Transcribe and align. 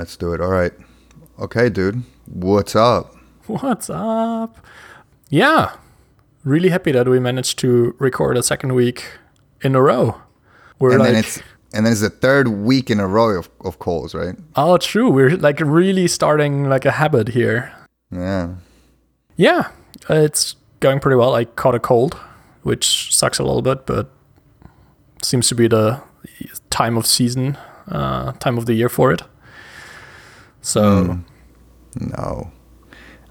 Let's 0.00 0.16
do 0.16 0.32
it. 0.32 0.40
All 0.40 0.48
right. 0.48 0.72
Okay, 1.38 1.68
dude. 1.68 2.04
What's 2.24 2.74
up? 2.74 3.14
What's 3.48 3.90
up? 3.90 4.56
Yeah, 5.28 5.76
really 6.42 6.70
happy 6.70 6.90
that 6.92 7.06
we 7.06 7.20
managed 7.20 7.58
to 7.58 7.94
record 7.98 8.38
a 8.38 8.42
second 8.42 8.72
week 8.74 9.04
in 9.60 9.74
a 9.74 9.82
row. 9.82 10.18
We're 10.78 10.92
and 10.92 11.00
like, 11.00 11.08
then 11.10 11.16
it's 11.16 11.42
and 11.74 11.84
then 11.84 11.92
it's 11.92 12.00
the 12.00 12.08
third 12.08 12.48
week 12.48 12.90
in 12.90 12.98
a 12.98 13.06
row 13.06 13.28
of, 13.28 13.50
of 13.60 13.78
calls, 13.78 14.14
right? 14.14 14.36
Oh, 14.56 14.78
true. 14.78 15.10
We're 15.10 15.36
like 15.36 15.60
really 15.60 16.08
starting 16.08 16.66
like 16.66 16.86
a 16.86 16.92
habit 16.92 17.28
here. 17.28 17.70
Yeah. 18.10 18.54
Yeah, 19.36 19.70
it's 20.08 20.56
going 20.80 21.00
pretty 21.00 21.16
well. 21.16 21.34
I 21.34 21.44
caught 21.44 21.74
a 21.74 21.78
cold, 21.78 22.14
which 22.62 23.14
sucks 23.14 23.38
a 23.38 23.44
little 23.44 23.60
bit, 23.60 23.84
but 23.84 24.10
seems 25.20 25.46
to 25.48 25.54
be 25.54 25.68
the 25.68 26.00
time 26.70 26.96
of 26.96 27.06
season, 27.06 27.58
uh, 27.86 28.32
time 28.32 28.56
of 28.56 28.64
the 28.64 28.72
year 28.72 28.88
for 28.88 29.12
it. 29.12 29.20
So. 30.62 30.82
Mm. 30.82 31.24
No. 32.14 32.50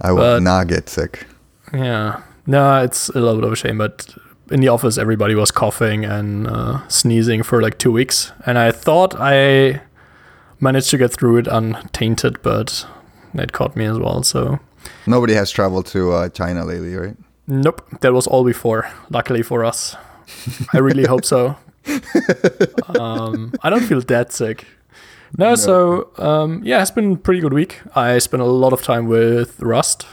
I 0.02 0.12
will 0.12 0.40
not 0.41 0.67
get 0.67 0.90
sick. 0.90 1.26
Yeah. 1.73 2.21
No, 2.45 2.81
it's 2.81 3.09
a 3.09 3.20
little 3.20 3.35
bit 3.35 3.44
of 3.44 3.52
a 3.54 3.55
shame, 3.55 3.77
but 3.77 4.16
in 4.49 4.62
the 4.62 4.70
office, 4.70 4.98
everybody 4.98 5.35
was 5.35 5.52
coughing 5.52 6.05
and 6.05 6.48
uh, 6.48 6.88
sneezing 6.88 7.44
for 7.44 7.62
like 7.62 7.77
two 7.77 7.91
weeks. 7.91 8.31
And 8.45 8.57
I 8.57 8.71
thought 8.71 9.13
I 9.18 9.81
managed 10.59 10.90
to 10.91 10.98
get 10.98 11.12
through 11.13 11.38
it 11.38 11.48
untainted, 11.48 12.41
but 12.41 12.85
it 13.34 13.52
caught 13.52 13.76
me 13.76 13.85
as 13.85 13.99
well. 13.99 14.23
So 14.23 14.59
nobody 15.05 15.34
has 15.34 15.52
traveled 15.52 15.85
to 15.88 16.12
uh, 16.12 16.30
China 16.30 16.66
lately, 16.66 16.96
right? 16.96 17.18
Nope. 17.48 17.85
That 18.02 18.13
was 18.13 18.27
all 18.27 18.43
before, 18.43 18.90
luckily 19.09 19.41
for 19.43 19.66
us. 19.66 19.96
I 20.73 20.80
really 20.80 21.05
hope 21.05 21.26
so. 21.26 21.57
Um, 22.99 23.54
I 23.62 23.70
don't 23.70 23.84
feel 23.84 24.02
that 24.02 24.32
sick. 24.34 24.66
No, 25.38 25.50
no. 25.50 25.56
so 25.56 26.12
um, 26.18 26.62
yeah, 26.64 26.82
it's 26.82 26.92
been 26.92 27.14
a 27.14 27.18
pretty 27.18 27.40
good 27.40 27.54
week. 27.54 27.82
I 27.96 28.18
spent 28.20 28.42
a 28.42 28.46
lot 28.46 28.74
of 28.74 28.82
time 28.82 29.08
with 29.08 29.60
Rust. 29.60 30.05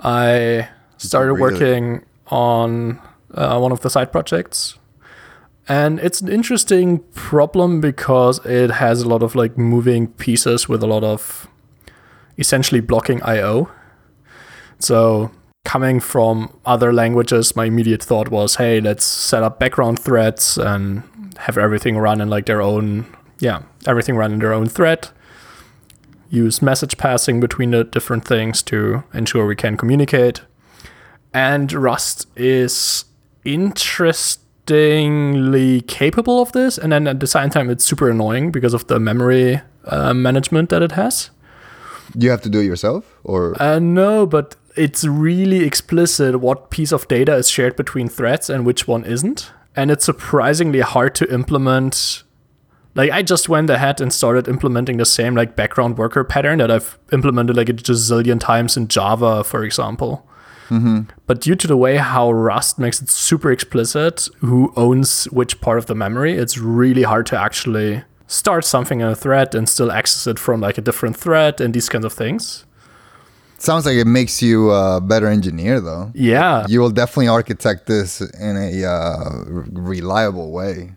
I 0.00 0.68
started 0.96 1.34
really? 1.34 1.40
working 1.40 2.04
on 2.28 3.00
uh, 3.34 3.58
one 3.58 3.72
of 3.72 3.80
the 3.80 3.90
side 3.90 4.12
projects. 4.12 4.78
And 5.68 6.00
it's 6.00 6.20
an 6.20 6.28
interesting 6.28 6.98
problem 7.14 7.80
because 7.80 8.44
it 8.44 8.70
has 8.72 9.02
a 9.02 9.08
lot 9.08 9.22
of 9.22 9.34
like 9.34 9.56
moving 9.56 10.08
pieces 10.08 10.68
with 10.68 10.82
a 10.82 10.86
lot 10.86 11.04
of 11.04 11.48
essentially 12.38 12.80
blocking 12.80 13.22
IO. 13.22 13.70
So 14.80 15.30
coming 15.64 16.00
from 16.00 16.58
other 16.66 16.92
languages, 16.92 17.54
my 17.54 17.66
immediate 17.66 18.02
thought 18.02 18.30
was, 18.30 18.56
hey, 18.56 18.80
let's 18.80 19.04
set 19.04 19.42
up 19.42 19.60
background 19.60 20.00
threads 20.00 20.58
and 20.58 21.04
have 21.36 21.56
everything 21.56 21.98
run 21.98 22.20
in 22.20 22.28
like 22.28 22.46
their 22.46 22.60
own 22.60 23.06
yeah, 23.40 23.62
everything 23.86 24.16
run 24.16 24.32
in 24.32 24.38
their 24.38 24.52
own 24.52 24.68
thread. 24.68 25.08
Use 26.28 26.62
message 26.62 26.96
passing 26.96 27.40
between 27.40 27.72
the 27.72 27.82
different 27.82 28.24
things 28.24 28.62
to 28.64 29.02
ensure 29.12 29.46
we 29.46 29.56
can 29.56 29.76
communicate. 29.76 30.42
And 31.34 31.72
Rust 31.72 32.28
is 32.36 33.06
interestingly 33.44 35.80
capable 35.82 36.40
of 36.40 36.52
this. 36.52 36.78
And 36.78 36.92
then 36.92 37.08
at 37.08 37.18
the 37.20 37.26
same 37.26 37.50
time, 37.50 37.68
it's 37.70 37.84
super 37.84 38.10
annoying 38.10 38.52
because 38.52 38.74
of 38.74 38.86
the 38.86 39.00
memory 39.00 39.60
uh, 39.84 40.14
management 40.14 40.70
that 40.70 40.82
it 40.82 40.92
has. 40.92 41.30
You 42.14 42.30
have 42.30 42.42
to 42.42 42.48
do 42.48 42.60
it 42.60 42.64
yourself, 42.64 43.18
or 43.22 43.60
uh, 43.62 43.78
no? 43.78 44.26
But 44.26 44.56
it's 44.76 45.04
really 45.04 45.64
explicit 45.64 46.40
what 46.40 46.70
piece 46.70 46.92
of 46.92 47.08
data 47.08 47.34
is 47.36 47.48
shared 47.48 47.76
between 47.76 48.08
threads 48.08 48.50
and 48.50 48.66
which 48.66 48.88
one 48.88 49.04
isn't, 49.04 49.52
and 49.76 49.92
it's 49.92 50.04
surprisingly 50.04 50.80
hard 50.80 51.14
to 51.16 51.32
implement 51.32 52.24
like 52.94 53.10
I 53.10 53.22
just 53.22 53.48
went 53.48 53.70
ahead 53.70 54.00
and 54.00 54.12
started 54.12 54.48
implementing 54.48 54.96
the 54.96 55.04
same 55.04 55.34
like 55.34 55.56
background 55.56 55.98
worker 55.98 56.24
pattern 56.24 56.58
that 56.58 56.70
I've 56.70 56.98
implemented 57.12 57.56
like 57.56 57.68
a 57.68 57.72
gazillion 57.72 58.40
times 58.40 58.76
in 58.76 58.88
Java, 58.88 59.44
for 59.44 59.64
example. 59.64 60.26
Mm-hmm. 60.68 61.10
But 61.26 61.40
due 61.40 61.56
to 61.56 61.66
the 61.66 61.76
way 61.76 61.96
how 61.96 62.30
Rust 62.30 62.78
makes 62.78 63.02
it 63.02 63.10
super 63.10 63.50
explicit 63.50 64.28
who 64.38 64.72
owns 64.76 65.24
which 65.26 65.60
part 65.60 65.78
of 65.78 65.86
the 65.86 65.94
memory, 65.94 66.34
it's 66.34 66.58
really 66.58 67.02
hard 67.02 67.26
to 67.26 67.38
actually 67.38 68.04
start 68.28 68.64
something 68.64 69.00
in 69.00 69.08
a 69.08 69.16
thread 69.16 69.54
and 69.54 69.68
still 69.68 69.90
access 69.90 70.26
it 70.28 70.38
from 70.38 70.60
like 70.60 70.78
a 70.78 70.80
different 70.80 71.16
thread 71.16 71.60
and 71.60 71.74
these 71.74 71.88
kinds 71.88 72.04
of 72.04 72.12
things. 72.12 72.64
Sounds 73.58 73.84
like 73.84 73.96
it 73.96 74.06
makes 74.06 74.40
you 74.40 74.70
a 74.70 75.02
better 75.02 75.26
engineer, 75.26 75.80
though. 75.80 76.12
Yeah. 76.14 76.64
You 76.66 76.80
will 76.80 76.90
definitely 76.90 77.28
architect 77.28 77.86
this 77.86 78.22
in 78.22 78.56
a 78.56 78.84
uh, 78.84 79.44
reliable 79.44 80.50
way. 80.50 80.92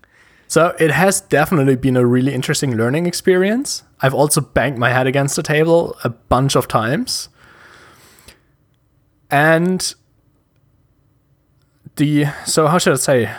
So 0.54 0.76
it 0.78 0.92
has 0.92 1.20
definitely 1.20 1.76
been 1.76 1.98
a 1.98 2.06
really 2.06 2.32
interesting 2.32 2.78
learning 2.78 3.08
experience. 3.08 3.82
I've 4.02 4.14
also 4.14 4.40
banged 4.40 4.78
my 4.78 4.92
head 4.92 5.08
against 5.08 5.36
the 5.36 5.42
table 5.42 5.98
a 6.04 6.10
bunch 6.10 6.56
of 6.56 6.68
times. 6.68 7.30
And 9.32 9.96
the 11.96 12.26
so 12.46 12.68
how 12.68 12.78
should 12.78 12.94
I 12.94 12.98
say? 12.98 13.32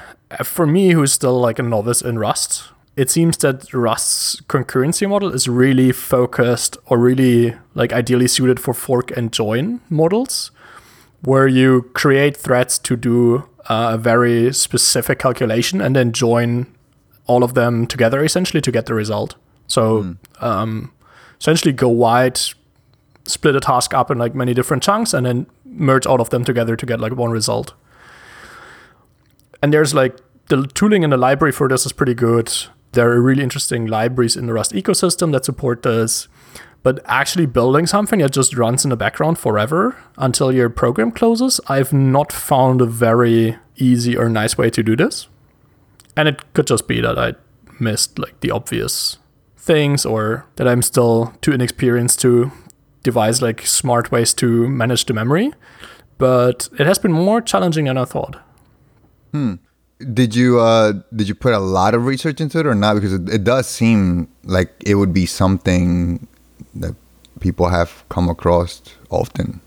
For 0.42 0.66
me, 0.66 0.90
who's 0.90 1.12
still 1.12 1.38
like 1.38 1.60
a 1.60 1.62
novice 1.62 2.02
in 2.02 2.18
Rust, 2.18 2.72
it 2.96 3.10
seems 3.10 3.36
that 3.36 3.72
Rust's 3.72 4.40
concurrency 4.48 5.08
model 5.08 5.32
is 5.32 5.46
really 5.46 5.92
focused 5.92 6.78
or 6.86 6.98
really 6.98 7.54
like 7.76 7.92
ideally 7.92 8.26
suited 8.26 8.58
for 8.58 8.74
fork 8.74 9.16
and 9.16 9.32
join 9.32 9.80
models, 9.88 10.50
where 11.22 11.46
you 11.46 11.82
create 11.94 12.36
threads 12.36 12.76
to 12.80 12.96
do 12.96 13.48
uh, 13.66 13.90
a 13.92 13.98
very 13.98 14.52
specific 14.52 15.20
calculation 15.20 15.80
and 15.80 15.94
then 15.94 16.10
join 16.10 16.73
all 17.26 17.42
of 17.42 17.54
them 17.54 17.86
together 17.86 18.24
essentially 18.24 18.60
to 18.60 18.70
get 18.70 18.86
the 18.86 18.94
result. 18.94 19.34
So 19.66 20.02
mm. 20.02 20.42
um, 20.42 20.92
essentially 21.40 21.72
go 21.72 21.88
wide, 21.88 22.38
split 23.24 23.56
a 23.56 23.60
task 23.60 23.94
up 23.94 24.10
in 24.10 24.18
like 24.18 24.34
many 24.34 24.54
different 24.54 24.82
chunks, 24.82 25.14
and 25.14 25.26
then 25.26 25.46
merge 25.64 26.06
all 26.06 26.20
of 26.20 26.30
them 26.30 26.44
together 26.44 26.76
to 26.76 26.86
get 26.86 27.00
like 27.00 27.14
one 27.14 27.30
result. 27.30 27.74
And 29.62 29.72
there's 29.72 29.94
like 29.94 30.16
the 30.48 30.66
tooling 30.66 31.02
in 31.02 31.10
the 31.10 31.16
library 31.16 31.52
for 31.52 31.68
this 31.68 31.86
is 31.86 31.92
pretty 31.92 32.14
good. 32.14 32.52
There 32.92 33.10
are 33.10 33.20
really 33.20 33.42
interesting 33.42 33.86
libraries 33.86 34.36
in 34.36 34.46
the 34.46 34.52
Rust 34.52 34.72
ecosystem 34.72 35.32
that 35.32 35.44
support 35.44 35.82
this. 35.82 36.28
But 36.82 37.00
actually 37.06 37.46
building 37.46 37.86
something 37.86 38.18
that 38.18 38.32
just 38.32 38.54
runs 38.58 38.84
in 38.84 38.90
the 38.90 38.96
background 38.96 39.38
forever 39.38 39.96
until 40.18 40.52
your 40.52 40.68
program 40.68 41.12
closes, 41.12 41.58
I've 41.66 41.94
not 41.94 42.30
found 42.30 42.82
a 42.82 42.86
very 42.86 43.56
easy 43.76 44.14
or 44.14 44.28
nice 44.28 44.58
way 44.58 44.68
to 44.68 44.82
do 44.82 44.94
this 44.94 45.26
and 46.16 46.28
it 46.28 46.52
could 46.54 46.66
just 46.66 46.86
be 46.86 47.00
that 47.00 47.18
I 47.18 47.34
missed 47.80 48.18
like 48.18 48.40
the 48.40 48.50
obvious 48.50 49.18
things 49.56 50.04
or 50.04 50.46
that 50.56 50.68
I'm 50.68 50.82
still 50.82 51.34
too 51.40 51.52
inexperienced 51.52 52.20
to 52.20 52.52
devise 53.02 53.40
like 53.42 53.66
smart 53.66 54.10
ways 54.12 54.34
to 54.34 54.68
manage 54.68 55.06
the 55.06 55.14
memory. 55.14 55.52
But 56.18 56.68
it 56.78 56.86
has 56.86 56.98
been 56.98 57.12
more 57.12 57.40
challenging 57.40 57.86
than 57.86 57.98
I 57.98 58.04
thought. 58.04 58.40
Hmm. 59.32 59.54
Did 60.12 60.34
you 60.34 60.60
uh 60.60 60.92
did 61.14 61.28
you 61.28 61.34
put 61.34 61.54
a 61.54 61.58
lot 61.58 61.94
of 61.94 62.06
research 62.06 62.40
into 62.40 62.58
it 62.58 62.66
or 62.66 62.74
not? 62.74 62.94
Because 62.94 63.12
it, 63.12 63.28
it 63.28 63.44
does 63.44 63.66
seem 63.66 64.28
like 64.44 64.72
it 64.84 64.96
would 64.96 65.12
be 65.12 65.26
something 65.26 66.26
that 66.74 66.94
people 67.40 67.68
have 67.68 68.04
come 68.08 68.28
across 68.28 68.82
often. 69.10 69.60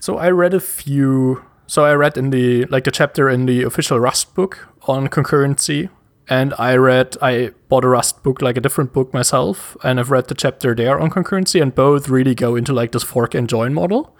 So 0.00 0.18
I 0.18 0.30
read 0.30 0.54
a 0.54 0.60
few 0.60 1.42
so 1.66 1.84
I 1.84 1.94
read 1.94 2.16
in 2.16 2.30
the 2.30 2.66
like 2.66 2.84
the 2.84 2.90
chapter 2.90 3.28
in 3.28 3.46
the 3.46 3.62
official 3.62 3.98
Rust 3.98 4.34
book 4.34 4.68
on 4.86 5.08
concurrency, 5.08 5.88
and 6.28 6.54
I 6.58 6.76
read 6.76 7.16
I 7.22 7.50
bought 7.68 7.84
a 7.84 7.88
Rust 7.88 8.22
book 8.22 8.42
like 8.42 8.56
a 8.56 8.60
different 8.60 8.92
book 8.92 9.12
myself, 9.12 9.76
and 9.82 10.00
I've 10.00 10.10
read 10.10 10.28
the 10.28 10.34
chapter 10.34 10.74
there 10.74 11.00
on 11.00 11.10
concurrency, 11.10 11.60
and 11.60 11.74
both 11.74 12.08
really 12.08 12.34
go 12.34 12.56
into 12.56 12.72
like 12.72 12.92
this 12.92 13.02
fork 13.02 13.34
and 13.34 13.48
join 13.48 13.74
model, 13.74 14.16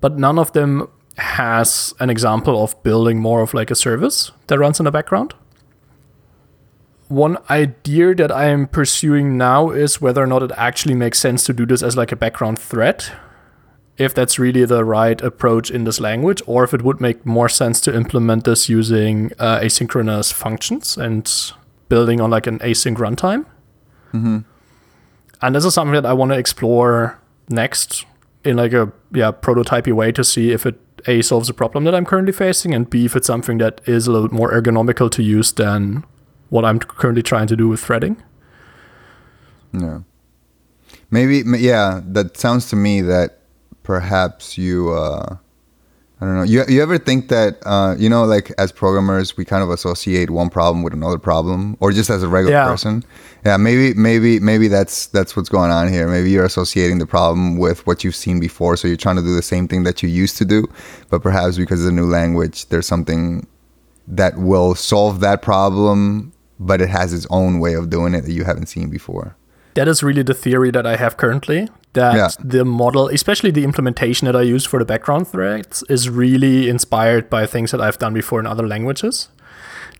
but 0.00 0.18
none 0.18 0.38
of 0.38 0.52
them 0.52 0.88
has 1.16 1.92
an 2.00 2.08
example 2.10 2.62
of 2.62 2.80
building 2.82 3.18
more 3.18 3.42
of 3.42 3.52
like 3.52 3.70
a 3.70 3.74
service 3.74 4.32
that 4.46 4.58
runs 4.58 4.80
in 4.80 4.84
the 4.84 4.90
background. 4.90 5.34
One 7.08 7.38
idea 7.50 8.14
that 8.14 8.30
I 8.30 8.44
am 8.44 8.68
pursuing 8.68 9.36
now 9.36 9.70
is 9.70 10.00
whether 10.00 10.22
or 10.22 10.28
not 10.28 10.44
it 10.44 10.52
actually 10.56 10.94
makes 10.94 11.18
sense 11.18 11.44
to 11.44 11.52
do 11.52 11.66
this 11.66 11.82
as 11.82 11.96
like 11.96 12.12
a 12.12 12.16
background 12.16 12.58
thread 12.60 13.04
if 14.00 14.14
that's 14.14 14.38
really 14.38 14.64
the 14.64 14.82
right 14.82 15.20
approach 15.20 15.70
in 15.70 15.84
this 15.84 16.00
language, 16.00 16.42
or 16.46 16.64
if 16.64 16.72
it 16.72 16.80
would 16.80 17.00
make 17.02 17.26
more 17.26 17.50
sense 17.50 17.82
to 17.82 17.94
implement 17.94 18.44
this 18.44 18.66
using 18.66 19.30
uh, 19.38 19.60
asynchronous 19.60 20.32
functions 20.32 20.96
and 20.96 21.52
building 21.90 22.18
on 22.18 22.30
like 22.30 22.46
an 22.46 22.58
async 22.60 22.96
runtime. 22.96 23.44
Mm-hmm. 24.14 24.38
And 25.42 25.54
this 25.54 25.66
is 25.66 25.74
something 25.74 25.92
that 25.92 26.06
I 26.06 26.14
want 26.14 26.32
to 26.32 26.38
explore 26.38 27.20
next 27.50 28.06
in 28.42 28.56
like 28.56 28.72
a 28.72 28.90
yeah 29.12 29.32
prototypey 29.32 29.92
way 29.92 30.12
to 30.12 30.24
see 30.24 30.50
if 30.50 30.64
it 30.64 30.80
a 31.06 31.20
solves 31.20 31.50
a 31.50 31.54
problem 31.54 31.84
that 31.84 31.94
I'm 31.94 32.06
currently 32.06 32.32
facing, 32.32 32.74
and 32.74 32.88
b 32.88 33.04
if 33.04 33.14
it's 33.14 33.26
something 33.26 33.58
that 33.58 33.82
is 33.86 34.06
a 34.06 34.12
little 34.12 34.28
bit 34.28 34.34
more 34.34 34.50
ergonomical 34.50 35.10
to 35.10 35.22
use 35.22 35.52
than 35.52 36.04
what 36.48 36.64
I'm 36.64 36.78
currently 36.78 37.22
trying 37.22 37.48
to 37.48 37.56
do 37.56 37.68
with 37.68 37.80
threading. 37.80 38.16
Yeah. 39.72 40.00
Maybe 41.10 41.42
yeah, 41.58 42.00
that 42.04 42.38
sounds 42.38 42.70
to 42.70 42.76
me 42.76 43.02
that 43.02 43.39
perhaps 43.82 44.56
you 44.58 44.90
uh, 44.92 45.36
I 46.22 46.26
don't 46.26 46.34
know. 46.36 46.42
You 46.42 46.64
you 46.68 46.82
ever 46.82 46.98
think 46.98 47.28
that 47.28 47.58
uh, 47.64 47.94
you 47.98 48.08
know, 48.10 48.24
like 48.24 48.52
as 48.58 48.72
programmers, 48.72 49.36
we 49.38 49.44
kind 49.46 49.62
of 49.62 49.70
associate 49.70 50.28
one 50.30 50.50
problem 50.50 50.82
with 50.82 50.92
another 50.92 51.18
problem, 51.18 51.76
or 51.80 51.92
just 51.92 52.10
as 52.10 52.22
a 52.22 52.28
regular 52.28 52.56
Yeah. 52.56 52.66
person? 52.66 53.02
Yeah, 53.46 53.56
maybe 53.56 53.94
maybe 53.94 54.38
maybe 54.38 54.68
that's 54.68 55.06
that's 55.06 55.34
what's 55.34 55.48
going 55.48 55.70
on 55.70 55.88
here. 55.88 56.06
Maybe 56.08 56.30
you're 56.30 56.44
associating 56.44 56.98
the 56.98 57.06
problem 57.06 57.56
with 57.56 57.86
what 57.86 58.04
you've 58.04 58.16
seen 58.16 58.38
before, 58.38 58.76
so 58.76 58.86
you're 58.86 58.98
trying 58.98 59.16
to 59.16 59.22
do 59.22 59.34
the 59.34 59.40
same 59.42 59.66
thing 59.66 59.84
that 59.84 60.02
you 60.02 60.10
used 60.10 60.36
to 60.38 60.44
do, 60.44 60.68
but 61.08 61.22
perhaps 61.22 61.56
because 61.56 61.80
of 61.80 61.86
the 61.86 61.92
new 61.92 62.06
language, 62.06 62.66
there's 62.68 62.86
something 62.86 63.46
that 64.06 64.36
will 64.36 64.74
solve 64.74 65.20
that 65.20 65.40
problem, 65.40 66.32
but 66.58 66.82
it 66.82 66.90
has 66.90 67.14
its 67.14 67.26
own 67.30 67.60
way 67.60 67.72
of 67.74 67.88
doing 67.88 68.12
it 68.14 68.22
that 68.26 68.32
you 68.32 68.44
haven't 68.44 68.66
seen 68.66 68.90
before. 68.90 69.36
That 69.74 69.88
is 69.88 70.02
really 70.02 70.22
the 70.22 70.34
theory 70.34 70.70
that 70.70 70.86
I 70.86 70.96
have 70.96 71.16
currently. 71.16 71.68
That 71.92 72.14
Yeah. 72.16 72.28
the 72.42 72.64
model, 72.64 73.08
especially 73.08 73.50
the 73.50 73.64
implementation 73.64 74.26
that 74.26 74.36
I 74.36 74.42
use 74.42 74.64
for 74.64 74.78
the 74.78 74.84
background 74.84 75.28
threads, 75.28 75.82
is 75.88 76.08
really 76.08 76.68
inspired 76.68 77.28
by 77.28 77.46
things 77.46 77.70
that 77.72 77.80
I've 77.80 77.98
done 77.98 78.14
before 78.14 78.40
in 78.40 78.46
other 78.46 78.66
languages. 78.66 79.28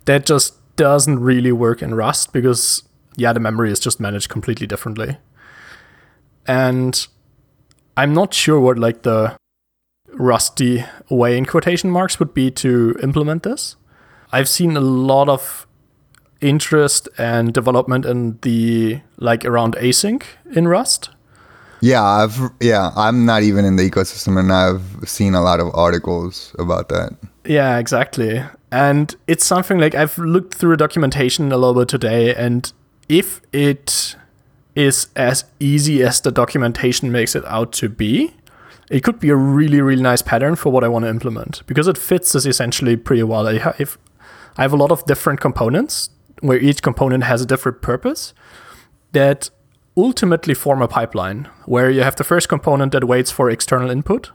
That 0.04 0.26
just 0.26 0.54
doesn't 0.76 1.20
really 1.20 1.52
work 1.52 1.82
in 1.82 1.94
Rust 1.94 2.32
because, 2.32 2.82
yeah, 3.16 3.32
the 3.32 3.40
memory 3.40 3.70
is 3.70 3.80
just 3.80 4.00
managed 4.00 4.28
completely 4.28 4.66
differently. 4.66 5.18
And 6.46 7.06
I'm 7.96 8.14
not 8.14 8.32
sure 8.34 8.60
what 8.60 8.78
like 8.78 9.02
the 9.02 9.36
rusty 10.12 10.84
way 11.08 11.36
in 11.36 11.44
quotation 11.44 11.90
marks 11.90 12.18
would 12.18 12.34
be 12.34 12.50
to 12.50 12.96
implement 13.02 13.42
this. 13.42 13.76
I've 14.32 14.48
seen 14.48 14.76
a 14.76 14.80
lot 14.80 15.28
of 15.28 15.66
interest 16.40 17.08
and 17.18 17.52
development 17.52 18.06
in 18.06 18.38
the 18.42 19.00
like 19.18 19.44
around 19.44 19.76
async 19.76 20.22
in 20.52 20.68
Rust. 20.68 21.10
Yeah, 21.80 22.02
I've 22.02 22.50
yeah, 22.60 22.90
I'm 22.96 23.24
not 23.24 23.42
even 23.42 23.64
in 23.64 23.76
the 23.76 23.88
ecosystem, 23.88 24.38
and 24.38 24.52
I've 24.52 25.08
seen 25.08 25.34
a 25.34 25.40
lot 25.40 25.60
of 25.60 25.74
articles 25.74 26.54
about 26.58 26.88
that. 26.90 27.16
Yeah, 27.44 27.78
exactly. 27.78 28.42
And 28.70 29.14
it's 29.26 29.44
something 29.44 29.78
like 29.78 29.94
I've 29.94 30.16
looked 30.18 30.54
through 30.54 30.76
documentation 30.76 31.50
a 31.50 31.56
little 31.56 31.74
bit 31.74 31.88
today, 31.88 32.34
and 32.34 32.70
if 33.08 33.40
it 33.52 34.14
is 34.74 35.08
as 35.16 35.44
easy 35.58 36.02
as 36.02 36.20
the 36.20 36.30
documentation 36.30 37.10
makes 37.10 37.34
it 37.34 37.44
out 37.46 37.72
to 37.72 37.88
be, 37.88 38.34
it 38.90 39.02
could 39.02 39.18
be 39.18 39.30
a 39.30 39.36
really, 39.36 39.80
really 39.80 40.02
nice 40.02 40.22
pattern 40.22 40.56
for 40.56 40.70
what 40.70 40.84
I 40.84 40.88
want 40.88 41.04
to 41.04 41.08
implement 41.08 41.62
because 41.66 41.88
it 41.88 41.98
fits 41.98 42.32
this 42.32 42.46
essentially 42.46 42.96
pretty 42.96 43.22
well. 43.22 43.48
I 43.48 43.58
ha- 43.58 43.74
if 43.78 43.98
I 44.56 44.62
have 44.62 44.72
a 44.72 44.76
lot 44.76 44.92
of 44.92 45.04
different 45.06 45.40
components 45.40 46.10
where 46.40 46.58
each 46.58 46.82
component 46.82 47.24
has 47.24 47.42
a 47.42 47.46
different 47.46 47.82
purpose 47.82 48.34
that 49.12 49.50
ultimately 49.96 50.54
form 50.54 50.82
a 50.82 50.88
pipeline 50.88 51.48
where 51.66 51.90
you 51.90 52.02
have 52.02 52.16
the 52.16 52.24
first 52.24 52.48
component 52.48 52.92
that 52.92 53.04
waits 53.04 53.30
for 53.30 53.50
external 53.50 53.90
input 53.90 54.30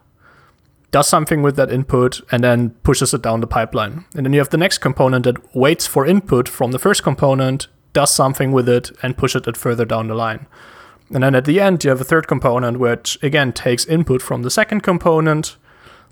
does 0.92 1.08
something 1.08 1.42
with 1.42 1.58
that 1.58 1.72
input 1.72 2.22
and 2.32 2.44
then 2.44 2.70
pushes 2.84 3.14
it 3.14 3.22
down 3.22 3.42
the 3.42 3.48
pipeline. 3.48 4.06
And 4.16 4.26
then 4.26 4.32
you 4.32 4.40
have 4.40 4.52
the 4.52 4.58
next 4.58 4.78
component 4.78 5.26
that 5.26 5.56
waits 5.56 5.86
for 5.86 6.06
input 6.06 6.48
from 6.48 6.72
the 6.72 6.80
first 6.80 7.04
component, 7.04 7.68
does 7.92 8.14
something 8.14 8.54
with 8.54 8.70
it, 8.70 8.92
and 9.04 9.18
pushes 9.18 9.46
it 9.46 9.58
further 9.58 9.84
down 9.84 10.08
the 10.08 10.16
line. 10.16 10.48
And 11.14 11.22
then 11.22 11.36
at 11.36 11.44
the 11.44 11.60
end, 11.60 11.84
you 11.84 11.90
have 11.90 12.00
a 12.00 12.06
third 12.06 12.28
component 12.28 12.80
which 12.80 13.22
again 13.22 13.52
takes 13.52 13.86
input 13.86 14.22
from 14.22 14.44
the 14.44 14.50
second 14.50 14.84
component, 14.84 15.58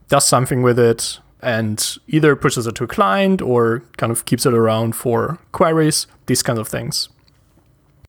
does 0.09 0.27
something 0.27 0.61
with 0.61 0.77
it, 0.77 1.19
and 1.43 1.97
either 2.07 2.35
pushes 2.35 2.67
it 2.67 2.75
to 2.75 2.83
a 2.83 2.87
client 2.87 3.41
or 3.41 3.83
kind 3.97 4.11
of 4.11 4.25
keeps 4.25 4.45
it 4.45 4.53
around 4.53 4.95
for 4.95 5.39
queries, 5.51 6.07
these 6.25 6.41
kinds 6.43 6.59
of 6.59 6.67
things. 6.67 7.09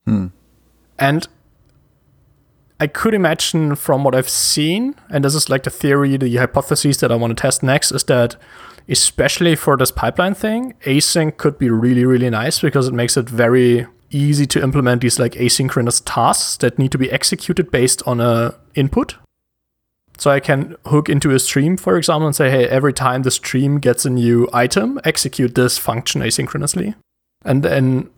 Hmm. 0.04 0.28
And 0.98 1.26
I 2.80 2.86
could 2.86 3.14
imagine 3.14 3.76
from 3.76 4.04
what 4.04 4.14
I've 4.14 4.28
seen, 4.28 4.94
and 5.08 5.24
this 5.24 5.34
is 5.34 5.48
like 5.48 5.62
the 5.62 5.70
theory, 5.70 6.16
the 6.16 6.36
hypothesis 6.36 6.98
that 6.98 7.12
I 7.12 7.16
want 7.16 7.36
to 7.36 7.40
test 7.40 7.62
next, 7.62 7.92
is 7.92 8.04
that 8.04 8.36
especially 8.88 9.56
for 9.56 9.76
this 9.76 9.90
pipeline 9.90 10.34
thing, 10.34 10.74
async 10.84 11.36
could 11.36 11.58
be 11.58 11.70
really, 11.70 12.04
really 12.04 12.30
nice 12.30 12.60
because 12.60 12.88
it 12.88 12.94
makes 12.94 13.16
it 13.16 13.28
very 13.28 13.86
easy 14.10 14.46
to 14.46 14.62
implement 14.62 15.02
these 15.02 15.18
like 15.18 15.32
asynchronous 15.32 16.02
tasks 16.04 16.56
that 16.58 16.78
need 16.78 16.92
to 16.92 16.98
be 16.98 17.10
executed 17.10 17.70
based 17.70 18.02
on 18.06 18.20
a 18.20 18.54
input. 18.74 19.16
So 20.18 20.30
I 20.30 20.40
can 20.40 20.76
hook 20.86 21.08
into 21.08 21.30
a 21.30 21.38
stream, 21.38 21.76
for 21.76 21.96
example, 21.96 22.26
and 22.26 22.36
say, 22.36 22.50
hey, 22.50 22.68
every 22.68 22.92
time 22.92 23.22
the 23.22 23.30
stream 23.30 23.78
gets 23.78 24.04
a 24.04 24.10
new 24.10 24.48
item, 24.52 25.00
execute 25.04 25.54
this 25.54 25.76
function 25.76 26.22
asynchronously. 26.22 26.94
And 27.44 27.62
then 27.62 28.10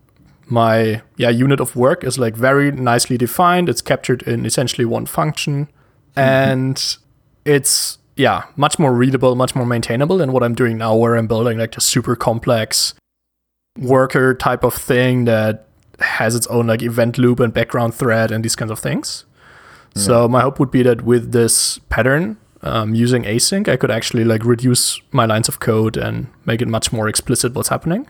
my 0.48 1.02
yeah 1.16 1.30
unit 1.30 1.60
of 1.60 1.74
work 1.76 2.04
is 2.04 2.18
like 2.18 2.36
very 2.36 2.70
nicely 2.70 3.18
defined. 3.18 3.68
It's 3.68 3.82
captured 3.82 4.22
in 4.22 4.46
essentially 4.46 4.84
one 4.84 5.06
function, 5.06 5.66
mm-hmm. 5.66 6.20
and 6.20 6.96
it's 7.44 7.98
yeah 8.16 8.44
much 8.56 8.78
more 8.78 8.94
readable, 8.94 9.34
much 9.34 9.54
more 9.54 9.66
maintainable 9.66 10.18
than 10.18 10.32
what 10.32 10.42
I'm 10.42 10.54
doing 10.54 10.78
now, 10.78 10.94
where 10.94 11.16
I'm 11.16 11.26
building 11.26 11.58
like 11.58 11.76
a 11.76 11.80
super 11.80 12.16
complex 12.16 12.94
worker 13.78 14.34
type 14.34 14.64
of 14.64 14.74
thing 14.74 15.26
that 15.26 15.66
has 16.00 16.34
its 16.34 16.46
own 16.46 16.66
like 16.66 16.82
event 16.82 17.18
loop 17.18 17.40
and 17.40 17.52
background 17.52 17.94
thread 17.94 18.30
and 18.30 18.44
these 18.44 18.56
kinds 18.56 18.70
of 18.70 18.78
things. 18.78 19.24
So 19.96 20.28
my 20.28 20.42
hope 20.42 20.60
would 20.60 20.70
be 20.70 20.82
that 20.82 21.02
with 21.02 21.32
this 21.32 21.78
pattern, 21.88 22.36
um, 22.62 22.94
using 22.94 23.22
async, 23.24 23.68
I 23.68 23.76
could 23.76 23.90
actually 23.90 24.24
like 24.24 24.44
reduce 24.44 25.00
my 25.12 25.24
lines 25.24 25.48
of 25.48 25.58
code 25.60 25.96
and 25.96 26.26
make 26.44 26.60
it 26.60 26.68
much 26.68 26.92
more 26.92 27.08
explicit 27.08 27.54
what's 27.54 27.68
happening 27.68 28.06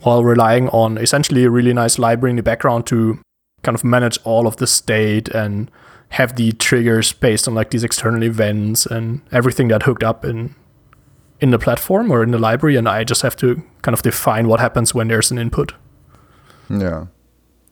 while 0.00 0.22
relying 0.24 0.68
on 0.70 0.98
essentially 0.98 1.44
a 1.44 1.50
really 1.50 1.72
nice 1.72 1.98
library 1.98 2.30
in 2.30 2.36
the 2.36 2.42
background 2.42 2.86
to 2.86 3.18
kind 3.62 3.74
of 3.74 3.82
manage 3.82 4.18
all 4.24 4.46
of 4.46 4.56
the 4.58 4.66
state 4.66 5.28
and 5.28 5.70
have 6.10 6.36
the 6.36 6.52
triggers 6.52 7.12
based 7.12 7.48
on 7.48 7.54
like 7.54 7.70
these 7.70 7.84
external 7.84 8.22
events 8.22 8.86
and 8.86 9.20
everything 9.32 9.68
that 9.68 9.82
hooked 9.82 10.02
up 10.02 10.24
in 10.24 10.54
in 11.40 11.50
the 11.50 11.58
platform 11.58 12.10
or 12.10 12.22
in 12.22 12.30
the 12.30 12.38
library 12.38 12.76
and 12.76 12.88
I 12.88 13.04
just 13.04 13.22
have 13.22 13.36
to 13.36 13.62
kind 13.82 13.94
of 13.94 14.02
define 14.02 14.48
what 14.48 14.60
happens 14.60 14.94
when 14.94 15.08
there's 15.08 15.30
an 15.30 15.38
input. 15.38 15.72
Yeah. 16.68 17.06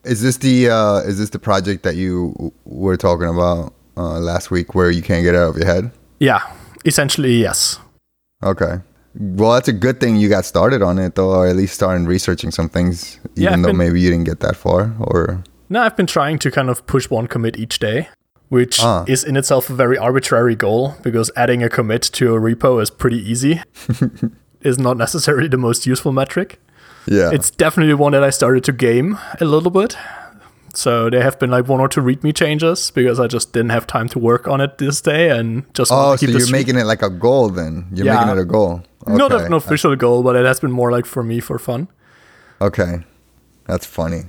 Is 0.06 0.22
this 0.22 0.36
the 0.38 0.70
uh, 0.70 0.98
is 0.98 1.18
this 1.18 1.30
the 1.30 1.38
project 1.38 1.82
that 1.82 1.96
you 1.96 2.52
were 2.64 2.96
talking 2.96 3.28
about 3.28 3.74
uh, 3.96 4.18
last 4.20 4.50
week, 4.50 4.74
where 4.74 4.90
you 4.90 5.02
can't 5.02 5.24
get 5.24 5.34
it 5.34 5.38
out 5.38 5.50
of 5.50 5.56
your 5.56 5.66
head? 5.66 5.90
Yeah, 6.20 6.40
essentially 6.84 7.34
yes. 7.36 7.78
Okay. 8.42 8.76
Well, 9.18 9.52
that's 9.52 9.68
a 9.68 9.72
good 9.72 9.98
thing 9.98 10.16
you 10.16 10.28
got 10.28 10.44
started 10.44 10.82
on 10.82 10.98
it, 10.98 11.14
though, 11.14 11.30
or 11.30 11.46
at 11.46 11.56
least 11.56 11.74
started 11.74 12.06
researching 12.06 12.50
some 12.50 12.68
things, 12.68 13.18
even 13.34 13.42
Yeah, 13.42 13.56
though 13.56 13.68
been- 13.68 13.76
maybe 13.78 14.00
you 14.00 14.10
didn't 14.10 14.24
get 14.26 14.40
that 14.40 14.56
far. 14.56 14.94
Or 15.00 15.42
No, 15.70 15.80
I've 15.82 15.96
been 15.96 16.06
trying 16.06 16.38
to 16.40 16.50
kind 16.50 16.68
of 16.70 16.86
push 16.86 17.08
one 17.10 17.26
commit 17.26 17.58
each 17.58 17.78
day, 17.78 18.08
which 18.50 18.78
Ah. 18.82 19.04
is 19.08 19.24
in 19.24 19.36
itself 19.36 19.70
a 19.70 19.74
very 19.74 19.96
arbitrary 19.98 20.54
goal 20.54 20.94
because 21.02 21.30
adding 21.34 21.62
a 21.62 21.68
commit 21.70 22.02
to 22.12 22.34
a 22.36 22.38
repo 22.40 22.80
is 22.82 22.90
pretty 22.90 23.18
easy. 23.30 23.62
is 24.60 24.78
not 24.78 24.96
necessarily 24.98 25.48
the 25.48 25.56
most 25.58 25.86
useful 25.86 26.12
metric. 26.12 26.60
Yeah, 27.06 27.30
It's 27.32 27.50
definitely 27.50 27.94
one 27.94 28.12
that 28.12 28.22
I 28.24 28.30
started 28.30 28.64
to 28.64 28.72
game 28.72 29.18
a 29.40 29.44
little 29.44 29.70
bit. 29.70 29.96
So 30.74 31.08
there 31.08 31.22
have 31.22 31.38
been 31.38 31.50
like 31.50 31.68
one 31.68 31.80
or 31.80 31.88
two 31.88 32.02
README 32.02 32.34
changes 32.36 32.90
because 32.90 33.18
I 33.18 33.26
just 33.28 33.52
didn't 33.54 33.70
have 33.70 33.86
time 33.86 34.08
to 34.10 34.18
work 34.18 34.46
on 34.46 34.60
it 34.60 34.76
this 34.76 35.00
day 35.00 35.30
and 35.30 35.62
just 35.72 35.90
oh, 35.90 36.16
to 36.16 36.26
so 36.26 36.38
you're 36.38 36.50
making 36.50 36.76
it 36.76 36.84
like 36.84 37.00
a 37.02 37.08
goal 37.08 37.48
then? 37.48 37.86
You're 37.94 38.06
Yeah. 38.06 38.16
making 38.20 38.36
it 38.36 38.42
a 38.42 38.44
goal. 38.44 38.82
not 39.06 39.32
an 39.32 39.52
official 39.54 39.96
goal, 39.96 40.22
but 40.22 40.36
it 40.36 40.44
has 40.44 40.60
been 40.60 40.72
more 40.72 40.90
like 40.90 41.06
for 41.06 41.22
me 41.22 41.40
for 41.40 41.58
fun. 41.58 41.88
Okay, 42.60 43.04
that's 43.66 43.86
funny. 43.86 44.24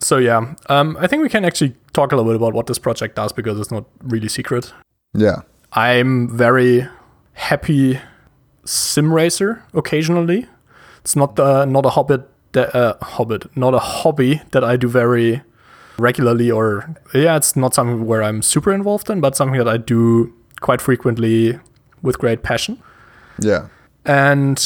So 0.00 0.16
yeah, 0.16 0.54
um, 0.68 0.96
I 0.98 1.06
think 1.06 1.22
we 1.22 1.28
can 1.28 1.44
actually 1.44 1.76
talk 1.92 2.12
a 2.12 2.16
little 2.16 2.32
bit 2.32 2.36
about 2.36 2.54
what 2.54 2.66
this 2.66 2.78
project 2.78 3.14
does 3.16 3.32
because 3.32 3.60
it's 3.60 3.70
not 3.70 3.84
really 4.02 4.28
secret. 4.28 4.72
Yeah. 5.14 5.42
I'm 5.72 6.36
very 6.36 6.88
happy 7.34 8.00
sim 8.64 9.12
racer 9.12 9.62
occasionally. 9.74 10.46
It's 11.10 11.16
not 11.16 11.40
uh, 11.40 11.64
not 11.64 11.84
a 11.84 11.90
hobbit 11.90 12.28
that, 12.52 12.72
uh, 12.72 12.94
hobbit 13.02 13.56
not 13.56 13.74
a 13.74 13.80
hobby 13.80 14.42
that 14.52 14.62
I 14.62 14.76
do 14.76 14.86
very 14.86 15.42
regularly 15.98 16.52
or 16.52 16.94
yeah, 17.12 17.36
it's 17.36 17.56
not 17.56 17.74
something 17.74 18.06
where 18.06 18.22
I'm 18.22 18.42
super 18.42 18.72
involved 18.72 19.10
in, 19.10 19.20
but 19.20 19.34
something 19.34 19.58
that 19.58 19.66
I 19.66 19.76
do 19.76 20.32
quite 20.60 20.80
frequently 20.80 21.58
with 22.00 22.20
great 22.20 22.44
passion. 22.44 22.80
Yeah. 23.40 23.70
And 24.04 24.56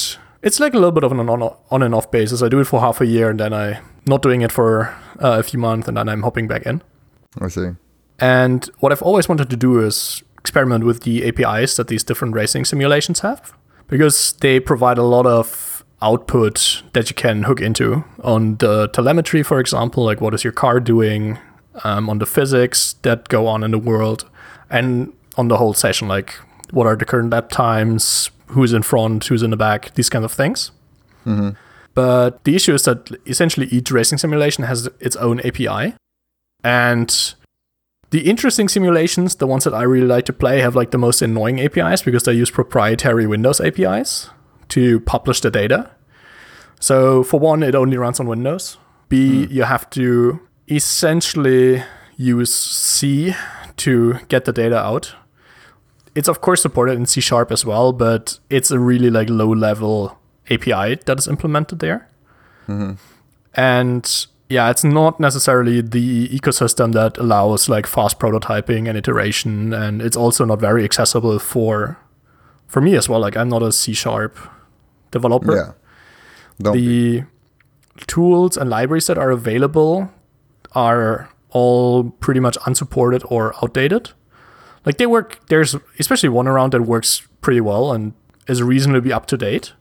it's 0.43 0.61
like 0.61 0.75
a 0.75 0.77
little 0.77 0.93
bit 0.93 1.03
of 1.03 1.13
an 1.13 1.31
on, 1.31 1.57
on 1.71 1.83
and 1.83 1.95
off 1.95 2.11
basis. 2.11 2.43
I 2.43 2.51
do 2.51 2.61
it 2.61 2.67
for 2.67 2.79
half 2.79 3.01
a 3.01 3.07
year 3.07 3.31
and 3.31 3.41
then 3.41 3.55
I 3.55 3.81
not 4.05 4.21
doing 4.21 4.43
it 4.43 4.53
for 4.53 4.95
uh, 5.23 5.39
a 5.39 5.43
few 5.43 5.59
months 5.59 5.89
and 5.89 5.97
then 5.97 6.11
I'm 6.11 6.25
hopping 6.25 6.47
back 6.47 6.67
in. 6.67 6.83
I 7.41 7.49
see. 7.49 7.71
And 8.19 8.69
what 8.81 8.93
I've 8.93 9.01
always 9.01 9.31
wanted 9.31 9.49
to 9.49 9.57
do 9.57 9.81
is 9.81 10.23
experiment 10.37 10.85
with 10.85 11.05
the 11.05 11.25
APIs 11.27 11.77
that 11.77 11.89
these 11.89 12.05
different 12.05 12.35
racing 12.35 12.67
simulations 12.67 13.21
have 13.21 13.55
because 13.89 14.35
they 14.43 14.61
provide 14.61 14.99
a 14.99 15.03
lot 15.03 15.25
of 15.25 15.74
output 16.05 16.83
that 16.93 17.09
you 17.11 17.15
can 17.15 17.45
hook 17.45 17.61
into 17.61 18.05
on 18.23 18.57
the 18.57 18.89
telemetry, 18.89 19.43
for 19.43 19.59
example, 19.59 20.05
like 20.05 20.21
what 20.21 20.35
is 20.35 20.45
your 20.45 20.53
car 20.53 20.79
doing, 20.81 21.39
um, 21.85 22.09
on 22.11 22.19
the 22.19 22.27
physics 22.27 22.95
that 23.03 23.29
go 23.29 23.47
on 23.47 23.65
in 23.65 23.71
the 23.71 23.79
world, 23.79 24.29
and 24.71 25.13
on 25.37 25.49
the 25.49 25.57
whole 25.57 25.75
session, 25.75 26.07
like 26.09 26.35
what 26.71 26.87
are 26.87 26.97
the 26.97 27.05
current 27.05 27.31
lap 27.31 27.49
times, 27.51 28.31
who's 28.49 28.73
in 28.73 28.83
front, 28.83 29.25
who's 29.27 29.43
in 29.43 29.51
the 29.51 29.57
back, 29.57 29.95
these 29.95 30.11
kind 30.11 30.25
of 30.25 30.33
things. 30.33 30.71
But 31.95 32.45
the 32.45 32.55
issue 32.55 32.75
is 32.75 32.83
that 32.85 33.11
essentially 33.27 33.67
each 33.69 33.91
racing 33.91 34.19
simulation 34.19 34.65
has 34.65 34.89
its 35.01 35.17
own 35.17 35.41
API. 35.41 35.95
And 36.63 37.35
The 38.11 38.29
interesting 38.31 38.69
simulations, 38.69 39.37
the 39.37 39.47
ones 39.47 39.65
that 39.65 39.75
I 39.75 39.83
really 39.83 40.07
like 40.07 40.25
to 40.27 40.33
play, 40.33 40.61
have 40.61 40.77
like 40.77 40.93
the 40.93 40.99
most 40.99 41.21
annoying 41.23 41.59
APIs 41.61 42.03
because 42.03 42.23
they 42.23 42.33
use 42.33 42.49
proprietary 42.51 43.27
Windows 43.27 43.61
APIs 43.61 44.31
to 44.69 45.01
publish 45.01 45.41
the 45.41 45.51
data. 45.51 45.91
So 46.85 47.25
for 47.25 47.41
one, 47.41 47.63
it 47.63 47.75
only 47.75 47.97
runs 47.97 48.21
on 48.21 48.27
Windows. 48.27 48.77
B, 49.09 49.47
hmm. 49.47 49.51
you 49.51 49.63
have 49.63 49.89
to 49.91 50.39
essentially 50.69 51.83
use 52.19 52.55
C 52.55 53.35
to 53.77 54.19
get 54.29 54.45
the 54.45 54.53
data 54.53 54.77
out. 54.77 55.15
It's 56.15 56.29
of 56.29 56.43
course 56.43 56.61
supported 56.61 56.99
in 56.99 57.07
C 57.07 57.23
sharp 57.23 57.51
as 57.51 57.65
well, 57.65 57.95
but 57.95 58.39
it's 58.51 58.71
a 58.71 58.79
really 58.79 59.09
like 59.09 59.31
low 59.31 59.51
level 59.51 60.19
API 60.51 60.97
that 61.07 61.19
is 61.19 61.27
implemented 61.27 61.79
there. 61.79 62.07
Mm-hmm. 62.69 62.93
And 63.55 64.27
yeah, 64.51 64.69
it's 64.69 64.85
not 64.85 65.19
necessarily 65.19 65.81
the 65.81 66.29
ecosystem 66.29 66.93
that 66.93 67.17
allows 67.17 67.67
like 67.67 67.87
fast 67.87 68.19
prototyping 68.19 68.91
and 68.91 68.99
iteration, 68.99 69.73
and 69.73 70.03
it's 70.03 70.19
also 70.19 70.45
not 70.45 70.61
very 70.61 70.85
accessible 70.85 71.39
for 71.39 71.97
for 72.67 72.83
me 72.83 72.95
as 72.95 73.09
well. 73.09 73.21
Like 73.21 73.39
I'm 73.39 73.49
not 73.49 73.63
a 73.63 73.73
C 73.73 73.95
sharp 73.95 74.37
developer. 75.11 75.57
Yeah. 75.57 75.73
Don't 76.61 76.75
be. 76.75 77.21
the 77.21 77.27
tools 78.07 78.57
and 78.57 78.71
libraries 78.71 79.07
that 79.07 79.19
are 79.19 79.31
available 79.31 80.11
are 80.73 81.29
all 81.51 82.11
pretty 82.21 82.41
much 82.41 82.59
unsupported 82.67 83.23
or 83.27 83.55
outdated. 83.63 84.11
Like 84.85 84.99
they 84.99 85.07
work, 85.07 85.41
there's 85.49 85.77
especially 85.99 86.29
one 86.29 86.47
around 86.49 86.73
that 86.73 86.83
works 86.83 87.27
pretty 87.41 87.61
well 87.61 87.93
and 87.93 88.13
is 88.49 88.63
reasonably 88.63 89.13
up 89.13 89.27
to 89.27 89.37
date, 89.37 89.73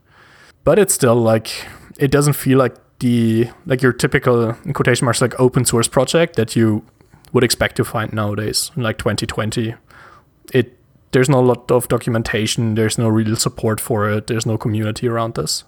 but 0.64 0.80
it's 0.80 0.94
still 0.94 1.16
like 1.16 1.66
it 2.00 2.12
doesn't 2.12 2.34
feel 2.34 2.58
like 2.58 2.76
the 3.00 3.50
like 3.66 3.82
your 3.82 3.92
typical 3.92 4.52
in 4.64 4.74
quotation 4.74 5.06
marks 5.06 5.22
like 5.22 5.38
open 5.40 5.66
source 5.66 5.88
project 5.88 6.36
that 6.36 6.56
you 6.56 6.86
would 7.34 7.44
expect 7.44 7.76
to 7.76 7.84
find 7.84 8.14
nowadays 8.14 8.72
in 8.78 8.84
like 8.84 8.98
2020. 8.98 9.76
It 10.54 10.78
there's 11.12 11.30
no 11.30 11.42
lot 11.42 11.70
of 11.70 11.88
documentation, 11.88 12.76
there's 12.76 12.98
no 12.98 13.08
real 13.10 13.36
support 13.36 13.80
for 13.80 14.10
it, 14.10 14.28
there's 14.28 14.46
no 14.46 14.58
community 14.58 15.08
around 15.08 15.36
this. 15.36 15.64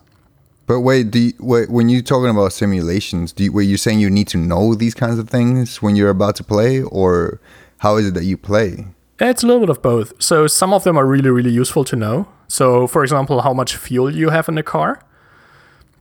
But 0.67 0.81
wait, 0.81 1.11
do 1.11 1.19
you, 1.19 1.33
wait, 1.39 1.69
when 1.69 1.89
you're 1.89 2.01
talking 2.01 2.29
about 2.29 2.53
simulations, 2.53 3.31
do 3.31 3.43
you, 3.43 3.51
were 3.51 3.61
you 3.61 3.77
saying 3.77 3.99
you 3.99 4.09
need 4.09 4.27
to 4.29 4.37
know 4.37 4.73
these 4.73 4.95
kinds 4.95 5.19
of 5.19 5.29
things 5.29 5.81
when 5.81 5.95
you're 5.95 6.09
about 6.09 6.35
to 6.37 6.43
play, 6.43 6.81
or 6.81 7.39
how 7.79 7.97
is 7.97 8.07
it 8.07 8.13
that 8.15 8.23
you 8.23 8.35
play? 8.35 8.87
It's 9.19 9.43
a 9.43 9.47
little 9.47 9.61
bit 9.61 9.69
of 9.69 9.81
both. 9.81 10.21
So 10.21 10.47
some 10.47 10.73
of 10.73 10.83
them 10.83 10.97
are 10.97 11.05
really, 11.05 11.29
really 11.29 11.51
useful 11.51 11.83
to 11.85 11.95
know. 11.95 12.27
So 12.47 12.87
for 12.87 13.03
example, 13.03 13.41
how 13.41 13.53
much 13.53 13.75
fuel 13.75 14.13
you 14.13 14.29
have 14.29 14.49
in 14.49 14.55
the 14.55 14.63
car 14.63 15.01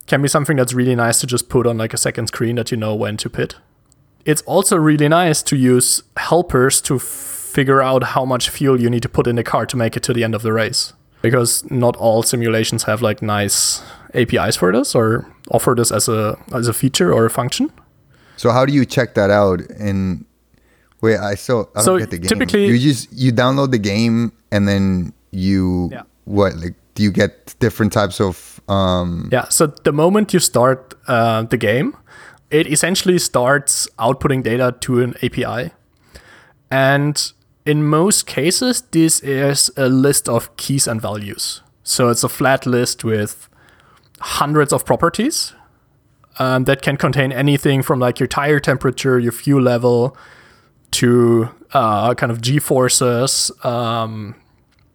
can 0.07 0.21
be 0.21 0.29
something 0.29 0.57
that's 0.57 0.75
really 0.75 0.95
nice 0.95 1.21
to 1.21 1.27
just 1.27 1.49
put 1.49 1.67
on 1.67 1.79
like 1.79 1.95
a 1.95 1.99
second 1.99 2.27
screen 2.27 2.57
that 2.57 2.71
you 2.71 2.77
know 2.77 2.95
when 2.95 3.17
to 3.19 3.31
pit. 3.31 3.57
It's 4.25 4.43
also 4.43 4.77
really 4.77 5.09
nice 5.09 5.43
to 5.43 5.57
use 5.57 6.03
helpers 6.17 6.81
to 6.83 6.99
figure 6.99 7.83
out 7.83 8.03
how 8.03 8.25
much 8.25 8.51
fuel 8.51 8.81
you 8.81 8.91
need 8.91 9.03
to 9.03 9.09
put 9.09 9.27
in 9.27 9.37
the 9.37 9.45
car 9.45 9.67
to 9.67 9.77
make 9.77 9.97
it 9.97 10.03
to 10.05 10.13
the 10.13 10.25
end 10.25 10.35
of 10.35 10.43
the 10.43 10.53
race. 10.53 10.93
Because 11.25 11.65
not 11.71 11.97
all 11.97 12.23
simulations 12.23 12.83
have 12.85 13.01
like 13.09 13.23
nice 13.23 13.83
APIs 14.15 14.57
for 14.57 14.73
this 14.73 14.95
or 14.95 15.25
offer 15.51 15.75
this 15.75 15.91
as 15.91 16.09
a 16.09 16.37
as 16.53 16.69
a 16.69 16.73
feature 16.73 17.11
or 17.17 17.25
a 17.27 17.31
function. 17.31 17.71
So 18.37 18.51
how 18.51 18.67
do 18.67 18.73
you 18.73 18.85
check 18.85 19.15
that 19.15 19.31
out? 19.31 19.61
And 19.81 20.25
wait, 21.01 21.19
I 21.19 21.35
still 21.35 21.71
I 21.75 21.79
don't 21.81 21.85
So 21.85 21.99
get 21.99 22.11
the 22.11 22.19
game. 22.19 22.29
typically- 22.29 22.67
you 22.67 22.79
just 22.79 23.09
you 23.13 23.33
download 23.33 23.71
the 23.71 23.79
game 23.95 24.33
and 24.53 24.69
then 24.69 25.13
you 25.31 25.89
Yeah. 25.93 26.03
what 26.25 26.57
like 26.63 26.75
do 26.95 27.03
you 27.03 27.11
get 27.11 27.55
different 27.59 27.93
types 27.93 28.21
of 28.21 28.61
um 28.69 29.29
Yeah, 29.33 29.49
so 29.49 29.67
the 29.89 29.93
moment 29.93 30.33
you 30.35 30.41
start 30.41 30.95
uh, 31.09 31.43
the 31.55 31.57
game, 31.57 31.95
it 32.51 32.67
essentially 32.67 33.19
starts 33.19 33.89
outputting 33.99 34.43
data 34.43 34.75
to 34.81 35.01
an 35.03 35.15
API. 35.23 35.73
And 36.71 37.33
in 37.67 37.83
most 37.83 38.27
cases, 38.27 38.83
this 38.91 39.21
is 39.21 39.71
a 39.77 39.89
list 39.89 40.29
of 40.29 40.55
keys 40.57 40.87
and 40.87 41.01
values. 41.01 41.63
So 41.83 42.09
it's 42.09 42.25
a 42.25 42.29
flat 42.29 42.67
list 42.67 43.05
with 43.05 43.49
hundreds 44.21 44.73
of 44.73 44.85
properties 44.85 45.55
um, 46.39 46.65
that 46.65 46.83
can 46.83 46.97
contain 46.97 47.33
anything 47.33 47.83
from 47.83 48.01
like 48.01 48.21
your 48.21 48.27
tire 48.27 48.61
temperature, 48.61 49.19
your 49.19 49.33
fuel 49.33 49.63
level, 49.63 50.17
to 50.93 51.49
uh, 51.73 52.15
kind 52.15 52.31
of 52.31 52.41
G 52.41 52.59
forces. 52.59 53.51
Um, 53.65 54.35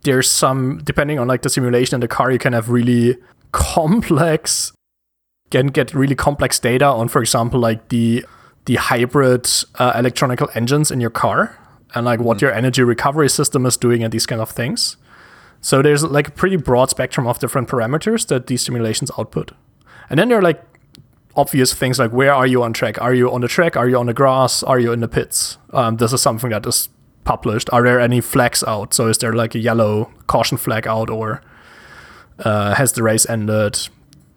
there's 0.03 0.29
some 0.29 0.81
depending 0.83 1.19
on 1.19 1.27
like 1.27 1.41
the 1.41 1.49
simulation 1.49 1.95
in 1.95 2.01
the 2.01 2.07
car, 2.07 2.31
you 2.31 2.39
can 2.39 2.53
have 2.53 2.69
really 2.69 3.17
complex 3.51 4.71
can 5.49 5.67
get 5.67 5.93
really 5.95 6.15
complex 6.15 6.59
data 6.59 6.85
on, 6.85 7.07
for 7.07 7.21
example, 7.21 7.59
like 7.59 7.89
the 7.89 8.25
the 8.65 8.75
hybrid 8.75 9.49
uh, 9.75 9.93
electronical 9.95 10.47
engines 10.53 10.91
in 10.91 11.01
your 11.01 11.09
car 11.09 11.58
and 11.95 12.05
like 12.05 12.19
what 12.19 12.41
your 12.41 12.51
energy 12.51 12.83
recovery 12.83 13.29
system 13.29 13.65
is 13.65 13.77
doing 13.77 14.03
and 14.03 14.13
these 14.13 14.25
kind 14.25 14.41
of 14.41 14.49
things. 14.49 14.97
So 15.61 15.81
there's 15.81 16.03
like 16.03 16.27
a 16.27 16.31
pretty 16.31 16.55
broad 16.55 16.89
spectrum 16.89 17.27
of 17.27 17.39
different 17.39 17.67
parameters 17.67 18.27
that 18.27 18.47
these 18.47 18.63
simulations 18.63 19.11
output. 19.17 19.51
And 20.09 20.19
then 20.19 20.29
there 20.29 20.39
are 20.39 20.43
like 20.43 20.63
obvious 21.35 21.73
things 21.73 21.99
like 21.99 22.11
where 22.11 22.33
are 22.33 22.47
you 22.47 22.63
on 22.63 22.73
track? 22.73 23.01
Are 23.01 23.13
you 23.13 23.31
on 23.31 23.41
the 23.41 23.47
track? 23.47 23.75
Are 23.75 23.87
you 23.87 23.97
on 23.97 24.05
the 24.05 24.13
grass? 24.13 24.63
Are 24.63 24.79
you 24.79 24.91
in 24.91 24.99
the 24.99 25.07
pits? 25.07 25.57
Um, 25.73 25.97
this 25.97 26.13
is 26.13 26.21
something 26.21 26.49
that 26.49 26.65
is 26.65 26.89
published. 27.23 27.69
Are 27.71 27.83
there 27.83 27.99
any 27.99 28.21
flags 28.21 28.63
out? 28.63 28.93
So 28.93 29.07
is 29.07 29.17
there 29.17 29.33
like 29.33 29.55
a 29.55 29.59
yellow 29.59 30.11
caution 30.27 30.57
flag 30.57 30.87
out 30.87 31.09
or 31.09 31.41
uh, 32.39 32.75
has 32.75 32.93
the 32.93 33.03
race 33.03 33.29
ended? 33.29 33.89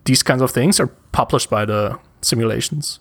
These 0.04 0.22
kinds 0.22 0.42
of 0.42 0.50
things 0.50 0.80
are 0.80 0.88
published 1.12 1.48
by 1.48 1.64
the 1.64 1.98
simulations. 2.20 2.98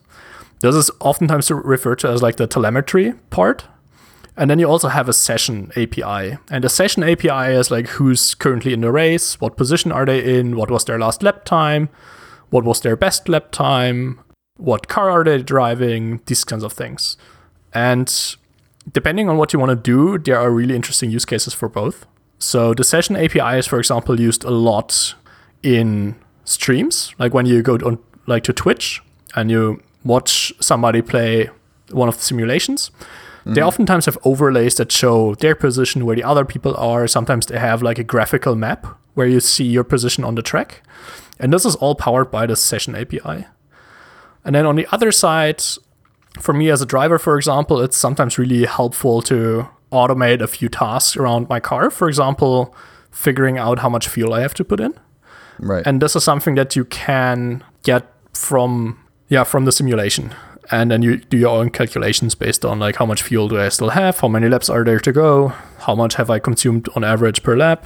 This 0.61 0.75
is 0.75 0.91
oftentimes 0.99 1.49
referred 1.49 1.99
to 1.99 2.09
as 2.09 2.21
like 2.21 2.37
the 2.37 2.47
telemetry 2.47 3.13
part. 3.31 3.65
And 4.37 4.49
then 4.49 4.59
you 4.59 4.65
also 4.65 4.87
have 4.87 5.09
a 5.09 5.13
session 5.13 5.71
API. 5.75 6.37
And 6.49 6.63
the 6.63 6.69
session 6.69 7.03
API 7.03 7.53
is 7.53 7.69
like 7.69 7.87
who's 7.87 8.33
currently 8.33 8.73
in 8.73 8.81
the 8.81 8.91
race, 8.91 9.39
what 9.41 9.57
position 9.57 9.91
are 9.91 10.05
they 10.05 10.37
in, 10.37 10.55
what 10.55 10.71
was 10.71 10.85
their 10.85 10.97
last 10.97 11.21
lap 11.21 11.43
time, 11.43 11.89
what 12.49 12.63
was 12.63 12.81
their 12.81 12.95
best 12.95 13.27
lap 13.27 13.51
time, 13.51 14.19
what 14.57 14.87
car 14.87 15.09
are 15.09 15.23
they 15.23 15.41
driving, 15.41 16.21
these 16.27 16.43
kinds 16.43 16.63
of 16.63 16.71
things. 16.73 17.17
And 17.73 18.35
depending 18.91 19.29
on 19.29 19.37
what 19.37 19.53
you 19.53 19.59
want 19.59 19.71
to 19.71 19.75
do, 19.75 20.17
there 20.17 20.39
are 20.39 20.51
really 20.51 20.75
interesting 20.75 21.11
use 21.11 21.25
cases 21.25 21.53
for 21.53 21.67
both. 21.67 22.05
So 22.39 22.73
the 22.73 22.83
session 22.83 23.15
API 23.15 23.59
is, 23.59 23.67
for 23.67 23.79
example, 23.79 24.19
used 24.19 24.43
a 24.43 24.49
lot 24.49 25.13
in 25.61 26.15
streams, 26.45 27.13
like 27.19 27.33
when 27.33 27.45
you 27.45 27.61
go 27.61 27.75
on 27.75 27.99
like 28.27 28.43
to 28.43 28.53
Twitch 28.53 29.01
and 29.35 29.51
you 29.51 29.81
watch 30.03 30.53
somebody 30.59 31.01
play 31.01 31.49
one 31.91 32.07
of 32.07 32.17
the 32.17 32.23
simulations. 32.23 32.91
They 33.45 33.61
mm. 33.61 33.67
oftentimes 33.67 34.05
have 34.05 34.17
overlays 34.23 34.75
that 34.75 34.91
show 34.91 35.35
their 35.35 35.55
position, 35.55 36.05
where 36.05 36.15
the 36.15 36.23
other 36.23 36.45
people 36.45 36.75
are. 36.75 37.07
Sometimes 37.07 37.45
they 37.45 37.57
have 37.57 37.81
like 37.81 37.99
a 37.99 38.03
graphical 38.03 38.55
map 38.55 38.85
where 39.13 39.27
you 39.27 39.39
see 39.39 39.65
your 39.65 39.83
position 39.83 40.23
on 40.23 40.35
the 40.35 40.41
track. 40.41 40.83
And 41.39 41.51
this 41.51 41.65
is 41.65 41.75
all 41.75 41.95
powered 41.95 42.29
by 42.29 42.45
the 42.45 42.55
session 42.55 42.95
API. 42.95 43.47
And 44.45 44.55
then 44.55 44.65
on 44.65 44.75
the 44.75 44.87
other 44.91 45.11
side, 45.11 45.63
for 46.39 46.53
me 46.53 46.69
as 46.69 46.81
a 46.81 46.85
driver, 46.85 47.17
for 47.17 47.37
example, 47.37 47.81
it's 47.81 47.97
sometimes 47.97 48.37
really 48.37 48.65
helpful 48.65 49.21
to 49.23 49.67
automate 49.91 50.41
a 50.41 50.47
few 50.47 50.69
tasks 50.69 51.17
around 51.17 51.49
my 51.49 51.59
car. 51.59 51.89
For 51.89 52.07
example, 52.07 52.75
figuring 53.11 53.57
out 53.57 53.79
how 53.79 53.89
much 53.89 54.07
fuel 54.07 54.33
I 54.33 54.41
have 54.41 54.53
to 54.55 54.63
put 54.63 54.79
in. 54.79 54.93
right. 55.59 55.85
And 55.85 56.01
this 56.01 56.15
is 56.15 56.23
something 56.23 56.55
that 56.55 56.75
you 56.75 56.85
can 56.85 57.63
get 57.83 58.07
from 58.33 58.97
yeah, 59.31 59.45
from 59.45 59.63
the 59.63 59.71
simulation. 59.71 60.33
And 60.71 60.89
then 60.89 61.01
you 61.01 61.17
do 61.17 61.37
your 61.37 61.49
own 61.49 61.69
calculations 61.69 62.33
based 62.33 62.63
on 62.63 62.79
like 62.79 62.95
how 62.95 63.05
much 63.05 63.23
fuel 63.23 63.49
do 63.49 63.59
I 63.59 63.67
still 63.69 63.89
have, 63.89 64.19
how 64.19 64.29
many 64.29 64.47
laps 64.47 64.69
are 64.69 64.85
there 64.85 64.99
to 65.01 65.11
go, 65.11 65.49
how 65.79 65.95
much 65.95 66.15
have 66.15 66.29
I 66.29 66.39
consumed 66.39 66.87
on 66.95 67.03
average 67.03 67.43
per 67.43 67.57
lap, 67.57 67.85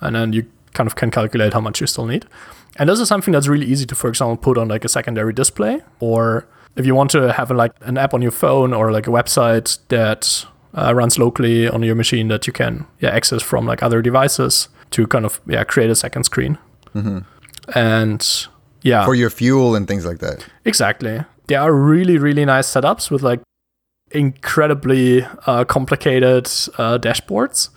and 0.00 0.16
then 0.16 0.32
you 0.32 0.46
kind 0.72 0.86
of 0.86 0.96
can 0.96 1.10
calculate 1.10 1.52
how 1.52 1.60
much 1.60 1.80
you 1.80 1.86
still 1.86 2.06
need. 2.06 2.24
And 2.76 2.88
this 2.88 3.00
is 3.00 3.08
something 3.08 3.32
that's 3.32 3.48
really 3.48 3.66
easy 3.66 3.86
to, 3.86 3.94
for 3.94 4.08
example, 4.08 4.36
put 4.36 4.58
on 4.58 4.68
like 4.68 4.84
a 4.84 4.88
secondary 4.88 5.32
display, 5.32 5.82
or 6.00 6.46
if 6.76 6.86
you 6.86 6.94
want 6.94 7.10
to 7.10 7.32
have 7.32 7.50
like 7.50 7.72
an 7.82 7.98
app 7.98 8.14
on 8.14 8.22
your 8.22 8.30
phone 8.30 8.72
or 8.72 8.92
like 8.92 9.06
a 9.06 9.10
website 9.10 9.78
that 9.88 10.46
uh, 10.74 10.94
runs 10.94 11.18
locally 11.18 11.68
on 11.68 11.82
your 11.82 11.94
machine 11.94 12.28
that 12.28 12.46
you 12.46 12.52
can 12.52 12.86
yeah 13.00 13.08
access 13.10 13.42
from 13.42 13.66
like 13.66 13.82
other 13.82 14.02
devices 14.02 14.68
to 14.90 15.06
kind 15.06 15.24
of 15.24 15.40
yeah 15.46 15.64
create 15.64 15.90
a 15.90 15.96
second 15.96 16.24
screen. 16.24 16.58
And 17.74 18.46
yeah, 18.82 19.04
For 19.04 19.14
your 19.14 19.30
fuel 19.30 19.74
and 19.74 19.88
things 19.88 20.06
like 20.06 20.18
that. 20.18 20.46
Exactly. 20.64 21.24
There 21.48 21.60
are 21.60 21.72
really, 21.72 22.18
really 22.18 22.44
nice 22.44 22.68
setups 22.68 23.10
with 23.10 23.22
like 23.22 23.40
incredibly 24.10 25.24
uh, 25.46 25.64
complicated 25.64 26.46
uh, 26.78 26.98
dashboards 26.98 27.70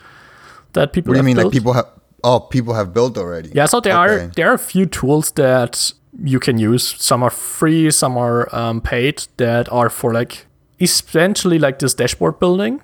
that 0.73 0.93
people 0.93 1.11
What 1.11 1.15
do 1.15 1.19
you 1.19 1.23
mean? 1.23 1.35
built. 1.35 1.45
Like 1.45 1.53
people 1.53 1.73
have 1.73 1.87
oh 2.23 2.39
people 2.39 2.73
have 2.73 2.93
built 2.93 3.17
already. 3.17 3.51
Yeah, 3.53 3.65
so 3.65 3.79
there 3.79 3.95
are 3.95 4.27
there 4.35 4.49
are 4.49 4.55
a 4.55 4.59
few 4.59 4.85
tools 4.85 5.31
that 5.31 5.93
you 6.23 6.39
can 6.39 6.57
use. 6.57 6.95
Some 6.97 7.23
are 7.23 7.29
free, 7.29 7.91
some 7.91 8.17
are 8.17 8.53
um, 8.55 8.81
paid. 8.81 9.27
That 9.37 9.71
are 9.71 9.89
for 9.89 10.13
like 10.13 10.45
essentially 10.79 11.59
like 11.59 11.79
this 11.79 11.93
dashboard 11.93 12.39
building. 12.39 12.81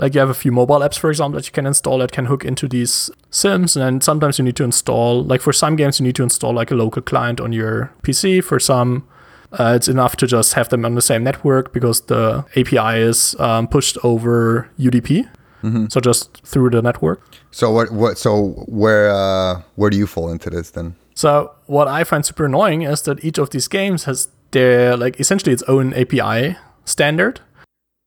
Like 0.00 0.14
you 0.14 0.20
have 0.20 0.30
a 0.30 0.34
few 0.34 0.52
mobile 0.52 0.78
apps, 0.78 0.96
for 0.96 1.10
example, 1.10 1.40
that 1.40 1.46
you 1.46 1.52
can 1.52 1.66
install 1.66 1.98
that 1.98 2.12
can 2.12 2.26
hook 2.26 2.44
into 2.44 2.68
these 2.68 3.10
sims, 3.30 3.76
and 3.76 3.84
then 3.84 4.00
sometimes 4.00 4.38
you 4.38 4.44
need 4.44 4.54
to 4.56 4.64
install. 4.64 5.24
Like 5.24 5.40
for 5.40 5.52
some 5.52 5.74
games, 5.74 5.98
you 5.98 6.06
need 6.06 6.14
to 6.16 6.22
install 6.22 6.52
like 6.52 6.70
a 6.70 6.76
local 6.76 7.02
client 7.02 7.40
on 7.40 7.52
your 7.52 7.92
PC. 8.02 8.44
For 8.44 8.60
some, 8.60 9.08
Uh, 9.52 9.72
it's 9.76 9.88
enough 9.88 10.16
to 10.16 10.26
just 10.26 10.54
have 10.54 10.68
them 10.68 10.84
on 10.84 10.94
the 10.94 11.02
same 11.02 11.24
network 11.24 11.72
because 11.72 12.02
the 12.02 12.44
API 12.56 13.00
is 13.00 13.34
um, 13.38 13.66
pushed 13.66 13.96
over 14.04 14.68
UDP, 14.78 15.26
so 15.90 16.00
just 16.00 16.46
through 16.46 16.70
the 16.70 16.82
network. 16.82 17.22
So 17.50 17.70
what? 17.70 17.90
What? 17.90 18.18
So 18.18 18.64
where? 18.66 19.10
Uh, 19.10 19.62
where 19.76 19.90
do 19.90 19.96
you 19.96 20.06
fall 20.06 20.30
into 20.30 20.50
this 20.50 20.70
then? 20.70 20.96
So 21.14 21.52
what 21.66 21.88
I 21.88 22.04
find 22.04 22.24
super 22.24 22.44
annoying 22.44 22.82
is 22.82 23.02
that 23.02 23.24
each 23.24 23.38
of 23.38 23.50
these 23.50 23.66
games 23.66 24.04
has 24.04 24.28
their 24.52 24.96
like 24.96 25.18
essentially 25.18 25.52
its 25.52 25.62
own 25.64 25.92
API 25.94 26.56
standard. 26.84 27.40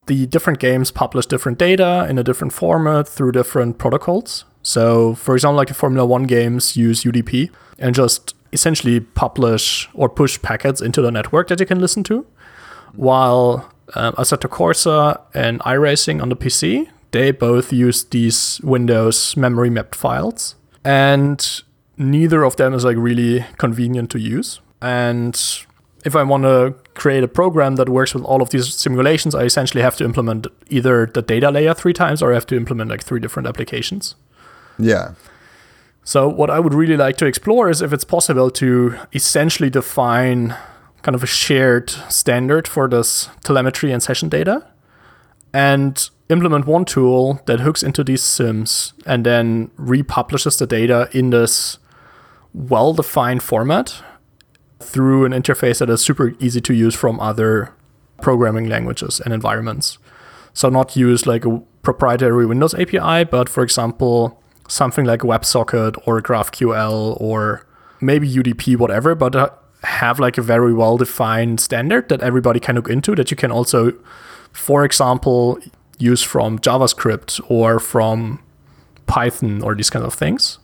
The 0.07 0.25
different 0.27 0.59
games 0.59 0.91
publish 0.91 1.25
different 1.25 1.57
data 1.57 2.07
in 2.09 2.17
a 2.17 2.23
different 2.23 2.53
format 2.53 3.07
through 3.07 3.33
different 3.33 3.77
protocols. 3.77 4.45
So 4.63 5.15
for 5.15 5.35
example, 5.35 5.57
like 5.57 5.67
the 5.67 5.73
Formula 5.73 6.05
One 6.05 6.23
games 6.23 6.77
use 6.77 7.03
UDP 7.03 7.49
and 7.77 7.93
just 7.95 8.33
essentially 8.53 8.99
publish 8.99 9.89
or 9.93 10.09
push 10.09 10.41
packets 10.41 10.81
into 10.81 11.01
the 11.01 11.11
network 11.11 11.47
that 11.47 11.59
you 11.59 11.65
can 11.65 11.79
listen 11.79 12.03
to. 12.03 12.25
While 12.93 13.71
um, 13.95 14.13
Assetto 14.15 14.49
Corsa 14.49 15.21
and 15.33 15.59
iRacing 15.61 16.21
on 16.21 16.29
the 16.29 16.35
PC, 16.35 16.89
they 17.11 17.31
both 17.31 17.71
use 17.71 18.03
these 18.05 18.59
Windows 18.63 19.35
memory 19.37 19.69
mapped 19.69 19.95
files. 19.95 20.55
And 20.83 21.61
neither 21.97 22.43
of 22.43 22.55
them 22.55 22.73
is 22.73 22.83
like 22.83 22.97
really 22.97 23.45
convenient 23.57 24.09
to 24.11 24.19
use. 24.19 24.59
And 24.81 25.39
if 26.03 26.15
I 26.15 26.23
want 26.23 26.43
to 26.43 26.75
create 26.95 27.23
a 27.23 27.27
program 27.27 27.75
that 27.75 27.89
works 27.89 28.13
with 28.13 28.23
all 28.23 28.41
of 28.41 28.49
these 28.49 28.73
simulations, 28.73 29.35
I 29.35 29.43
essentially 29.43 29.83
have 29.83 29.95
to 29.97 30.03
implement 30.03 30.47
either 30.69 31.05
the 31.05 31.21
data 31.21 31.51
layer 31.51 31.73
three 31.73 31.93
times 31.93 32.21
or 32.21 32.31
I 32.31 32.35
have 32.35 32.47
to 32.47 32.57
implement 32.57 32.89
like 32.89 33.03
three 33.03 33.19
different 33.19 33.47
applications. 33.47 34.15
Yeah. 34.79 35.13
So, 36.03 36.27
what 36.27 36.49
I 36.49 36.59
would 36.59 36.73
really 36.73 36.97
like 36.97 37.17
to 37.17 37.25
explore 37.25 37.69
is 37.69 37.81
if 37.81 37.93
it's 37.93 38.03
possible 38.03 38.49
to 38.51 38.97
essentially 39.13 39.69
define 39.69 40.55
kind 41.03 41.15
of 41.15 41.23
a 41.23 41.27
shared 41.27 41.89
standard 41.89 42.67
for 42.67 42.87
this 42.87 43.29
telemetry 43.43 43.91
and 43.91 44.01
session 44.01 44.29
data 44.29 44.67
and 45.53 46.09
implement 46.29 46.65
one 46.65 46.85
tool 46.85 47.41
that 47.45 47.59
hooks 47.59 47.83
into 47.83 48.03
these 48.03 48.23
sims 48.23 48.93
and 49.05 49.25
then 49.25 49.69
republishes 49.75 50.57
the 50.57 50.65
data 50.65 51.09
in 51.11 51.29
this 51.29 51.77
well 52.53 52.93
defined 52.93 53.43
format 53.43 54.01
through 54.79 55.25
an 55.25 55.33
interface 55.33 55.79
that 55.79 55.89
is 55.89 56.01
super 56.01 56.33
easy 56.39 56.61
to 56.61 56.73
use 56.73 56.95
from 56.95 57.19
other 57.19 57.73
programming 58.21 58.67
languages 58.67 59.19
and 59.19 59.33
environments. 59.33 59.99
So, 60.53 60.69
not 60.69 60.95
use 60.95 61.27
like 61.27 61.45
a 61.45 61.61
proprietary 61.83 62.45
Windows 62.45 62.73
API, 62.73 63.25
but 63.25 63.47
for 63.47 63.63
example, 63.63 64.41
something 64.71 65.05
like 65.05 65.19
WebSocket 65.21 66.01
or 66.05 66.21
GraphQL 66.21 67.19
or 67.19 67.65
maybe 67.99 68.27
UDP, 68.29 68.77
whatever, 68.77 69.15
but 69.15 69.35
uh, 69.35 69.49
have 69.83 70.19
like 70.19 70.37
a 70.37 70.41
very 70.41 70.73
well 70.73 70.97
defined 70.97 71.59
standard 71.59 72.09
that 72.09 72.21
everybody 72.21 72.59
can 72.59 72.75
look 72.75 72.89
into 72.89 73.15
that 73.15 73.29
you 73.31 73.37
can 73.37 73.51
also, 73.51 73.93
for 74.51 74.85
example, 74.85 75.59
use 75.97 76.23
from 76.23 76.57
JavaScript 76.59 77.41
or 77.49 77.79
from 77.79 78.41
Python 79.07 79.61
or 79.61 79.75
these 79.75 79.89
kind 79.89 80.05
of 80.05 80.13
things. 80.13 80.57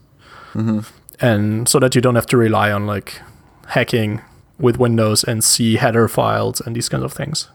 And 1.20 1.68
so 1.68 1.78
that 1.78 1.94
you 1.94 2.00
don't 2.00 2.14
have 2.14 2.26
to 2.26 2.36
rely 2.36 2.72
on 2.72 2.86
like 2.86 3.20
hacking 3.68 4.22
with 4.58 4.78
Windows 4.78 5.22
and 5.22 5.44
C 5.44 5.76
header 5.76 6.08
files 6.08 6.60
and 6.60 6.74
these 6.74 6.88
kinds 6.88 7.04
of 7.04 7.12
things. 7.12 7.48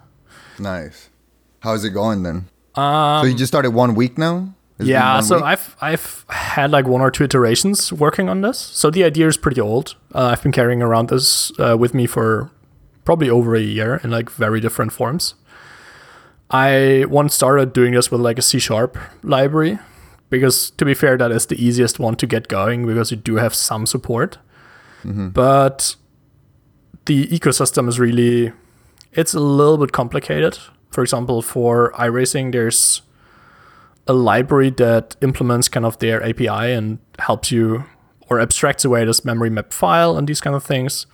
Nice. 0.59 1.09
How's 1.61 1.83
it 1.83 1.91
going 1.91 2.23
then? 2.23 2.49
Um, 2.75 3.23
so 3.23 3.27
you 3.27 3.35
just 3.35 3.51
started 3.51 3.71
one 3.71 3.95
week 3.95 4.17
now? 4.17 4.53
Has 4.77 4.87
it 4.87 4.91
been 4.91 5.01
yeah, 5.01 5.19
so 5.19 5.35
week? 5.35 5.45
I've 5.45 5.75
I've 5.81 6.25
had 6.29 6.71
like 6.71 6.87
one 6.87 7.01
or 7.01 7.11
two 7.11 7.23
iterations 7.23 7.93
working 7.93 8.29
on 8.29 8.41
this. 8.41 8.57
So 8.57 8.89
the 8.89 9.03
idea 9.03 9.27
is 9.27 9.37
pretty 9.37 9.61
old. 9.61 9.95
Uh, 10.13 10.29
I've 10.31 10.41
been 10.41 10.51
carrying 10.51 10.81
around 10.81 11.09
this 11.09 11.51
uh, 11.59 11.77
with 11.77 11.93
me 11.93 12.07
for 12.07 12.49
probably 13.05 13.29
over 13.29 13.55
a 13.55 13.61
year 13.61 13.99
in 14.03 14.09
like 14.09 14.29
very 14.29 14.59
different 14.59 14.91
forms. 14.91 15.35
I 16.49 17.05
once 17.09 17.33
started 17.33 17.73
doing 17.73 17.93
this 17.93 18.11
with 18.11 18.21
like 18.21 18.37
a 18.37 18.41
C 18.41 18.59
sharp 18.59 18.97
library 19.23 19.79
because 20.29 20.71
to 20.71 20.85
be 20.85 20.93
fair, 20.93 21.17
that 21.17 21.31
is 21.31 21.45
the 21.45 21.63
easiest 21.63 21.99
one 21.99 22.15
to 22.15 22.25
get 22.25 22.47
going 22.47 22.85
because 22.85 23.11
you 23.11 23.17
do 23.17 23.35
have 23.35 23.53
some 23.53 23.85
support. 23.85 24.37
But 25.29 25.95
the 27.05 27.27
ecosystem 27.27 27.87
is 27.87 27.99
really 27.99 28.53
it's 29.11 29.33
a 29.33 29.39
little 29.39 29.77
bit 29.77 29.91
complicated. 29.91 30.57
For 30.89 31.03
example, 31.03 31.41
for 31.41 31.91
iRacing, 31.93 32.51
there's 32.51 33.01
a 34.07 34.13
library 34.13 34.69
that 34.71 35.15
implements 35.21 35.67
kind 35.67 35.85
of 35.85 35.97
their 35.99 36.23
API 36.23 36.73
and 36.73 36.99
helps 37.19 37.51
you 37.51 37.85
or 38.29 38.39
abstracts 38.39 38.83
away 38.83 39.05
this 39.05 39.23
memory 39.23 39.49
map 39.49 39.71
file 39.71 40.17
and 40.17 40.27
these 40.27 40.41
kind 40.41 40.55
of 40.55 40.63
things. 40.63 41.05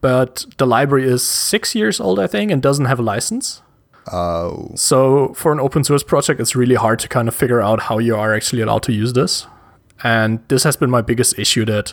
But 0.00 0.46
the 0.58 0.66
library 0.66 1.04
is 1.04 1.26
six 1.26 1.74
years 1.74 2.00
old, 2.00 2.18
I 2.18 2.26
think, 2.26 2.50
and 2.50 2.62
doesn't 2.62 2.86
have 2.86 2.98
a 2.98 3.02
license. 3.02 3.62
Oh, 4.10 4.72
So 4.74 5.34
for 5.34 5.52
an 5.52 5.60
open 5.60 5.84
source 5.84 6.02
project, 6.02 6.40
it's 6.40 6.56
really 6.56 6.74
hard 6.74 6.98
to 7.00 7.08
kind 7.08 7.28
of 7.28 7.34
figure 7.34 7.60
out 7.60 7.82
how 7.82 7.98
you 7.98 8.16
are 8.16 8.34
actually 8.34 8.62
allowed 8.62 8.82
to 8.84 8.92
use 8.92 9.12
this. 9.12 9.46
And 10.02 10.40
this 10.48 10.64
has 10.64 10.76
been 10.76 10.90
my 10.90 11.02
biggest 11.02 11.38
issue 11.38 11.64
that 11.66 11.92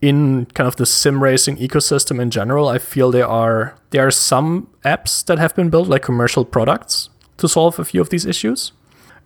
in 0.00 0.46
kind 0.54 0.68
of 0.68 0.76
the 0.76 0.86
sim 0.86 1.22
racing 1.22 1.56
ecosystem 1.56 2.20
in 2.20 2.30
general, 2.30 2.68
I 2.68 2.78
feel 2.78 3.10
there 3.10 3.26
are 3.26 3.76
there 3.90 4.06
are 4.06 4.10
some 4.10 4.68
apps 4.84 5.24
that 5.26 5.38
have 5.38 5.54
been 5.54 5.70
built 5.70 5.88
like 5.88 6.02
commercial 6.02 6.44
products 6.44 7.08
to 7.38 7.48
solve 7.48 7.78
a 7.78 7.84
few 7.84 8.00
of 8.00 8.10
these 8.10 8.24
issues. 8.24 8.72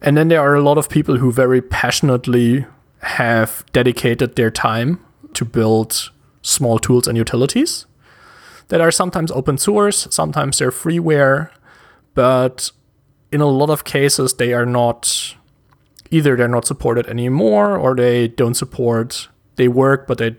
And 0.03 0.17
then 0.17 0.29
there 0.29 0.41
are 0.41 0.55
a 0.55 0.63
lot 0.63 0.79
of 0.79 0.89
people 0.89 1.17
who 1.19 1.33
very 1.33 1.61
passionately 1.63 2.67
have 3.01 3.65
dedicated 3.73 4.37
their 4.37 4.51
time 4.51 5.05
to 5.35 5.45
build 5.45 6.11
small 6.43 6.79
tools 6.79 7.09
and 7.09 7.17
utilities 7.17 7.87
that 8.69 8.81
are 8.81 8.91
sometimes 8.91 9.31
open 9.31 9.59
source, 9.59 10.09
sometimes 10.11 10.59
they're 10.59 10.71
freeware, 10.71 11.51
but 12.15 12.71
in 13.31 13.41
a 13.41 13.47
lot 13.47 13.71
of 13.71 13.85
cases 13.85 14.35
they 14.35 14.53
are 14.53 14.67
not 14.67 15.35
either 16.11 16.37
they're 16.37 16.49
not 16.49 16.67
supported 16.67 17.07
anymore 17.07 17.77
or 17.77 17.95
they 17.95 18.29
don't 18.29 18.55
support 18.55 19.29
they 19.57 19.67
work 19.67 20.07
but 20.07 20.19
they 20.19 20.37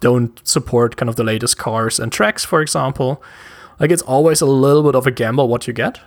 don't 0.00 0.46
support 0.46 0.96
kind 0.96 1.08
of 1.08 1.16
the 1.16 1.24
latest 1.24 1.56
cars 1.58 1.98
and 1.98 2.12
tracks 2.12 2.44
for 2.44 2.60
example. 2.60 3.22
Like 3.78 3.90
it's 3.90 4.02
always 4.02 4.40
a 4.40 4.46
little 4.46 4.82
bit 4.82 4.94
of 4.94 5.06
a 5.06 5.10
gamble 5.10 5.48
what 5.48 5.66
you 5.66 5.72
get 5.72 6.00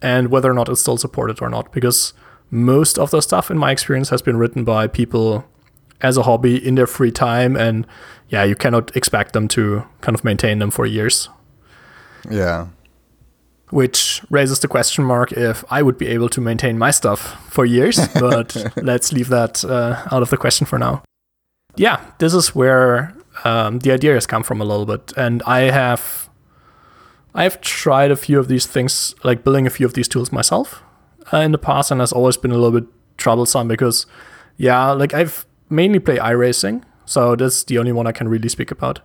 and 0.00 0.30
whether 0.30 0.50
or 0.50 0.54
not 0.54 0.68
it's 0.68 0.80
still 0.80 0.96
supported 0.96 1.42
or 1.42 1.48
not 1.48 1.72
because 1.72 2.12
most 2.50 2.98
of 2.98 3.10
the 3.10 3.20
stuff 3.20 3.50
in 3.50 3.58
my 3.58 3.70
experience 3.70 4.10
has 4.10 4.22
been 4.22 4.36
written 4.36 4.64
by 4.64 4.86
people 4.86 5.44
as 6.00 6.16
a 6.16 6.22
hobby 6.22 6.56
in 6.64 6.76
their 6.76 6.86
free 6.86 7.10
time 7.10 7.56
and 7.56 7.86
yeah 8.28 8.44
you 8.44 8.54
cannot 8.54 8.94
expect 8.96 9.32
them 9.32 9.48
to 9.48 9.84
kind 10.00 10.14
of 10.14 10.24
maintain 10.24 10.58
them 10.58 10.70
for 10.70 10.86
years 10.86 11.28
yeah. 12.30 12.68
which 13.70 14.22
raises 14.30 14.60
the 14.60 14.68
question 14.68 15.04
mark 15.04 15.32
if 15.32 15.64
I 15.70 15.82
would 15.82 15.98
be 15.98 16.06
able 16.08 16.28
to 16.30 16.40
maintain 16.40 16.78
my 16.78 16.90
stuff 16.90 17.52
for 17.52 17.64
years, 17.64 18.06
but 18.14 18.56
let's 18.76 19.12
leave 19.12 19.28
that 19.28 19.64
uh, 19.64 20.06
out 20.10 20.22
of 20.22 20.30
the 20.30 20.36
question 20.36 20.66
for 20.66 20.78
now. 20.78 21.02
Yeah, 21.76 22.00
this 22.18 22.34
is 22.34 22.54
where 22.54 23.14
um, 23.44 23.80
the 23.80 23.92
idea 23.92 24.14
has 24.14 24.26
come 24.26 24.42
from 24.42 24.60
a 24.60 24.64
little 24.64 24.86
bit, 24.86 25.12
and 25.16 25.42
I 25.44 25.70
have 25.70 26.27
I 27.38 27.44
have 27.44 27.60
tried 27.60 28.10
a 28.10 28.16
few 28.16 28.40
of 28.40 28.48
these 28.48 28.66
things, 28.66 29.14
like 29.22 29.44
building 29.44 29.64
a 29.64 29.70
few 29.70 29.86
of 29.86 29.94
these 29.94 30.08
tools 30.08 30.32
myself 30.32 30.82
uh, 31.32 31.36
in 31.36 31.52
the 31.52 31.58
past, 31.58 31.92
and 31.92 32.00
has 32.00 32.12
always 32.12 32.36
been 32.36 32.50
a 32.50 32.58
little 32.58 32.80
bit 32.80 32.90
troublesome 33.16 33.68
because, 33.68 34.06
yeah, 34.56 34.90
like 34.90 35.14
I've 35.14 35.46
mainly 35.70 36.00
played 36.00 36.18
iRacing, 36.18 36.82
so 37.04 37.36
that's 37.36 37.62
the 37.62 37.78
only 37.78 37.92
one 37.92 38.08
I 38.08 38.12
can 38.12 38.28
really 38.28 38.48
speak 38.48 38.72
about. 38.72 39.02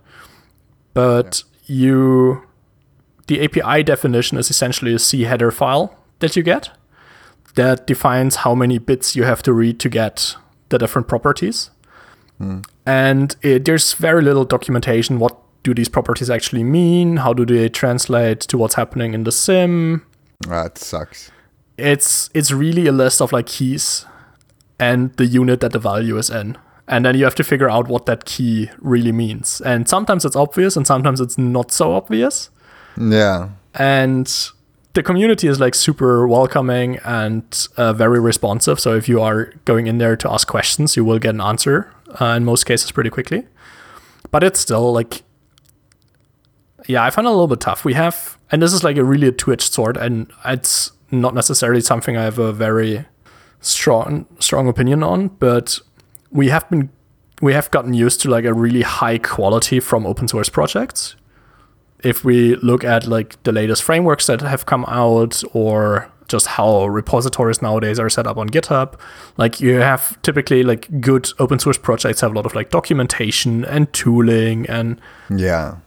But 0.96 1.44
you 1.66 2.42
the 3.28 3.40
API 3.46 3.84
definition 3.84 4.40
is 4.40 4.50
essentially 4.50 4.96
a 4.96 5.00
C 5.00 5.22
header 5.26 5.52
file 5.52 5.96
that 6.18 6.36
you 6.36 6.42
get 6.42 6.72
that 7.54 7.86
defines 7.86 8.38
how 8.38 8.56
many 8.56 8.80
bits 8.80 9.16
you 9.16 9.26
have 9.26 9.44
to 9.44 9.54
read 9.54 9.80
to 9.82 9.90
get 9.90 10.36
the 10.70 10.80
different 10.80 11.08
properties. 11.08 11.70
And 12.88 13.36
it, 13.44 13.66
there's 13.66 13.94
very 13.94 14.24
little 14.24 14.44
documentation. 14.44 15.20
What 15.20 15.38
do 15.64 15.74
these 15.74 15.90
properties 15.90 16.30
actually 16.30 16.64
mean? 16.64 17.18
How 17.18 17.34
do 17.34 17.46
they 17.46 17.70
translate 17.70 18.42
to 18.42 18.58
what's 18.58 18.76
happening 18.76 19.14
in 19.14 19.24
the 19.24 19.32
sim? 19.32 20.06
That 20.48 20.78
sucks. 20.78 21.32
It's 21.78 22.30
it's 22.34 22.52
really 22.52 22.88
a 22.88 22.92
list 22.92 23.22
of 23.22 23.32
like 23.32 23.48
keys 23.48 24.06
and 24.80 25.14
the 25.18 25.26
unit 25.26 25.60
that 25.62 25.72
the 25.72 25.80
value 25.80 26.18
is 26.18 26.30
in. 26.30 26.58
And 26.88 27.06
then 27.06 27.16
you 27.16 27.24
have 27.24 27.36
to 27.36 27.44
figure 27.44 27.70
out 27.70 27.88
what 27.88 28.06
that 28.08 28.26
key 28.26 28.70
really 28.80 29.14
means. 29.14 29.62
And 29.62 29.88
sometimes 29.88 30.26
it's 30.26 30.36
obvious 30.36 30.76
and 30.76 30.86
sometimes 30.86 31.22
it's 31.22 31.38
not 31.38 31.72
so 31.72 31.94
obvious 31.94 32.50
Yeah. 32.98 33.50
and 33.74 34.28
the 34.94 35.02
community 35.02 35.48
is 35.48 35.60
like 35.60 35.74
super 35.76 36.28
welcoming 36.28 37.00
and 37.04 37.68
uh, 37.78 37.94
very 37.94 38.20
responsive 38.20 38.80
so 38.80 38.96
if 38.96 39.10
you 39.10 39.20
are 39.22 39.46
going 39.66 39.88
in 39.88 39.98
there 39.98 40.16
to 40.16 40.30
ask 40.32 40.48
questions 40.48 40.96
you 40.96 41.04
will 41.04 41.18
get 41.18 41.34
an 41.34 41.42
answer 41.42 41.92
uh, 42.22 42.36
in 42.38 42.46
most 42.46 42.66
cases 42.66 42.92
pretty 42.92 43.10
quickly 43.10 43.48
but 44.30 44.44
it's 44.44 44.60
still 44.60 44.94
like 44.94 45.24
yeah 46.88 47.04
i 47.04 47.10
find 47.10 47.26
it 47.26 47.30
a 47.30 47.32
little 47.32 47.48
bit 47.48 47.60
tough 47.60 47.86
we 47.86 47.94
have 47.94 48.38
and 48.52 48.62
this 48.62 48.74
is 48.74 48.84
like 48.84 48.98
a 48.98 49.04
really 49.04 49.28
a 49.28 49.32
two-edged 49.32 49.72
sword 49.74 49.98
and 49.98 50.32
it's 50.46 50.92
not 51.12 51.34
necessarily 51.34 51.82
something 51.82 52.18
i 52.18 52.24
have 52.24 52.40
a 52.40 52.52
very 52.52 53.06
strong 53.62 54.26
strong 54.40 54.68
opinion 54.68 55.04
on 55.04 55.28
but 55.28 55.80
we 56.32 56.50
have 56.50 56.70
been 56.70 56.90
we 57.42 57.54
have 57.54 57.70
gotten 57.72 57.94
used 57.94 58.22
to 58.22 58.30
like 58.30 58.46
a 58.46 58.54
really 58.54 58.82
high 58.82 59.18
quality 59.18 59.80
from 59.80 60.06
open 60.06 60.28
source 60.28 60.50
projects 60.50 61.16
if 62.04 62.24
we 62.24 62.56
look 62.58 62.84
at 62.84 63.08
like 63.08 63.42
the 63.44 63.52
latest 63.52 63.84
frameworks 63.84 64.28
that 64.28 64.42
have 64.42 64.66
come 64.66 64.86
out 64.86 65.42
or 65.54 66.12
just 66.28 66.48
how 66.48 66.86
repositories 66.88 67.62
nowadays 67.62 68.00
are 68.00 68.10
set 68.10 68.28
up 68.28 68.38
on 68.38 68.50
GitHub. 68.50 69.00
Like 69.38 69.62
you 69.62 69.76
have 69.76 70.22
typically 70.22 70.64
like 70.64 71.02
good 71.02 71.30
open 71.40 71.60
source 71.60 71.78
projects 71.78 72.22
have 72.22 72.32
a 72.32 72.36
lot 72.36 72.46
of 72.46 72.56
like 72.56 72.70
documentation 72.70 73.66
and 73.66 73.92
tooling 73.94 74.68
and 74.68 75.00
Yeah, 75.30 75.78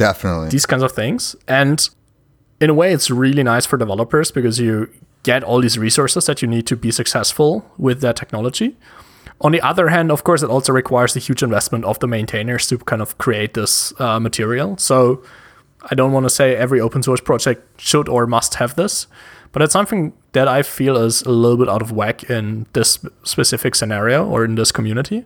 definitely. 0.00 0.48
these 0.48 0.66
kinds 0.66 0.82
of 0.82 0.92
things. 0.92 1.36
And 1.46 1.88
in 2.60 2.70
a 2.70 2.74
way, 2.74 2.92
it's 2.92 3.10
really 3.10 3.42
nice 3.42 3.66
for 3.66 3.76
developers 3.76 4.30
because 4.30 4.58
you 4.58 4.88
get 5.22 5.44
all 5.44 5.60
these 5.60 5.78
resources 5.78 6.26
that 6.26 6.40
you 6.42 6.48
need 6.48 6.66
to 6.66 6.76
be 6.76 6.90
successful 6.90 7.64
with 7.76 8.00
that 8.00 8.16
technology. 8.16 8.76
On 9.42 9.52
the 9.52 9.60
other 9.60 9.88
hand, 9.88 10.10
of 10.10 10.24
course, 10.24 10.42
it 10.42 10.50
also 10.50 10.72
requires 10.72 11.16
a 11.16 11.18
huge 11.18 11.42
investment 11.42 11.84
of 11.84 11.98
the 11.98 12.06
maintainers 12.06 12.66
to 12.68 12.78
kind 12.78 13.02
of 13.02 13.16
create 13.18 13.54
this 13.54 13.92
uh, 14.00 14.18
material. 14.20 14.76
So 14.78 15.22
I 15.90 15.94
don't 15.94 16.12
want 16.12 16.24
to 16.24 16.30
say 16.30 16.56
every 16.56 16.80
open 16.80 17.02
source 17.02 17.20
project 17.20 17.80
should 17.80 18.08
or 18.08 18.26
must 18.26 18.54
have 18.54 18.76
this, 18.76 19.06
but 19.52 19.62
it's 19.62 19.72
something 19.72 20.12
that 20.32 20.48
I 20.48 20.62
feel 20.62 20.96
is 20.96 21.22
a 21.22 21.30
little 21.30 21.56
bit 21.56 21.68
out 21.68 21.82
of 21.82 21.92
whack 21.92 22.28
in 22.30 22.66
this 22.72 22.98
specific 23.22 23.74
scenario 23.74 24.26
or 24.26 24.44
in 24.44 24.54
this 24.54 24.72
community. 24.72 25.24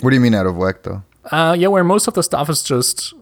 what 0.00 0.10
do 0.10 0.16
you 0.16 0.22
mean 0.22 0.34
out 0.34 0.46
of 0.46 0.56
whack 0.56 0.82
though? 0.82 1.02
Uh, 1.30 1.54
yeah, 1.56 1.68
where 1.68 1.84
most 1.84 2.08
of 2.08 2.14
the 2.14 2.22
stuff 2.22 2.50
is 2.50 2.62
just 2.64 3.14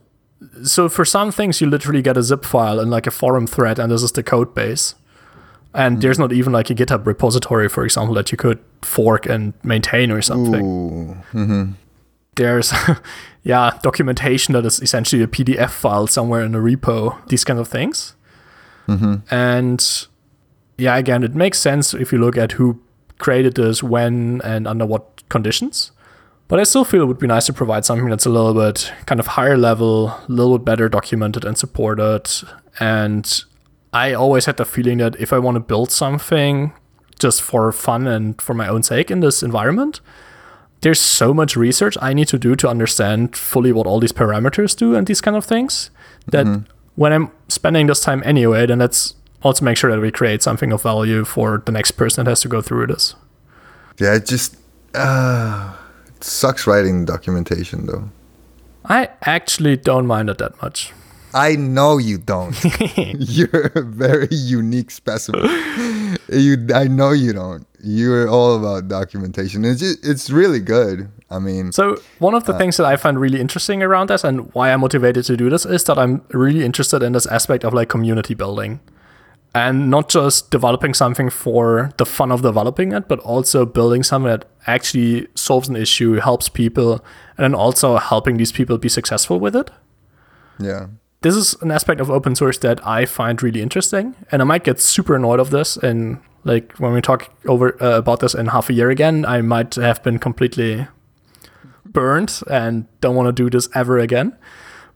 so 0.64 0.88
for 0.88 1.04
some 1.04 1.32
things 1.32 1.60
you 1.60 1.66
literally 1.66 2.02
get 2.02 2.16
a 2.16 2.22
zip 2.22 2.44
file 2.44 2.80
and 2.80 2.90
like 2.90 3.06
a 3.06 3.10
forum 3.10 3.46
thread, 3.46 3.78
and 3.78 3.90
this 3.92 4.02
is 4.02 4.12
the 4.12 4.22
code 4.22 4.54
base. 4.54 4.94
And 5.72 5.96
hmm. 5.96 6.00
there's 6.00 6.18
not 6.18 6.32
even 6.32 6.52
like 6.52 6.70
a 6.70 6.74
GitHub 6.74 7.06
repository, 7.06 7.68
for 7.68 7.84
example, 7.84 8.14
that 8.14 8.32
you 8.32 8.38
could 8.38 8.58
fork 8.82 9.26
and 9.26 9.52
maintain 9.62 10.10
or 10.10 10.22
something. 10.22 10.64
Ooh, 10.64 11.16
mm-hmm. 11.32 11.72
There's 12.34 12.72
yeah, 13.42 13.78
documentation 13.82 14.54
that 14.54 14.66
is 14.66 14.80
essentially 14.80 15.22
a 15.22 15.26
PDF 15.26 15.70
file 15.70 16.06
somewhere 16.06 16.42
in 16.42 16.54
a 16.54 16.58
repo, 16.58 17.24
these 17.28 17.44
kind 17.44 17.58
of 17.58 17.68
things. 17.68 18.14
Mm-hmm. 18.88 19.32
And 19.32 20.06
yeah, 20.76 20.96
again, 20.96 21.22
it 21.22 21.34
makes 21.34 21.58
sense 21.58 21.94
if 21.94 22.12
you 22.12 22.18
look 22.18 22.36
at 22.36 22.52
who 22.52 22.80
created 23.18 23.54
this, 23.54 23.82
when, 23.82 24.40
and 24.42 24.66
under 24.66 24.86
what 24.86 25.28
conditions. 25.28 25.92
But 26.50 26.58
I 26.58 26.64
still 26.64 26.84
feel 26.84 27.02
it 27.02 27.06
would 27.06 27.20
be 27.20 27.28
nice 27.28 27.46
to 27.46 27.52
provide 27.52 27.84
something 27.84 28.08
that's 28.08 28.26
a 28.26 28.28
little 28.28 28.54
bit 28.54 28.92
kind 29.06 29.20
of 29.20 29.28
higher 29.28 29.56
level, 29.56 30.08
a 30.08 30.24
little 30.26 30.58
bit 30.58 30.64
better 30.64 30.88
documented 30.88 31.44
and 31.44 31.56
supported. 31.56 32.28
And 32.80 33.44
I 33.92 34.14
always 34.14 34.46
had 34.46 34.56
the 34.56 34.64
feeling 34.64 34.98
that 34.98 35.14
if 35.20 35.32
I 35.32 35.38
want 35.38 35.54
to 35.54 35.60
build 35.60 35.92
something 35.92 36.72
just 37.20 37.40
for 37.40 37.70
fun 37.70 38.08
and 38.08 38.42
for 38.42 38.52
my 38.52 38.66
own 38.66 38.82
sake 38.82 39.12
in 39.12 39.20
this 39.20 39.44
environment, 39.44 40.00
there's 40.80 41.00
so 41.00 41.32
much 41.32 41.56
research 41.56 41.96
I 42.02 42.14
need 42.14 42.26
to 42.28 42.38
do 42.38 42.56
to 42.56 42.68
understand 42.68 43.36
fully 43.36 43.70
what 43.70 43.86
all 43.86 44.00
these 44.00 44.12
parameters 44.12 44.76
do 44.76 44.96
and 44.96 45.06
these 45.06 45.20
kind 45.20 45.36
of 45.36 45.44
things 45.44 45.90
that 46.32 46.46
when 46.96 47.12
I'm 47.12 47.30
spending 47.46 47.86
this 47.86 48.00
time 48.00 48.22
anyway, 48.24 48.66
then 48.66 48.80
let's 48.80 49.14
also 49.42 49.64
make 49.64 49.76
sure 49.76 49.90
that 49.92 50.00
we 50.00 50.10
create 50.10 50.42
something 50.42 50.72
of 50.72 50.82
value 50.82 51.24
for 51.24 51.62
the 51.64 51.70
next 51.70 51.92
person 51.92 52.24
that 52.24 52.30
has 52.32 52.40
to 52.40 52.48
go 52.48 52.60
through 52.60 52.88
this. 52.88 53.14
yeah. 53.98 54.14
It 54.16 54.26
just 54.26 54.56
uh, 54.94 55.76
sucks 56.24 56.66
writing 56.66 57.04
documentation 57.04 57.86
though. 57.86 58.10
I 58.84 59.10
actually 59.22 59.76
don't 59.76 60.06
mind 60.06 60.30
it 60.30 60.38
that 60.38 60.60
much. 60.62 60.92
I 61.32 61.54
know 61.54 61.98
you 61.98 62.18
don't. 62.18 62.56
You're 62.96 63.70
a 63.74 63.82
very 63.82 64.28
unique 64.30 64.90
specimen. 64.90 65.48
You, 66.28 66.66
I 66.74 66.88
know 66.88 67.12
you 67.12 67.32
don't. 67.32 67.66
You're 67.82 68.28
all 68.28 68.56
about 68.56 68.88
documentation. 68.88 69.64
It's 69.64 69.80
just, 69.80 70.06
it's 70.06 70.30
really 70.30 70.60
good. 70.60 71.08
I 71.30 71.38
mean, 71.38 71.72
So 71.72 71.96
one 72.18 72.34
of 72.34 72.44
the 72.44 72.54
uh, 72.54 72.58
things 72.58 72.76
that 72.78 72.86
I 72.86 72.96
find 72.96 73.20
really 73.20 73.40
interesting 73.40 73.82
around 73.82 74.08
this 74.10 74.24
and 74.24 74.52
why 74.54 74.72
I'm 74.72 74.80
motivated 74.80 75.24
to 75.26 75.36
do 75.36 75.48
this 75.48 75.64
is 75.64 75.84
that 75.84 75.98
I'm 75.98 76.22
really 76.30 76.64
interested 76.64 77.02
in 77.02 77.12
this 77.12 77.26
aspect 77.26 77.64
of 77.64 77.72
like 77.72 77.88
community 77.88 78.34
building. 78.34 78.80
And 79.52 79.90
not 79.90 80.08
just 80.08 80.50
developing 80.50 80.94
something 80.94 81.28
for 81.28 81.90
the 81.96 82.06
fun 82.06 82.30
of 82.30 82.42
developing 82.42 82.92
it, 82.92 83.08
but 83.08 83.18
also 83.20 83.66
building 83.66 84.04
something 84.04 84.30
that 84.30 84.44
actually 84.66 85.26
solves 85.34 85.68
an 85.68 85.74
issue, 85.74 86.14
helps 86.14 86.48
people, 86.48 87.04
and 87.36 87.44
then 87.44 87.54
also 87.54 87.96
helping 87.96 88.36
these 88.36 88.52
people 88.52 88.78
be 88.78 88.88
successful 88.88 89.40
with 89.40 89.56
it. 89.56 89.70
yeah, 90.60 90.86
This 91.22 91.34
is 91.34 91.56
an 91.62 91.72
aspect 91.72 92.00
of 92.00 92.10
open 92.10 92.36
source 92.36 92.58
that 92.58 92.86
I 92.86 93.06
find 93.06 93.42
really 93.42 93.60
interesting, 93.60 94.14
and 94.30 94.40
I 94.40 94.44
might 94.44 94.62
get 94.62 94.80
super 94.80 95.16
annoyed 95.16 95.40
of 95.40 95.50
this. 95.50 95.76
And 95.76 96.20
like 96.44 96.72
when 96.78 96.92
we 96.92 97.00
talk 97.00 97.30
over 97.46 97.76
uh, 97.82 97.98
about 97.98 98.20
this 98.20 98.34
in 98.34 98.46
half 98.46 98.70
a 98.70 98.72
year 98.72 98.88
again, 98.88 99.24
I 99.24 99.42
might 99.42 99.74
have 99.74 100.02
been 100.02 100.18
completely 100.18 100.86
burned 101.84 102.40
and 102.48 102.86
don't 103.00 103.16
want 103.16 103.26
to 103.26 103.32
do 103.32 103.50
this 103.50 103.68
ever 103.74 103.98
again. 103.98 104.36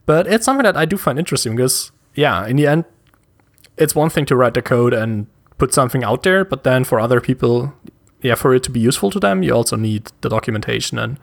But 0.06 0.26
it's 0.26 0.44
something 0.44 0.64
that 0.64 0.76
I 0.76 0.84
do 0.84 0.96
find 0.96 1.18
interesting 1.18 1.56
because, 1.56 1.90
yeah, 2.14 2.46
in 2.46 2.56
the 2.56 2.66
end, 2.66 2.84
it's 3.76 3.94
one 3.94 4.10
thing 4.10 4.26
to 4.26 4.36
write 4.36 4.54
the 4.54 4.62
code 4.62 4.92
and 4.92 5.26
put 5.58 5.72
something 5.72 6.04
out 6.04 6.22
there, 6.22 6.44
but 6.44 6.64
then 6.64 6.84
for 6.84 6.98
other 7.00 7.20
people, 7.20 7.72
yeah, 8.22 8.34
for 8.34 8.54
it 8.54 8.62
to 8.64 8.70
be 8.70 8.80
useful 8.80 9.10
to 9.10 9.20
them, 9.20 9.42
you 9.42 9.52
also 9.52 9.76
need 9.76 10.10
the 10.20 10.28
documentation. 10.28 10.98
And 10.98 11.18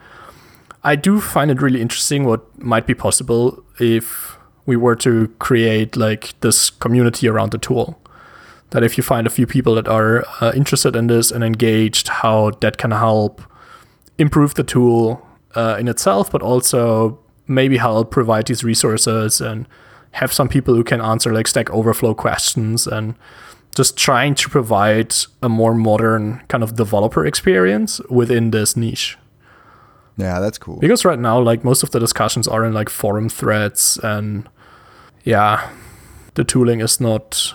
I 0.84 0.96
do 0.96 1.20
find 1.20 1.50
it 1.50 1.62
really 1.62 1.80
interesting 1.80 2.24
what 2.24 2.42
might 2.58 2.86
be 2.86 2.94
possible 2.94 3.62
if 3.78 4.36
we 4.66 4.76
were 4.76 4.96
to 4.96 5.28
create 5.38 5.96
like 5.96 6.38
this 6.40 6.70
community 6.70 7.28
around 7.28 7.52
the 7.52 7.58
tool. 7.58 7.98
That 8.70 8.82
if 8.82 8.96
you 8.96 9.02
find 9.02 9.26
a 9.26 9.30
few 9.30 9.46
people 9.46 9.74
that 9.74 9.86
are 9.86 10.24
uh, 10.40 10.52
interested 10.54 10.96
in 10.96 11.06
this 11.06 11.30
and 11.30 11.44
engaged, 11.44 12.08
how 12.08 12.52
that 12.60 12.78
can 12.78 12.90
help 12.90 13.42
improve 14.18 14.54
the 14.54 14.64
tool 14.64 15.26
uh, 15.54 15.76
in 15.78 15.88
itself, 15.88 16.30
but 16.30 16.42
also 16.42 17.18
maybe 17.46 17.76
help 17.76 18.10
provide 18.10 18.46
these 18.46 18.64
resources 18.64 19.40
and 19.40 19.68
have 20.12 20.32
some 20.32 20.48
people 20.48 20.74
who 20.74 20.84
can 20.84 21.00
answer 21.00 21.32
like 21.32 21.48
Stack 21.48 21.70
Overflow 21.70 22.14
questions 22.14 22.86
and 22.86 23.14
just 23.74 23.96
trying 23.96 24.34
to 24.34 24.48
provide 24.48 25.14
a 25.42 25.48
more 25.48 25.74
modern 25.74 26.42
kind 26.48 26.62
of 26.62 26.76
developer 26.76 27.24
experience 27.24 28.00
within 28.10 28.50
this 28.50 28.76
niche. 28.76 29.16
yeah, 30.18 30.40
that's 30.40 30.58
cool. 30.58 30.78
Because 30.78 31.04
right 31.04 31.18
now, 31.18 31.40
like 31.40 31.64
most 31.64 31.82
of 31.82 31.90
the 31.90 31.98
discussions 31.98 32.46
are 32.46 32.64
in 32.64 32.74
like 32.74 32.90
forum 32.90 33.28
threads, 33.30 33.98
and 34.02 34.48
yeah, 35.24 35.70
the 36.34 36.44
tooling 36.44 36.80
is 36.80 37.00
not 37.00 37.54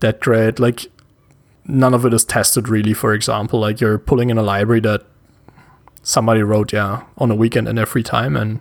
that 0.00 0.20
great. 0.20 0.58
Like 0.58 0.86
none 1.66 1.92
of 1.92 2.06
it 2.06 2.14
is 2.14 2.24
tested 2.24 2.68
really. 2.68 2.94
For 2.94 3.12
example, 3.12 3.60
like 3.60 3.80
you're 3.80 3.98
pulling 3.98 4.30
in 4.30 4.38
a 4.38 4.42
library 4.42 4.80
that 4.80 5.04
somebody 6.02 6.42
wrote, 6.42 6.72
yeah, 6.72 7.02
on 7.18 7.30
a 7.30 7.34
weekend 7.34 7.68
in 7.68 7.76
their 7.76 7.86
free 7.86 8.02
time, 8.02 8.36
and 8.36 8.60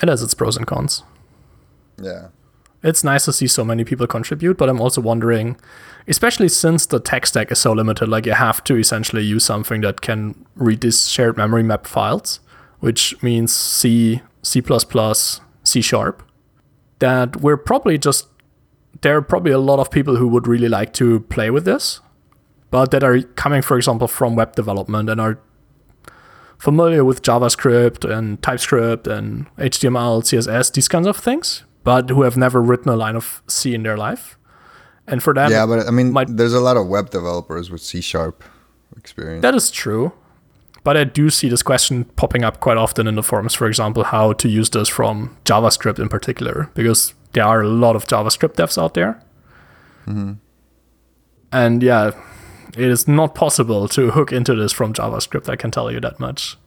it 0.00 0.08
has 0.08 0.22
its 0.22 0.34
pros 0.34 0.56
and 0.56 0.68
cons. 0.68 1.02
Yeah, 2.00 2.28
It's 2.82 3.04
nice 3.04 3.24
to 3.26 3.32
see 3.32 3.46
so 3.46 3.64
many 3.64 3.84
people 3.84 4.06
contribute, 4.06 4.58
but 4.58 4.68
I'm 4.68 4.80
also 4.80 5.00
wondering, 5.00 5.56
especially 6.08 6.48
since 6.48 6.86
the 6.86 7.00
tech 7.00 7.26
stack 7.26 7.50
is 7.52 7.58
so 7.58 7.72
limited, 7.72 8.08
like 8.08 8.26
you 8.26 8.32
have 8.32 8.62
to 8.64 8.76
essentially 8.76 9.22
use 9.22 9.44
something 9.44 9.80
that 9.82 10.00
can 10.00 10.44
read 10.56 10.80
these 10.80 11.08
shared 11.08 11.36
memory 11.36 11.62
map 11.62 11.86
files, 11.86 12.40
which 12.80 13.20
means 13.22 13.54
C, 13.54 14.22
C++, 14.42 14.62
C 15.62 15.80
sharp, 15.80 16.22
that 16.98 17.40
we're 17.40 17.56
probably 17.56 17.96
just, 17.96 18.28
there 19.00 19.16
are 19.16 19.22
probably 19.22 19.52
a 19.52 19.58
lot 19.58 19.78
of 19.78 19.90
people 19.90 20.16
who 20.16 20.28
would 20.28 20.46
really 20.46 20.68
like 20.68 20.92
to 20.94 21.20
play 21.20 21.50
with 21.50 21.64
this, 21.64 22.00
but 22.70 22.90
that 22.90 23.04
are 23.04 23.22
coming, 23.22 23.62
for 23.62 23.76
example, 23.76 24.08
from 24.08 24.36
web 24.36 24.54
development 24.56 25.08
and 25.08 25.20
are 25.20 25.38
familiar 26.58 27.04
with 27.04 27.22
JavaScript 27.22 28.08
and 28.10 28.42
TypeScript 28.42 29.06
and 29.06 29.46
HTML, 29.56 30.22
CSS, 30.22 30.72
these 30.72 30.88
kinds 30.88 31.06
of 31.06 31.16
things, 31.16 31.62
but 31.84 32.10
who 32.10 32.22
have 32.22 32.36
never 32.36 32.60
written 32.60 32.90
a 32.90 32.96
line 32.96 33.14
of 33.16 33.42
C 33.46 33.74
in 33.74 33.82
their 33.82 33.96
life. 33.96 34.36
And 35.06 35.22
for 35.22 35.34
them, 35.34 35.50
yeah, 35.50 35.66
but 35.66 35.86
I 35.86 35.90
mean, 35.90 36.12
might- 36.12 36.34
there's 36.36 36.54
a 36.54 36.60
lot 36.60 36.76
of 36.76 36.88
web 36.88 37.10
developers 37.10 37.70
with 37.70 37.82
C 37.82 38.00
sharp 38.00 38.42
experience. 38.96 39.42
that 39.42 39.54
is 39.54 39.70
true. 39.70 40.12
But 40.82 40.96
I 40.98 41.04
do 41.04 41.30
see 41.30 41.48
this 41.48 41.62
question 41.62 42.04
popping 42.16 42.44
up 42.44 42.60
quite 42.60 42.76
often 42.76 43.06
in 43.06 43.14
the 43.14 43.22
forums, 43.22 43.54
for 43.54 43.66
example, 43.66 44.04
how 44.04 44.34
to 44.34 44.48
use 44.48 44.68
this 44.70 44.88
from 44.88 45.34
JavaScript 45.46 45.98
in 45.98 46.08
particular, 46.08 46.70
because 46.74 47.14
there 47.32 47.44
are 47.44 47.62
a 47.62 47.68
lot 47.68 47.96
of 47.96 48.04
JavaScript 48.06 48.56
devs 48.56 48.76
out 48.76 48.92
there. 48.92 49.22
Mm-hmm. 50.06 50.32
And 51.52 51.82
yeah, 51.82 52.10
it 52.76 52.88
is 52.90 53.08
not 53.08 53.34
possible 53.34 53.88
to 53.88 54.10
hook 54.10 54.30
into 54.32 54.54
this 54.54 54.72
from 54.72 54.92
JavaScript, 54.92 55.48
I 55.48 55.56
can 55.56 55.70
tell 55.70 55.90
you 55.90 56.00
that 56.00 56.20
much. 56.20 56.58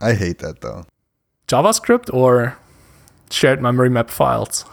I 0.00 0.14
hate 0.14 0.38
that 0.40 0.60
though. 0.60 0.84
JavaScript 1.46 2.12
or 2.12 2.56
shared 3.34 3.60
memory 3.60 3.90
map 3.90 4.10
files? 4.10 4.64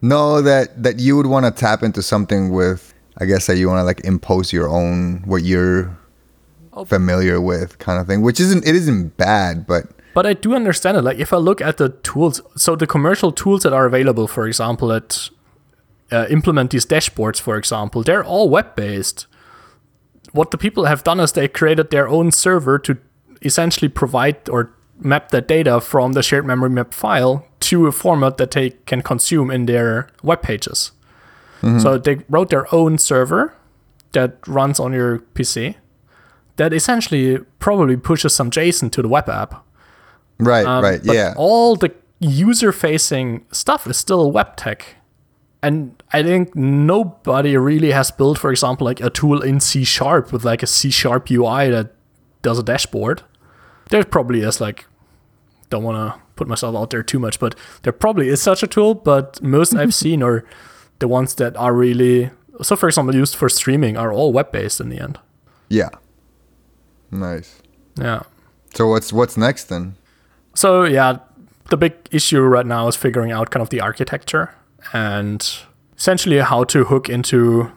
No, 0.00 0.42
that 0.42 0.82
that 0.82 0.98
you 0.98 1.16
would 1.16 1.26
want 1.26 1.46
to 1.46 1.52
tap 1.52 1.82
into 1.82 2.02
something 2.02 2.50
with. 2.50 2.92
I 3.18 3.26
guess 3.26 3.46
that 3.46 3.56
you 3.58 3.68
want 3.68 3.78
to 3.80 3.84
like 3.84 4.00
impose 4.04 4.52
your 4.52 4.68
own 4.68 5.22
what 5.26 5.42
you're 5.44 5.96
Oh. 6.74 6.86
familiar 6.86 7.38
with, 7.38 7.78
kind 7.78 8.00
of 8.00 8.06
thing. 8.06 8.22
Which 8.22 8.40
isn't 8.40 8.66
it 8.66 8.74
isn't 8.74 9.16
bad, 9.18 9.66
but 9.66 9.84
But 10.14 10.26
I 10.26 10.32
do 10.32 10.54
understand 10.54 10.96
it. 10.96 11.02
Like 11.02 11.18
if 11.18 11.32
I 11.32 11.36
look 11.36 11.60
at 11.60 11.76
the 11.76 11.90
tools, 12.02 12.40
so 12.56 12.74
the 12.76 12.86
commercial 12.86 13.30
tools 13.32 13.62
that 13.62 13.72
are 13.74 13.84
available, 13.86 14.26
for 14.26 14.46
example, 14.46 14.88
that 14.88 15.28
uh, 16.10 16.26
implement 16.30 16.70
these 16.70 16.86
dashboards, 16.86 17.40
for 17.40 17.56
example, 17.58 18.02
they're 18.02 18.24
all 18.24 18.48
web 18.48 18.74
based. 18.74 19.26
What 20.32 20.50
the 20.50 20.56
people 20.58 20.86
have 20.86 21.04
done 21.04 21.20
is 21.20 21.32
they 21.32 21.48
created 21.48 21.90
their 21.90 22.08
own 22.08 22.30
server 22.32 22.78
to 22.80 22.96
essentially 23.42 23.88
provide 23.90 24.48
or 24.48 24.70
map 24.98 25.30
that 25.30 25.46
data 25.48 25.80
from 25.80 26.12
the 26.14 26.22
shared 26.22 26.46
memory 26.46 26.70
map 26.70 26.94
file 26.94 27.44
to 27.72 27.86
a 27.86 27.92
format 27.92 28.36
that 28.36 28.50
they 28.50 28.70
can 28.86 29.00
consume 29.02 29.50
in 29.50 29.64
their 29.66 30.06
web 30.22 30.42
pages. 30.42 30.92
So 31.80 31.96
they 31.96 32.16
wrote 32.28 32.50
their 32.50 32.66
own 32.74 32.98
server 32.98 33.54
that 34.12 34.36
runs 34.48 34.80
on 34.80 34.92
your 34.92 35.20
PC 35.34 35.76
that 36.56 36.72
essentially 36.72 37.38
probably 37.60 37.96
pushes 37.96 38.34
some 38.34 38.50
JSON 38.50 38.90
to 38.90 39.00
the 39.02 39.08
web 39.08 39.28
app. 39.28 39.64
Right, 40.40 40.66
Um, 40.66 40.82
right, 40.82 41.00
but 41.04 41.14
yeah. 41.14 41.34
All 41.36 41.76
the 41.76 41.92
user 42.18 42.72
facing 42.72 43.46
stuff 43.52 43.86
is 43.86 43.96
still 43.96 44.30
web 44.32 44.56
tech. 44.56 44.96
And 45.62 45.94
I 46.12 46.24
think 46.24 46.56
nobody 46.56 47.56
really 47.56 47.92
has 47.92 48.10
built, 48.10 48.38
for 48.38 48.50
example, 48.50 48.84
like 48.84 49.00
a 49.00 49.08
tool 49.10 49.40
in 49.40 49.60
C 49.60 49.84
sharp 49.84 50.32
with 50.32 50.44
like 50.44 50.64
a 50.64 50.66
C 50.66 50.90
sharp 50.90 51.30
UI 51.30 51.70
that 51.70 51.94
does 52.42 52.58
a 52.58 52.64
dashboard. 52.64 53.22
There 53.90 54.02
probably 54.04 54.40
is 54.40 54.60
like, 54.60 54.84
don't 55.72 55.82
want 55.82 55.96
to 55.96 56.20
put 56.36 56.46
myself 56.46 56.76
out 56.76 56.90
there 56.90 57.02
too 57.02 57.18
much, 57.18 57.40
but 57.40 57.54
there 57.82 57.92
probably 57.92 58.28
is 58.28 58.40
such 58.40 58.62
a 58.62 58.66
tool. 58.66 58.94
But 58.94 59.42
most 59.42 59.74
I've 59.74 59.94
seen 60.04 60.22
are 60.22 60.44
the 60.98 61.08
ones 61.08 61.34
that 61.36 61.56
are 61.56 61.74
really, 61.74 62.30
so 62.62 62.76
for 62.76 62.88
example, 62.88 63.14
used 63.14 63.34
for 63.34 63.48
streaming 63.48 63.96
are 63.96 64.12
all 64.12 64.32
web 64.32 64.52
based 64.52 64.80
in 64.80 64.88
the 64.90 65.00
end. 65.00 65.18
yeah. 65.68 65.88
Nice. 67.10 67.60
Yeah. 67.96 68.22
So 68.74 68.88
what's 68.88 69.12
what's 69.12 69.36
next 69.36 69.64
then? 69.64 69.96
So 70.54 70.84
yeah, 70.84 71.18
the 71.68 71.76
big 71.76 71.92
issue 72.10 72.40
right 72.40 72.64
now 72.66 72.88
is 72.88 72.96
figuring 72.96 73.30
out 73.32 73.50
kind 73.50 73.62
of 73.62 73.68
the 73.68 73.80
architecture 73.82 74.54
and 74.94 75.40
essentially 75.98 76.38
how 76.38 76.64
to 76.64 76.84
hook 76.84 77.10
into 77.10 77.70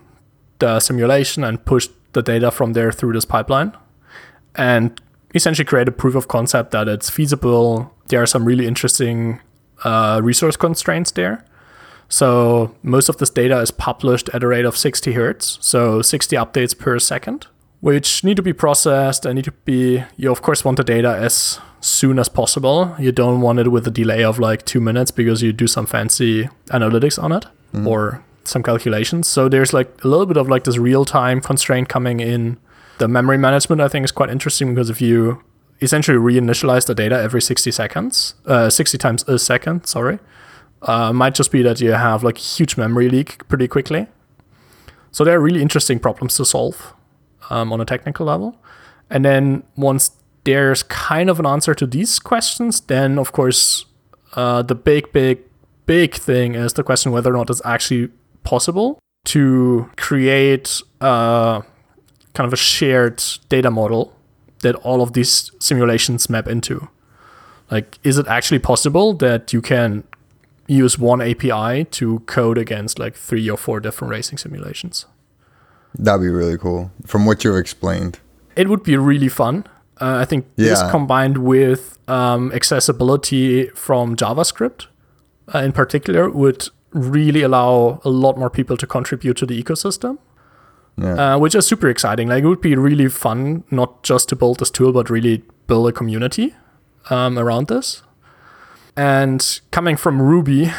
the 0.60 0.80
simulation 0.80 1.44
and 1.44 1.66
push 1.66 1.90
the 2.14 2.22
data 2.22 2.50
from 2.50 2.74
there 2.74 2.94
through 2.94 3.12
this 3.14 3.26
pipeline 3.26 3.74
and 4.56 5.02
essentially 5.36 5.66
create 5.66 5.88
a 5.88 5.92
proof 5.92 6.16
of 6.16 6.28
concept 6.28 6.72
that 6.72 6.88
it's 6.88 7.10
feasible. 7.10 7.94
There 8.08 8.22
are 8.22 8.26
some 8.26 8.46
really 8.46 8.66
interesting 8.66 9.42
uh, 9.84 10.22
resource 10.24 10.56
constraints 10.56 11.12
there. 11.12 11.46
So 12.08 12.76
most 12.84 13.10
of 13.10 13.18
this 13.18 13.30
data 13.30 13.60
is 13.60 13.72
published 13.72 14.30
at 14.30 14.44
a 14.44 14.48
rate 14.48 14.66
of 14.66 14.78
60 14.78 15.14
hertz, 15.14 15.58
so 15.62 16.02
60 16.02 16.36
updates 16.36 16.78
per 16.78 17.00
second, 17.00 17.48
which 17.82 18.24
need 18.24 18.38
to 18.38 18.44
be 18.44 18.54
processed 18.54 19.26
and 19.26 19.36
need 19.36 19.46
to 19.46 19.52
be. 19.52 20.04
You 20.16 20.32
of 20.32 20.42
course 20.42 20.64
want 20.64 20.78
the 20.78 20.84
data 20.84 21.10
as 21.10 21.60
soon 21.82 22.20
as 22.20 22.30
possible. 22.30 22.96
You 23.00 23.12
don't 23.12 23.42
want 23.42 23.60
it 23.60 23.70
with 23.70 23.88
a 23.88 23.92
delay 23.92 24.24
of 24.24 24.40
like 24.40 24.66
two 24.66 24.80
minutes 24.80 25.12
because 25.12 25.42
you 25.42 25.52
do 25.52 25.68
some 25.68 25.86
fancy 25.86 26.50
analytics 26.68 27.22
on 27.22 27.32
it 27.32 27.46
or 27.88 28.24
some 28.46 28.64
calculations. 28.64 29.28
So 29.28 29.50
there's 29.50 29.74
like 29.74 30.04
a 30.04 30.08
little 30.08 30.26
bit 30.26 30.38
of 30.38 30.48
like 30.48 30.64
this 30.64 30.78
real 30.78 31.06
time 31.06 31.42
constraint 31.42 31.90
coming 31.90 32.20
in. 32.20 32.58
The 32.98 33.08
memory 33.08 33.38
management 33.38 33.82
I 33.82 33.88
think 33.88 34.06
is 34.06 34.12
quite 34.12 34.30
interesting 34.30 34.74
because 34.74 34.90
if 34.90 35.02
you 35.02 35.44
essentially 35.82 36.18
reinitialize 36.18 36.86
the 36.86 36.96
data 36.96 37.20
every 37.20 37.42
60 37.42 37.72
seconds, 37.72 38.36
uh, 38.46 38.70
60 38.70 38.98
times 38.98 39.24
a 39.28 39.38
second, 39.38 39.86
sorry, 39.86 40.20
uh, 40.84 41.12
might 41.12 41.36
just 41.36 41.52
be 41.52 41.62
that 41.64 41.82
you 41.82 41.92
have 41.92 42.24
like 42.24 42.38
a 42.38 42.42
huge 42.42 42.78
memory 42.78 43.10
leak 43.10 43.48
pretty 43.48 43.68
quickly. 43.68 44.08
So 45.12 45.24
there 45.24 45.38
are 45.38 45.42
really 45.42 45.62
interesting 45.62 46.00
problems 46.00 46.36
to 46.38 46.46
solve 46.46 46.94
um, 47.50 47.72
on 47.72 47.82
a 47.82 47.86
technical 47.86 48.26
level. 48.26 48.58
And 49.10 49.24
then 49.24 49.64
once 49.76 50.12
there's 50.44 50.84
kind 50.84 51.30
of 51.30 51.40
an 51.40 51.46
answer 51.46 51.74
to 51.74 51.86
these 51.86 52.20
questions, 52.20 52.82
then 52.82 53.18
of 53.18 53.32
course 53.32 53.86
uh, 54.34 54.62
the 54.62 54.76
big, 54.76 55.12
big, 55.12 55.40
big 55.86 56.16
thing 56.16 56.56
is 56.56 56.74
the 56.74 56.84
question 56.84 57.12
whether 57.12 57.34
or 57.34 57.38
not 57.38 57.50
it's 57.50 57.62
actually 57.66 58.10
possible 58.44 59.00
to 59.26 59.90
create 59.98 60.82
uh, 61.02 61.62
kind 62.36 62.48
of 62.48 62.54
a 62.54 62.58
shared 62.58 63.24
data 63.50 63.72
model 63.72 64.14
that 64.60 64.76
all 64.76 65.02
of 65.02 65.14
these 65.14 65.52
simulations 65.60 66.30
map 66.30 66.48
into. 66.48 66.88
Like, 67.72 67.98
is 68.04 68.18
it 68.18 68.28
actually 68.28 68.60
possible 68.60 69.14
that 69.16 69.54
you 69.54 69.62
can 69.62 70.04
use 70.68 70.98
one 70.98 71.22
API 71.22 71.86
to 71.86 72.20
code 72.22 72.58
against 72.58 73.00
like 73.00 73.16
three 73.16 73.50
or 73.50 73.58
four 73.58 73.80
different 73.80 74.12
racing 74.12 74.38
simulations? 74.38 75.06
That'd 75.98 76.22
be 76.22 76.30
really 76.30 76.58
cool. 76.58 76.92
From 77.06 77.26
what 77.26 77.44
you've 77.44 77.58
explained. 77.58 78.20
It 78.56 78.70
would 78.70 78.84
be 78.84 78.98
really 78.98 79.30
fun. 79.30 79.66
Uh, 80.00 80.18
I 80.18 80.26
think 80.26 80.46
this 80.56 80.82
combined 80.92 81.38
with 81.38 81.98
um, 82.08 82.52
accessibility 82.52 83.68
from 83.70 84.16
JavaScript 84.16 84.88
uh, 85.54 85.60
in 85.60 85.72
particular 85.72 86.30
would 86.30 86.68
really 86.92 87.42
allow 87.42 88.02
a 88.04 88.10
lot 88.10 88.38
more 88.38 88.50
people 88.50 88.78
to 88.78 88.88
contribute 88.88 89.38
to 89.38 89.46
the 89.46 89.62
ecosystem. 89.62 90.18
Yeah. 90.98 91.36
uh, 91.36 91.38
which 91.40 91.56
is 91.56 91.66
super 91.68 91.90
exciting. 91.90 92.30
Like 92.30 92.44
it 92.44 92.48
would 92.48 92.62
be 92.62 92.76
really 92.76 93.10
fun, 93.10 93.64
not 93.70 94.02
just 94.04 94.30
to 94.30 94.36
build 94.36 94.60
this 94.60 94.72
tool, 94.72 94.94
but 94.94 95.10
really 95.10 95.44
build 95.68 95.90
a 95.90 95.92
community 95.92 96.54
um, 97.10 97.38
around 97.38 97.68
this. 97.68 98.02
And 98.96 99.60
coming 99.72 99.98
from 99.98 100.22
Ruby, 100.22 100.72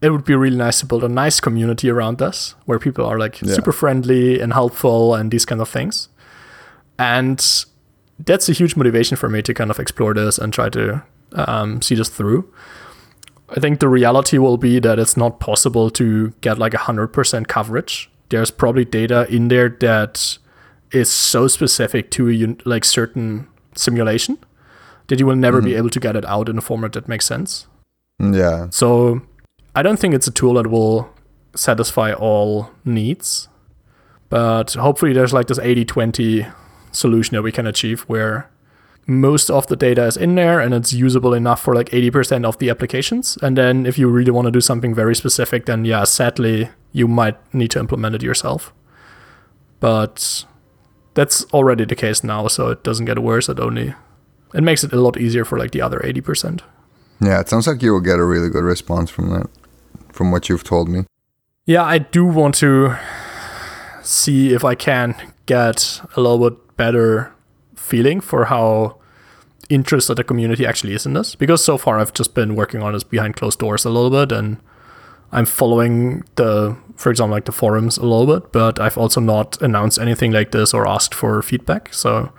it 0.00 0.10
would 0.10 0.24
be 0.24 0.34
really 0.36 0.56
nice 0.56 0.78
to 0.80 0.86
build 0.86 1.02
a 1.02 1.08
nice 1.08 1.40
community 1.40 1.90
around 1.90 2.18
this, 2.18 2.54
where 2.66 2.78
people 2.78 3.04
are 3.04 3.18
like 3.18 3.42
Yeah. 3.42 3.54
super 3.54 3.72
friendly 3.72 4.40
and 4.40 4.52
helpful 4.52 5.14
and 5.14 5.30
these 5.32 5.44
kind 5.44 5.60
of 5.60 5.68
things. 5.68 6.08
And 6.98 7.38
that's 8.24 8.48
a 8.48 8.52
huge 8.52 8.76
motivation 8.76 9.16
for 9.16 9.28
me 9.28 9.42
to 9.42 9.52
kind 9.52 9.70
of 9.70 9.78
explore 9.80 10.14
this 10.14 10.38
and 10.38 10.52
try 10.52 10.68
to 10.70 11.02
um, 11.32 11.82
see 11.82 11.94
this 11.96 12.08
through. 12.08 12.48
I 13.48 13.60
think 13.60 13.80
the 13.80 13.88
reality 13.88 14.38
will 14.38 14.56
be 14.58 14.78
that 14.80 14.98
it's 14.98 15.16
not 15.16 15.40
possible 15.40 15.90
to 15.90 16.32
get 16.40 16.58
like 16.58 16.72
100% 16.72 17.46
coverage. 17.48 18.10
There's 18.28 18.50
probably 18.50 18.84
data 18.84 19.26
in 19.28 19.48
there 19.48 19.68
that 19.80 20.38
is 20.92 21.10
so 21.10 21.48
specific 21.48 22.10
to 22.12 22.28
a 22.28 22.32
un- 22.32 22.60
like 22.64 22.84
certain 22.84 23.48
simulation 23.74 24.38
that 25.08 25.20
you 25.20 25.26
will 25.26 25.36
never 25.36 25.60
be 25.60 25.70
mm-hmm. 25.70 25.78
able 25.78 25.90
to 25.90 26.00
get 26.00 26.16
it 26.16 26.24
out 26.24 26.48
in 26.48 26.58
a 26.58 26.60
format 26.60 26.92
that 26.94 27.08
makes 27.08 27.26
sense. 27.26 27.66
Yeah. 28.18 28.68
So 28.70 29.22
I 29.74 29.82
don't 29.82 29.98
think 29.98 30.14
it's 30.14 30.26
a 30.26 30.32
tool 30.32 30.54
that 30.54 30.68
will 30.68 31.12
satisfy 31.54 32.12
all 32.12 32.70
needs. 32.84 33.48
But 34.28 34.74
hopefully 34.74 35.12
there's 35.12 35.32
like 35.32 35.46
this 35.46 35.58
80-20 35.58 36.52
solution 36.92 37.36
that 37.36 37.42
we 37.42 37.52
can 37.52 37.66
achieve 37.66 38.02
where 38.02 38.50
most 39.06 39.50
of 39.50 39.68
the 39.68 39.76
data 39.76 40.04
is 40.04 40.16
in 40.16 40.34
there 40.34 40.60
and 40.60 40.74
it's 40.74 40.92
usable 40.92 41.32
enough 41.32 41.62
for 41.62 41.74
like 41.74 41.88
80% 41.90 42.44
of 42.44 42.58
the 42.58 42.70
applications. 42.70 43.38
And 43.40 43.56
then 43.56 43.86
if 43.86 43.98
you 43.98 44.08
really 44.08 44.32
want 44.32 44.46
to 44.46 44.50
do 44.50 44.60
something 44.60 44.94
very 44.94 45.14
specific, 45.14 45.66
then 45.66 45.84
yeah, 45.84 46.04
sadly, 46.04 46.70
you 46.92 47.06
might 47.06 47.36
need 47.54 47.70
to 47.72 47.78
implement 47.78 48.16
it 48.16 48.22
yourself. 48.22 48.72
But 49.78 50.44
that's 51.14 51.44
already 51.52 51.84
the 51.84 51.94
case 51.94 52.24
now, 52.24 52.48
so 52.48 52.68
it 52.68 52.82
doesn't 52.82 53.06
get 53.06 53.20
worse. 53.20 53.48
It 53.48 53.60
only 53.60 53.94
it 54.54 54.62
makes 54.62 54.82
it 54.82 54.92
a 54.92 55.00
lot 55.00 55.18
easier 55.18 55.44
for 55.44 55.58
like 55.58 55.70
the 55.70 55.82
other 55.82 56.00
80%. 56.00 56.60
Yeah, 57.20 57.40
it 57.40 57.48
sounds 57.48 57.66
like 57.66 57.82
you 57.82 57.92
will 57.92 58.00
get 58.00 58.18
a 58.18 58.24
really 58.24 58.48
good 58.48 58.64
response 58.64 59.10
from 59.10 59.30
that, 59.30 59.48
from 60.12 60.30
what 60.30 60.48
you've 60.48 60.64
told 60.64 60.88
me. 60.88 61.04
Yeah, 61.64 61.82
I 61.82 61.98
do 61.98 62.24
want 62.24 62.54
to 62.56 62.96
see 64.02 64.52
if 64.52 64.64
I 64.64 64.74
can 64.74 65.14
get 65.46 66.00
a 66.16 66.20
little 66.20 66.50
bit 66.50 66.76
better 66.76 67.35
feeling 67.76 68.20
for 68.20 68.46
how 68.46 68.96
interested 69.68 70.16
the 70.16 70.24
community 70.24 70.66
actually 70.66 70.94
is 70.94 71.06
in 71.06 71.12
this. 71.14 71.34
Because 71.34 71.64
so 71.64 71.78
far 71.78 71.98
I've 71.98 72.14
just 72.14 72.34
been 72.34 72.56
working 72.56 72.82
on 72.82 72.92
this 72.92 73.04
behind 73.04 73.36
closed 73.36 73.58
doors 73.58 73.84
a 73.84 73.90
little 73.90 74.10
bit 74.10 74.32
and 74.32 74.58
I'm 75.32 75.46
following 75.46 76.24
the, 76.36 76.76
for 76.96 77.10
example, 77.10 77.34
like 77.34 77.46
the 77.46 77.52
forums 77.52 77.98
a 77.98 78.06
little 78.06 78.26
bit, 78.26 78.52
but 78.52 78.78
I've 78.80 78.96
also 78.96 79.20
not 79.20 79.60
announced 79.60 79.98
anything 79.98 80.32
like 80.32 80.52
this 80.52 80.72
or 80.72 80.86
asked 80.86 81.14
for 81.14 81.42
feedback. 81.42 81.92
So 81.92 82.32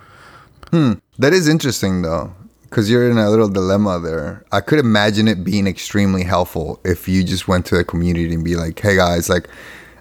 That 1.19 1.33
is 1.33 1.47
interesting 1.47 2.01
though, 2.01 2.33
because 2.63 2.89
you're 2.89 3.09
in 3.09 3.17
a 3.17 3.29
little 3.29 3.49
dilemma 3.49 3.99
there. 3.99 4.45
I 4.51 4.61
could 4.61 4.79
imagine 4.79 5.27
it 5.27 5.43
being 5.43 5.67
extremely 5.67 6.23
helpful 6.23 6.79
if 6.83 7.07
you 7.07 7.23
just 7.23 7.47
went 7.47 7.65
to 7.67 7.77
the 7.77 7.83
community 7.83 8.33
and 8.33 8.43
be 8.43 8.55
like, 8.55 8.79
"Hey 8.79 8.95
guys, 8.95 9.29
like, 9.29 9.47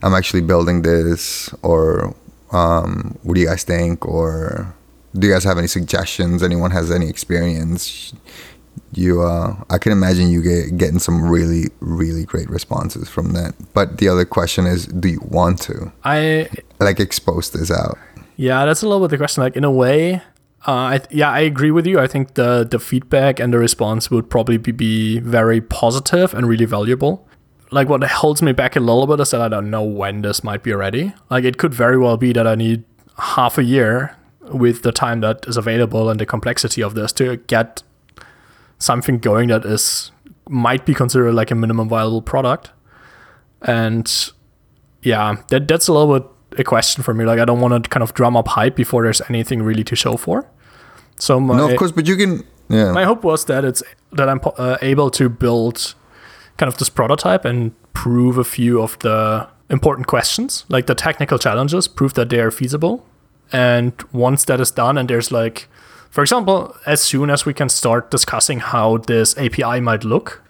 I'm 0.03 0.15
actually 0.15 0.43
building 0.43 0.83
this," 0.83 1.51
or 1.63 2.15
um, 2.53 3.17
"What 3.23 3.35
do 3.35 3.41
you 3.41 3.47
guys 3.47 3.65
think?" 3.65 4.05
or 4.07 4.75
"Do 5.19 5.27
you 5.27 5.33
guys 5.33 5.45
have 5.45 5.59
any 5.59 5.67
suggestions? 5.67 6.43
Anyone 6.43 6.71
has 6.71 6.91
any 6.91 7.09
experience?" 7.09 8.13
You, 8.93 9.23
uh, 9.23 9.57
I 9.71 9.79
can 9.79 9.93
imagine 9.93 10.31
you 10.31 10.43
get 10.43 10.77
getting 10.77 10.99
some 10.99 11.23
really, 11.23 11.65
really 11.81 12.25
great 12.25 12.49
responses 12.49 13.09
from 13.09 13.33
that. 13.33 13.55
But 13.75 13.99
the 13.99 14.09
other 14.09 14.25
question 14.25 14.67
is, 14.67 14.87
do 14.87 15.09
you 15.09 15.21
want 15.23 15.61
to 15.63 15.93
I 16.05 16.49
like 16.79 17.01
expose 17.01 17.51
this 17.51 17.71
out? 17.71 17.99
Yeah, 18.37 18.65
that's 18.65 18.83
a 18.83 18.89
little 18.89 19.07
bit 19.07 19.11
the 19.11 19.19
question. 19.19 19.43
Like 19.43 19.57
in 19.57 19.65
a 19.65 19.71
way, 19.71 20.23
uh, 20.67 20.85
I 20.95 20.99
th- 20.99 21.11
yeah, 21.11 21.31
I 21.31 21.41
agree 21.41 21.71
with 21.71 21.87
you. 21.87 21.99
I 21.99 22.07
think 22.07 22.35
the 22.35 22.67
the 22.69 22.79
feedback 22.79 23.41
and 23.41 23.53
the 23.53 23.59
response 23.59 24.11
would 24.11 24.29
probably 24.29 24.59
be, 24.59 24.73
be 24.73 25.21
very 25.21 25.61
positive 25.61 26.35
and 26.35 26.47
really 26.47 26.65
valuable. 26.65 27.27
Like 27.71 27.89
what 27.89 28.03
holds 28.05 28.43
me 28.43 28.53
back 28.53 28.77
a 28.77 28.81
little 28.81 29.07
bit 29.07 29.21
is 29.21 29.31
that 29.31 29.41
I 29.41 29.49
don't 29.49 29.71
know 29.71 29.83
when 29.83 30.23
this 30.23 30.45
might 30.45 30.63
be 30.63 30.73
ready. 30.73 31.13
Like 31.31 31.45
it 31.45 31.59
could 31.59 31.75
very 31.75 31.99
well 31.99 32.17
be 32.17 32.33
that 32.33 32.47
I 32.47 32.55
need 32.55 32.85
half 33.19 33.59
a 33.59 33.65
year 33.65 34.17
with 34.53 34.83
the 34.83 34.93
time 34.93 35.21
that 35.21 35.47
is 35.47 35.57
available 35.57 36.09
and 36.11 36.21
the 36.21 36.27
complexity 36.27 36.83
of 36.83 36.95
this 36.95 37.13
to 37.13 37.37
get 37.37 37.83
something 38.79 39.19
going 39.19 39.49
that 39.49 39.65
is 39.65 40.11
might 40.49 40.87
be 40.87 40.95
considered 40.95 41.33
like 41.33 41.51
a 41.51 41.55
minimum 41.55 41.89
viable 41.89 42.23
product. 42.23 42.71
And 43.63 44.31
yeah, 45.03 45.37
that 45.49 45.69
that's 45.69 45.89
a 45.89 45.93
little 45.93 46.21
bit 46.21 46.31
a 46.59 46.65
question 46.65 47.03
for 47.03 47.15
me. 47.15 47.25
Like 47.25 47.39
I 47.39 47.45
don't 47.45 47.61
want 47.61 47.85
to 47.85 47.91
kind 47.91 48.03
of 48.03 48.15
drum 48.15 48.37
up 48.37 48.49
hype 48.49 48.77
before 48.77 49.03
there's 49.03 49.23
anything 49.29 49.63
really 49.63 49.85
to 49.85 49.97
show 49.97 50.17
for. 50.17 50.49
So 51.19 51.41
my 51.41 51.57
No, 51.57 51.71
of 51.71 51.77
course, 51.77 51.93
but 51.93 52.07
you 52.07 52.17
can. 52.17 52.45
Yeah. 52.69 52.91
my 52.91 53.05
hope 53.05 53.23
was 53.23 53.45
that 53.45 53.65
it's 53.65 53.83
that 54.13 54.29
I'm 54.29 54.41
uh, 54.59 54.77
able 54.83 55.11
to 55.13 55.29
build 55.29 55.95
kind 56.57 56.69
of 56.69 56.79
this 56.79 56.89
prototype 56.89 57.45
and 57.45 57.73
prove 57.93 58.39
a 58.39 58.45
few 58.45 58.83
of 58.83 58.99
the 59.01 59.49
important 59.71 60.07
questions, 60.07 60.65
like 60.69 60.87
the 60.87 60.95
technical 60.95 61.39
challenges, 61.39 61.87
prove 61.89 62.15
that 62.15 62.29
they 62.29 62.41
are 62.41 62.51
feasible. 62.51 63.07
And 63.53 63.93
once 64.13 64.45
that 64.47 64.61
is 64.61 64.71
done, 64.71 64.99
and 64.99 65.09
there's 65.09 65.31
like, 65.31 65.69
for 66.11 66.23
example, 66.23 66.75
as 66.87 67.01
soon 67.03 67.31
as 67.31 67.47
we 67.47 67.55
can 67.55 67.69
start 67.69 68.11
discussing 68.11 68.59
how 68.61 68.99
this 68.99 69.37
API 69.39 69.81
might 69.81 70.05
look, 70.05 70.43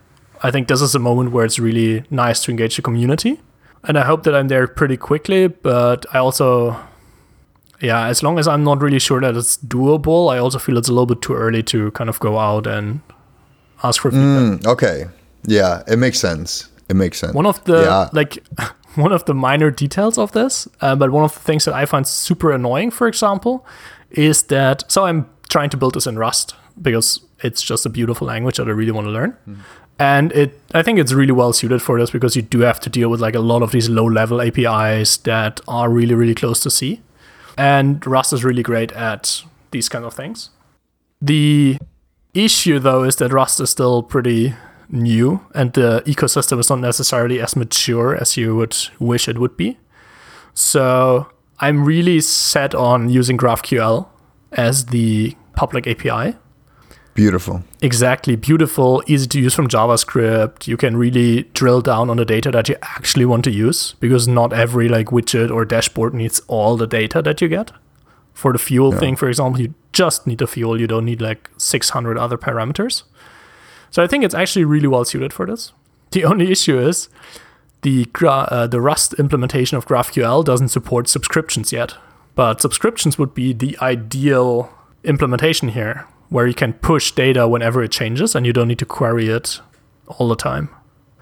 I 0.43 0.51
think 0.51 0.69
this 0.69 0.81
is 0.81 0.95
a 0.95 0.99
moment 0.99 1.33
where 1.33 1.45
it's 1.45 1.59
really 1.59 2.05
nice 2.11 2.43
to 2.45 2.51
engage 2.51 2.77
the 2.77 2.83
community. 2.83 3.41
And 3.85 3.99
I 3.99 4.05
hope 4.05 4.23
that 4.25 4.35
I'm 4.35 4.49
there 4.49 4.67
pretty 4.67 4.97
quickly, 4.97 5.47
but 5.49 6.07
I 6.13 6.19
also, 6.19 6.77
yeah, 7.81 8.07
as 8.07 8.23
long 8.23 8.39
as 8.39 8.49
I'm 8.49 8.65
not 8.65 8.81
really 8.83 8.99
sure 8.99 9.21
that 9.21 9.37
it's 9.37 9.57
doable, 9.59 10.33
I 10.33 10.39
also 10.39 10.59
feel 10.59 10.77
it's 10.79 10.89
a 10.89 10.93
little 10.93 11.07
bit 11.07 11.23
too 11.23 11.35
early 11.35 11.63
to 11.65 11.91
kind 11.93 12.11
of 12.11 12.19
go 12.21 12.39
out 12.39 12.67
and 12.67 13.01
ask 13.85 14.03
for 14.03 14.11
feedback. 14.11 14.61
Mm, 14.61 14.67
okay. 14.67 15.05
Yeah, 15.45 15.83
it 15.87 15.99
makes 15.99 16.19
sense. 16.19 16.69
It 16.89 16.97
makes 16.97 17.19
sense. 17.19 17.35
One 17.35 17.47
of 17.47 17.63
the 17.65 17.83
Yeah. 17.83 18.09
like 18.13 18.43
one 18.97 19.13
of 19.13 19.25
the 19.25 19.35
minor 19.35 19.71
details 19.71 20.19
of 20.19 20.33
this, 20.33 20.69
uh, 20.81 20.97
but 20.97 21.11
one 21.11 21.25
of 21.25 21.35
the 21.35 21.41
things 21.41 21.65
that 21.65 21.75
I 21.75 21.87
find 21.87 22.07
super 22.07 22.53
annoying, 22.53 22.91
for 22.91 23.07
example, 23.07 23.65
is 24.11 24.45
that 24.45 24.91
so 24.91 25.05
I'm 25.05 25.29
trying 25.49 25.71
to 25.71 25.77
build 25.77 25.95
this 25.95 26.07
in 26.07 26.19
Rust 26.19 26.55
because 26.81 27.21
it's 27.41 27.63
just 27.63 27.87
a 27.87 27.89
beautiful 27.89 28.27
language 28.27 28.57
that 28.57 28.69
I 28.69 28.73
really 28.73 28.93
want 28.93 29.07
to 29.07 29.11
learn. 29.11 29.37
And 29.99 30.33
it 30.33 30.61
I 30.75 30.83
think 30.83 30.99
it's 30.99 31.13
really 31.13 31.33
well 31.33 31.53
suited 31.53 31.81
for 31.81 31.99
this 31.99 32.11
because 32.11 32.37
you 32.37 32.43
do 32.43 32.61
have 32.61 32.81
to 32.81 32.91
deal 32.91 33.09
with 33.09 33.21
like 33.21 33.35
a 33.35 33.41
lot 33.41 33.63
of 33.63 33.73
these 33.73 33.89
low 33.89 34.05
level 34.05 34.41
APIs 34.41 35.17
that 35.19 35.61
are 35.67 35.89
really, 35.89 36.15
really 36.15 36.35
close 36.35 36.61
to 36.61 36.71
C. 36.71 37.01
And 37.57 38.07
Rust 38.07 38.33
is 38.33 38.45
really 38.45 38.63
great 38.63 38.93
at 38.93 39.43
these 39.71 39.89
kind 39.89 40.05
of 40.05 40.13
things. 40.13 40.51
The 41.23 41.79
issue 42.35 42.79
though 42.79 43.05
is 43.05 43.17
that 43.17 43.33
Rust 43.33 43.61
is 43.61 43.71
still 43.71 44.03
pretty 44.03 44.55
new 44.89 45.41
and 45.55 45.73
the 45.73 46.03
ecosystem 46.07 46.59
is 46.59 46.71
not 46.71 46.81
necessarily 46.81 47.41
as 47.41 47.57
mature 47.57 48.15
as 48.15 48.37
you 48.37 48.55
would 48.57 48.77
wish 48.99 49.29
it 49.29 49.39
would 49.39 49.57
be. 49.57 49.79
So 50.55 51.27
I'm 51.61 51.85
really 51.85 52.21
set 52.21 52.75
on 52.75 53.09
using 53.09 53.37
GraphQL 53.37 54.07
as 54.53 54.87
the 54.87 55.37
public 55.55 55.87
API. 55.87 56.37
Beautiful. 57.15 57.63
Exactly. 57.81 58.37
Beautiful, 58.37 59.03
easy 59.07 59.27
to 59.29 59.41
use 59.41 59.55
from 59.55 59.69
JavaScript. 59.69 60.67
You 60.67 60.77
can 60.77 60.99
really 60.99 61.45
drill 61.55 61.81
down 61.81 62.11
on 62.11 62.19
the 62.19 62.27
data 62.27 62.51
that 62.51 62.69
you 62.69 62.77
actually 62.83 63.25
want 63.25 63.45
to 63.45 63.51
use 63.51 63.95
because 64.01 64.29
not 64.29 64.53
every 64.53 64.89
like 64.89 65.07
widget 65.09 65.51
or 65.51 65.65
dashboard 65.65 66.13
needs 66.13 66.41
all 66.47 66.77
the 66.77 66.87
data 66.87 67.23
that 67.23 67.41
you 67.41 67.49
get. 67.49 67.73
For 68.35 68.53
the 68.53 68.59
fuel 68.59 68.93
Yeah. 68.93 69.01
thing, 69.01 69.17
for 69.17 69.29
example, 69.29 69.63
you 69.63 69.73
just 69.95 70.27
need 70.27 70.39
the 70.39 70.47
fuel. 70.47 70.79
You 70.79 70.87
don't 70.87 71.07
need 71.07 71.23
like 71.23 71.49
600 71.57 72.19
other 72.19 72.37
parameters. 72.37 73.05
So 73.91 74.03
I 74.03 74.07
think 74.07 74.25
it's 74.25 74.35
actually 74.35 74.65
really 74.65 74.89
well 74.89 75.05
suited 75.05 75.33
for 75.33 75.47
this. 75.47 75.73
The 76.11 76.25
only 76.25 76.51
issue 76.51 76.79
is 76.79 77.09
the 77.83 78.05
gra- 78.07 78.49
uh, 78.51 78.67
the 78.67 78.81
Rust 78.81 79.15
implementation 79.15 79.77
of 79.77 79.87
GraphQL 79.87 80.45
doesn't 80.45 80.69
support 80.69 81.09
subscriptions 81.09 81.73
yet. 81.73 81.95
But 82.35 82.61
subscriptions 82.61 83.19
would 83.19 83.35
be 83.35 83.53
the 83.53 83.79
ideal 83.81 84.71
implementation 85.05 85.71
here, 85.71 86.07
where 86.29 86.47
you 86.47 86.55
can 86.55 86.75
push 86.75 87.11
data 87.13 87.49
whenever 87.49 87.83
it 87.83 87.91
changes 87.91 88.35
and 88.35 88.45
you 88.45 88.53
don't 88.53 88.69
need 88.69 88.79
to 88.81 88.87
query 88.87 89.29
it 89.29 89.61
all 90.07 90.29
the 90.29 90.37
time. 90.37 90.69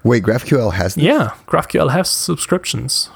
Wait, 0.03 0.23
GraphQL 0.23 0.73
has 0.73 0.95
this? 0.95 1.03
Yeah, 1.03 1.31
GraphQL 1.47 1.91
has 1.91 2.09
subscriptions. 2.09 3.09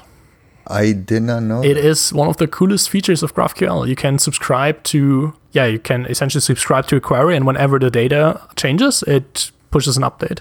I 0.66 0.92
did 0.92 1.22
not 1.22 1.42
know. 1.42 1.62
It 1.62 1.76
is 1.76 2.12
one 2.12 2.28
of 2.28 2.38
the 2.38 2.48
coolest 2.48 2.88
features 2.90 3.22
of 3.22 3.34
GraphQL. 3.34 3.86
You 3.88 3.96
can 3.96 4.18
subscribe 4.18 4.82
to, 4.84 5.34
yeah, 5.52 5.66
you 5.66 5.78
can 5.78 6.06
essentially 6.06 6.40
subscribe 6.40 6.86
to 6.88 6.96
a 6.96 7.00
query, 7.00 7.36
and 7.36 7.46
whenever 7.46 7.78
the 7.78 7.90
data 7.90 8.40
changes, 8.56 9.02
it 9.04 9.50
pushes 9.70 9.96
an 9.96 10.02
update. 10.02 10.40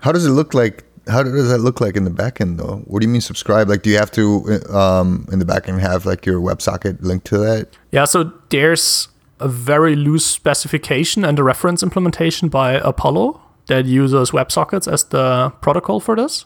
How 0.00 0.12
does 0.12 0.26
it 0.26 0.30
look 0.30 0.54
like? 0.54 0.84
How 1.08 1.22
does 1.22 1.48
that 1.48 1.58
look 1.58 1.80
like 1.80 1.96
in 1.96 2.04
the 2.04 2.10
backend 2.10 2.58
though? 2.58 2.82
What 2.84 3.00
do 3.00 3.06
you 3.06 3.12
mean 3.12 3.20
subscribe? 3.20 3.68
Like, 3.68 3.82
do 3.82 3.90
you 3.90 3.96
have 3.96 4.10
to 4.12 4.60
um, 4.70 5.26
in 5.32 5.38
the 5.38 5.44
backend 5.44 5.80
have 5.80 6.06
like 6.06 6.24
your 6.24 6.40
WebSocket 6.40 7.02
linked 7.02 7.26
to 7.26 7.38
that? 7.38 7.68
Yeah, 7.90 8.04
so 8.04 8.32
there's 8.50 9.08
a 9.40 9.48
very 9.48 9.96
loose 9.96 10.24
specification 10.24 11.24
and 11.24 11.38
a 11.38 11.42
reference 11.42 11.82
implementation 11.82 12.48
by 12.48 12.74
Apollo 12.74 13.40
that 13.66 13.86
uses 13.86 14.30
WebSockets 14.30 14.92
as 14.92 15.04
the 15.04 15.52
protocol 15.60 15.98
for 15.98 16.14
this. 16.14 16.44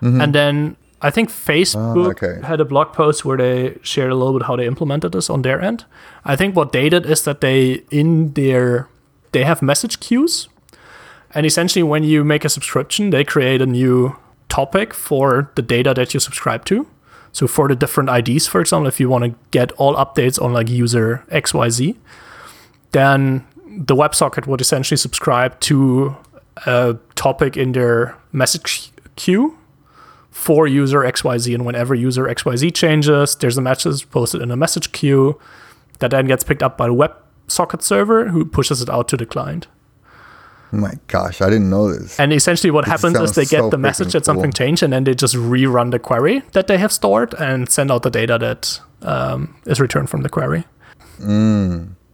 And 0.00 0.34
then 0.34 0.76
I 1.00 1.10
think 1.10 1.30
Facebook 1.30 2.06
ah, 2.06 2.10
okay. 2.10 2.40
had 2.44 2.60
a 2.60 2.64
blog 2.64 2.92
post 2.92 3.24
where 3.24 3.36
they 3.36 3.78
shared 3.82 4.10
a 4.10 4.16
little 4.16 4.32
bit 4.32 4.46
how 4.46 4.56
they 4.56 4.66
implemented 4.66 5.12
this 5.12 5.30
on 5.30 5.42
their 5.42 5.60
end. 5.60 5.84
I 6.24 6.34
think 6.34 6.56
what 6.56 6.72
they 6.72 6.88
did 6.88 7.06
is 7.06 7.22
that 7.22 7.40
they 7.40 7.84
in 7.90 8.32
their 8.32 8.88
they 9.32 9.44
have 9.44 9.62
message 9.62 10.00
queues. 10.00 10.48
And 11.34 11.46
essentially 11.46 11.82
when 11.82 12.02
you 12.02 12.24
make 12.24 12.44
a 12.44 12.48
subscription, 12.48 13.10
they 13.10 13.22
create 13.22 13.62
a 13.62 13.66
new 13.66 14.16
topic 14.48 14.94
for 14.94 15.52
the 15.54 15.62
data 15.62 15.94
that 15.94 16.14
you 16.14 16.20
subscribe 16.20 16.64
to. 16.64 16.86
So 17.32 17.46
for 17.46 17.68
the 17.68 17.76
different 17.76 18.10
IDs, 18.10 18.46
for 18.46 18.60
example, 18.60 18.88
if 18.88 18.98
you 18.98 19.08
want 19.08 19.24
to 19.24 19.34
get 19.50 19.70
all 19.72 19.94
updates 19.94 20.42
on 20.42 20.52
like 20.52 20.68
user 20.68 21.24
XYZ, 21.30 21.94
then 22.92 23.44
the 23.66 23.94
WebSocket 23.94 24.46
would 24.46 24.60
essentially 24.60 24.96
subscribe 24.96 25.60
to 25.60 26.16
a 26.66 26.96
topic 27.14 27.56
in 27.56 27.72
their 27.72 28.16
message 28.32 28.90
queue 29.16 29.56
for 30.38 30.68
user 30.68 31.00
XYZ. 31.00 31.52
And 31.54 31.66
whenever 31.66 31.94
user 31.94 32.24
XYZ 32.24 32.72
changes, 32.72 33.34
there's 33.34 33.58
a 33.58 33.60
message 33.60 34.08
posted 34.10 34.40
in 34.40 34.50
a 34.52 34.56
message 34.56 34.92
queue 34.92 35.38
that 35.98 36.12
then 36.12 36.26
gets 36.26 36.44
picked 36.44 36.62
up 36.62 36.78
by 36.78 36.86
the 36.86 36.94
WebSocket 36.94 37.82
server 37.82 38.28
who 38.28 38.44
pushes 38.44 38.80
it 38.80 38.88
out 38.88 39.08
to 39.08 39.16
the 39.16 39.26
client. 39.26 39.66
Oh 40.72 40.76
my 40.76 40.92
gosh, 41.08 41.40
I 41.40 41.50
didn't 41.50 41.70
know 41.70 41.92
this. 41.92 42.20
And 42.20 42.32
essentially, 42.32 42.70
what 42.70 42.84
This 42.84 42.92
happens 42.92 43.18
is 43.18 43.32
they 43.32 43.46
get 43.46 43.60
so 43.62 43.70
the 43.70 43.78
message 43.78 44.12
that 44.12 44.24
something 44.24 44.52
cool. 44.52 44.66
changed, 44.66 44.82
and 44.82 44.92
then 44.92 45.04
they 45.04 45.14
just 45.14 45.34
rerun 45.34 45.90
the 45.90 45.98
query 45.98 46.42
that 46.52 46.66
they 46.66 46.76
have 46.78 46.92
stored 46.92 47.34
and 47.34 47.68
send 47.70 47.90
out 47.90 48.02
the 48.02 48.10
data 48.10 48.38
that 48.38 48.80
um, 49.02 49.56
is 49.66 49.80
returned 49.80 50.08
from 50.10 50.22
the 50.22 50.28
query. 50.28 50.64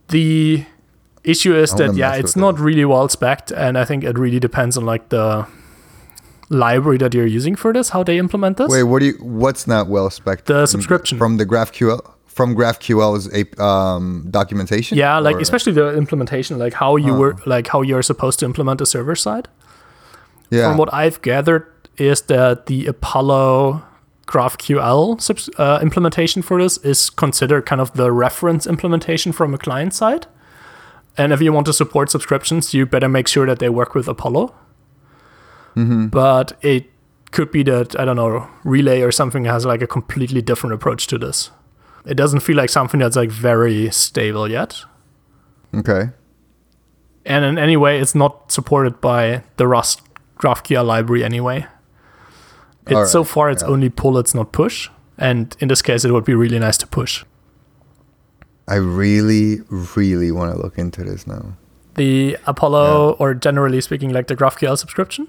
The 0.08 0.64
issue 1.24 1.54
is 1.54 1.72
Mm. 1.74 1.78
That 1.78 1.94
yeah, 1.96 2.14
it's 2.14 2.36
not 2.36 2.56
that. 2.56 2.62
really 2.62 2.84
well 2.84 3.08
spec'd, 3.08 3.52
and 3.52 3.76
I 3.76 3.84
think 3.84 4.04
it 4.04 4.16
really 4.18 4.40
depends 4.40 4.76
on 4.78 4.86
like 4.86 5.08
the 5.08 5.46
library 6.54 6.98
that 6.98 7.12
you're 7.14 7.26
using 7.26 7.56
for 7.56 7.72
this, 7.72 7.90
how 7.90 8.02
they 8.02 8.18
implement 8.18 8.56
this. 8.56 8.70
Wait, 8.70 8.84
what 8.84 9.00
do 9.00 9.06
you? 9.06 9.12
What's 9.20 9.66
not 9.66 9.88
well 9.88 10.08
spec? 10.10 10.44
The 10.44 10.66
subscription. 10.66 11.18
from 11.18 11.36
the 11.36 11.46
GraphQL 11.46 12.14
from 12.34 12.56
GraphQL's 12.56 13.32
a 13.32 13.62
um, 13.62 14.26
documentation. 14.30 14.98
Yeah, 14.98 15.18
like 15.18 15.36
Or- 15.36 15.40
especially 15.40 15.72
the 15.72 15.96
implementation, 15.96 16.58
like 16.58 16.74
how 16.74 16.96
you 16.96 17.14
were, 17.14 17.36
like 17.46 17.68
how 17.68 17.82
you're 17.82 18.02
supposed 18.02 18.40
to 18.40 18.44
implement 18.44 18.78
the 18.78 18.86
server 18.86 19.14
side. 19.14 19.46
yeah. 20.50 20.68
From 20.68 20.78
what 20.78 20.92
I've 20.92 21.22
gathered, 21.22 21.64
is 21.96 22.22
that 22.22 22.66
the 22.66 22.86
Apollo 22.86 23.82
GraphQL 24.26 25.20
subs- 25.20 25.50
uh, 25.58 25.78
implementation 25.80 26.42
for 26.42 26.60
this 26.60 26.76
is 26.78 27.08
considered 27.08 27.66
kind 27.66 27.80
of 27.80 27.92
the 27.92 28.10
reference 28.10 28.66
implementation 28.66 29.32
from 29.32 29.54
a 29.54 29.58
client 29.58 29.94
side. 29.94 30.26
And 31.16 31.32
if 31.32 31.40
you 31.40 31.52
want 31.52 31.66
to 31.66 31.72
support 31.72 32.10
subscriptions, 32.10 32.74
you 32.74 32.84
better 32.86 33.08
make 33.08 33.28
sure 33.28 33.46
that 33.46 33.60
they 33.60 33.68
work 33.68 33.94
with 33.94 34.08
Apollo. 34.08 34.52
Mm-hmm. 35.76 36.08
But 36.08 36.56
it 36.62 36.90
could 37.32 37.50
be 37.50 37.62
that 37.64 37.98
I 37.98 38.04
don't 38.04 38.16
know 38.16 38.48
Relay 38.64 39.02
or 39.02 39.10
something 39.10 39.44
has 39.44 39.66
like 39.66 39.82
a 39.82 39.86
completely 39.86 40.40
different 40.40 40.74
approach 40.74 41.06
to 41.08 41.18
this. 41.18 41.50
It 42.06 42.14
doesn't 42.14 42.40
feel 42.40 42.56
like 42.56 42.70
something 42.70 43.00
that's 43.00 43.16
like 43.16 43.30
very 43.30 43.90
stable 43.90 44.48
yet. 44.48 44.84
okay. 45.74 46.10
And 47.26 47.44
in 47.44 47.58
any 47.58 47.76
way, 47.76 47.98
it's 48.00 48.14
not 48.14 48.52
supported 48.52 49.00
by 49.00 49.44
the 49.56 49.66
Rust 49.66 50.02
GraphQL 50.38 50.84
library 50.84 51.24
anyway. 51.24 51.66
It's 52.86 52.92
Alright, 52.92 53.08
so 53.08 53.24
far 53.24 53.50
it's 53.50 53.62
yeah. 53.62 53.70
only 53.70 53.88
pull, 53.88 54.18
it's 54.18 54.34
not 54.34 54.52
push. 54.52 54.90
And 55.16 55.56
in 55.58 55.68
this 55.68 55.80
case, 55.80 56.04
it 56.04 56.10
would 56.10 56.26
be 56.26 56.34
really 56.34 56.58
nice 56.58 56.76
to 56.78 56.86
push. 56.86 57.24
I 58.68 58.74
really, 58.76 59.60
really 59.70 60.30
want 60.30 60.54
to 60.54 60.60
look 60.60 60.76
into 60.76 61.02
this 61.02 61.26
now. 61.26 61.56
The 61.94 62.36
Apollo, 62.46 63.16
or 63.18 63.32
generally 63.32 63.80
speaking, 63.80 64.12
like 64.12 64.26
the 64.26 64.36
GraphQL 64.36 64.76
subscription. 64.76 65.28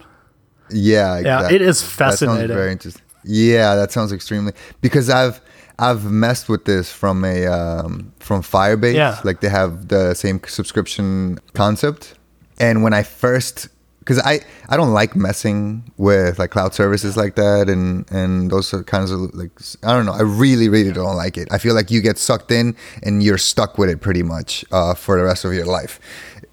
Yeah, 0.69 1.19
Yeah, 1.19 1.49
it 1.51 1.61
is 1.61 1.81
fascinating. 1.81 2.47
very 2.55 2.71
interesting. 2.71 3.03
Yeah, 3.23 3.75
that 3.75 3.91
sounds 3.91 4.11
extremely 4.11 4.53
because 4.81 5.09
I've 5.09 5.41
I've 5.79 6.05
messed 6.05 6.47
with 6.47 6.65
this 6.65 6.91
from 6.91 7.25
a 7.25 7.47
um, 7.47 8.13
from 8.19 8.41
Firebase. 8.41 8.95
Yeah. 8.95 9.19
Like 9.23 9.41
they 9.41 9.49
have 9.49 9.87
the 9.87 10.13
same 10.13 10.39
subscription 10.47 11.39
concept, 11.53 12.15
and 12.59 12.83
when 12.83 12.93
I 12.93 13.03
first 13.03 13.67
because 13.99 14.19
I 14.19 14.41
I 14.69 14.77
don't 14.77 14.93
like 14.93 15.15
messing 15.15 15.91
with 15.97 16.37
like 16.37 16.51
cloud 16.51 16.75
services 16.75 17.17
like 17.17 17.35
that 17.35 17.67
and 17.69 18.09
and 18.11 18.51
those 18.51 18.71
are 18.73 18.83
kinds 18.83 19.09
of 19.09 19.33
like 19.33 19.51
I 19.83 19.93
don't 19.93 20.05
know 20.05 20.13
I 20.13 20.21
really 20.21 20.69
really 20.69 20.91
don't 20.91 21.15
like 21.15 21.37
it. 21.37 21.47
I 21.51 21.57
feel 21.57 21.73
like 21.73 21.89
you 21.89 22.01
get 22.01 22.17
sucked 22.19 22.51
in 22.51 22.75
and 23.01 23.23
you're 23.23 23.39
stuck 23.39 23.77
with 23.79 23.89
it 23.89 24.01
pretty 24.01 24.21
much 24.23 24.63
uh, 24.71 24.93
for 24.93 25.17
the 25.17 25.23
rest 25.23 25.43
of 25.43 25.53
your 25.53 25.65
life. 25.65 25.99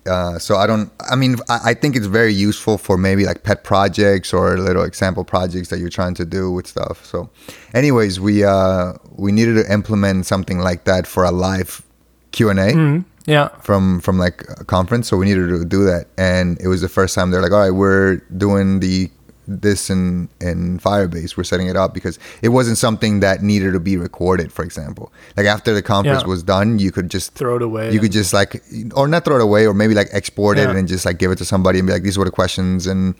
Uh, 0.06 0.38
so 0.38 0.56
I 0.56 0.66
don't. 0.66 0.90
I 1.10 1.14
mean, 1.14 1.36
I, 1.48 1.70
I 1.70 1.74
think 1.74 1.94
it's 1.96 2.06
very 2.06 2.32
useful 2.32 2.76
for 2.78 2.96
maybe 2.96 3.24
like 3.24 3.44
pet 3.44 3.62
projects 3.62 4.32
or 4.32 4.58
little 4.58 4.82
example 4.82 5.24
projects 5.24 5.68
that 5.68 5.78
you're 5.78 5.90
trying 5.90 6.14
to 6.14 6.24
do 6.24 6.50
with 6.50 6.66
stuff. 6.66 7.04
So, 7.04 7.30
anyways, 7.74 8.18
we 8.18 8.44
uh, 8.44 8.94
we 9.12 9.30
needed 9.32 9.54
to 9.54 9.72
implement 9.72 10.26
something 10.26 10.58
like 10.58 10.84
that 10.84 11.06
for 11.06 11.24
a 11.24 11.30
live 11.30 11.82
Q 12.32 12.50
and 12.50 12.58
A. 12.58 13.04
Yeah. 13.24 13.48
from 13.60 14.00
from 14.00 14.18
like 14.18 14.42
a 14.58 14.64
conference, 14.64 15.06
so 15.08 15.16
we 15.16 15.26
needed 15.26 15.48
to 15.50 15.64
do 15.64 15.84
that, 15.84 16.08
and 16.18 16.60
it 16.60 16.66
was 16.66 16.80
the 16.80 16.88
first 16.88 17.14
time 17.14 17.30
they're 17.30 17.40
like, 17.40 17.52
all 17.52 17.60
right, 17.60 17.70
we're 17.70 18.16
doing 18.36 18.80
the 18.80 19.08
this 19.60 19.90
in 19.90 20.28
in 20.40 20.78
Firebase, 20.78 21.36
we're 21.36 21.44
setting 21.44 21.66
it 21.68 21.76
up 21.76 21.92
because 21.92 22.18
it 22.40 22.48
wasn't 22.48 22.78
something 22.78 23.20
that 23.20 23.42
needed 23.42 23.72
to 23.72 23.80
be 23.80 23.96
recorded. 23.98 24.50
For 24.52 24.64
example, 24.64 25.12
like 25.36 25.46
after 25.46 25.74
the 25.74 25.82
conference 25.82 26.22
Yeah. 26.22 26.28
was 26.28 26.42
done, 26.42 26.78
you 26.78 26.90
could 26.90 27.10
just 27.10 27.34
Throw 27.34 27.56
it 27.56 27.62
away. 27.62 27.92
you 27.92 28.00
could 28.00 28.12
just 28.12 28.32
like 28.32 28.62
or 28.94 29.06
not 29.08 29.24
throw 29.26 29.36
it 29.36 29.42
away 29.42 29.66
or 29.66 29.74
maybe 29.74 29.94
like 29.94 30.08
export 30.12 30.56
it 30.58 30.70
and 30.70 30.88
just 30.88 31.04
like 31.04 31.18
give 31.18 31.30
it 31.30 31.36
to 31.38 31.44
somebody 31.44 31.78
and 31.78 31.86
be 31.86 31.92
like 31.92 32.02
these 32.04 32.16
were 32.16 32.24
the 32.24 32.30
questions 32.30 32.86
and 32.86 33.14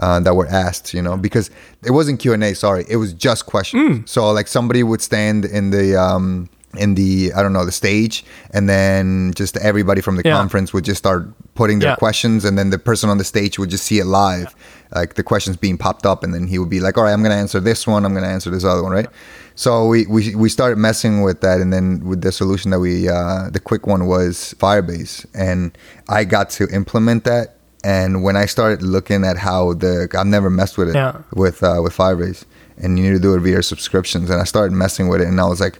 uh, 0.00 0.20
that 0.20 0.34
were 0.34 0.46
asked 0.46 0.92
you 0.94 1.02
know 1.02 1.16
because 1.16 1.50
it 1.84 1.90
wasn't 1.90 2.18
q&a 2.20 2.54
sorry 2.54 2.84
it 2.88 2.96
was 2.96 3.12
just 3.12 3.46
questions 3.46 3.98
Hmm. 3.98 4.02
so 4.06 4.30
like 4.32 4.46
somebody 4.48 4.82
would 4.82 5.00
stand 5.02 5.44
in 5.44 5.70
the 5.70 5.96
um 6.00 6.48
in 6.76 6.94
the 6.94 7.32
i 7.34 7.42
don't 7.42 7.52
know 7.52 7.64
the 7.64 7.72
stage 7.72 8.24
and 8.54 8.68
then 8.68 9.32
just 9.34 9.56
everybody 9.56 10.00
from 10.00 10.14
the 10.16 10.22
Yeah. 10.24 10.36
conference 10.36 10.72
would 10.72 10.84
just 10.84 10.98
start 10.98 11.26
putting 11.56 11.80
their 11.80 11.90
Yeah. 11.90 11.96
questions 11.96 12.44
and 12.44 12.56
then 12.56 12.70
the 12.70 12.78
person 12.78 13.10
on 13.10 13.18
the 13.18 13.24
stage 13.24 13.58
would 13.58 13.70
just 13.70 13.84
see 13.84 13.98
it 13.98 14.04
live 14.06 14.54
like 14.94 15.14
the 15.14 15.24
questions 15.24 15.56
being 15.56 15.76
popped 15.76 16.06
up 16.06 16.22
and 16.22 16.32
then 16.32 16.46
he 16.46 16.58
would 16.60 16.70
be 16.70 16.78
like 16.78 16.96
all 16.96 17.02
right 17.04 17.12
i'm 17.12 17.22
gonna 17.24 17.34
answer 17.34 17.58
this 17.58 17.86
one 17.88 18.04
i'm 18.04 18.14
gonna 18.14 18.28
answer 18.28 18.50
this 18.50 18.64
other 18.64 18.82
one 18.84 18.92
right 18.92 19.08
so 19.56 19.86
we, 19.88 20.06
we 20.06 20.34
we 20.36 20.48
started 20.48 20.78
messing 20.78 21.22
with 21.22 21.40
that 21.40 21.60
and 21.60 21.72
then 21.72 22.04
with 22.04 22.20
the 22.22 22.30
solution 22.30 22.70
that 22.70 22.78
we 22.78 23.08
uh, 23.08 23.50
the 23.50 23.60
quick 23.60 23.86
one 23.88 24.06
was 24.06 24.54
firebase 24.58 25.26
and 25.34 25.76
i 26.08 26.22
got 26.24 26.50
to 26.50 26.68
implement 26.68 27.24
that 27.24 27.56
and 27.82 28.22
when 28.22 28.36
i 28.36 28.46
started 28.46 28.80
looking 28.80 29.24
at 29.24 29.36
how 29.36 29.72
the 29.74 30.08
i've 30.16 30.26
never 30.26 30.50
messed 30.50 30.78
with 30.78 30.88
it 30.88 30.94
Yeah. 30.94 31.16
with 31.34 31.62
uh, 31.64 31.80
with 31.82 31.96
firebase 31.96 32.44
and 32.78 32.96
you 32.96 33.04
need 33.04 33.10
to 33.16 33.18
do 33.20 33.34
it 33.34 33.40
via 33.40 33.62
subscriptions 33.62 34.30
and 34.30 34.40
i 34.40 34.44
started 34.44 34.72
messing 34.72 35.08
with 35.08 35.20
it 35.20 35.26
and 35.28 35.40
i 35.40 35.44
was 35.44 35.60
like 35.60 35.78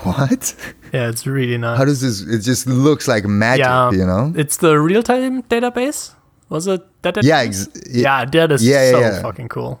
what 0.06 0.54
yeah, 0.92 1.08
it's 1.08 1.26
really 1.26 1.58
nice. 1.58 1.78
how 1.78 1.84
does 1.84 2.00
this 2.00 2.20
it 2.22 2.40
just 2.40 2.66
looks 2.66 3.06
like 3.08 3.24
magic 3.24 3.64
yeah, 3.64 3.90
you 3.92 4.06
know 4.06 4.32
It's 4.36 4.56
the 4.58 4.78
real 4.78 5.02
time 5.02 5.42
database. 5.44 6.14
Was 6.48 6.66
it 6.66 6.82
that? 7.02 7.22
Yeah, 7.22 7.44
database? 7.44 7.68
ex- 7.76 7.90
yeah, 7.94 8.24
that 8.24 8.52
is 8.52 8.64
yeah, 8.66 8.84
yeah, 8.84 8.90
so 8.90 9.00
yeah. 9.00 9.22
fucking 9.22 9.48
cool. 9.48 9.80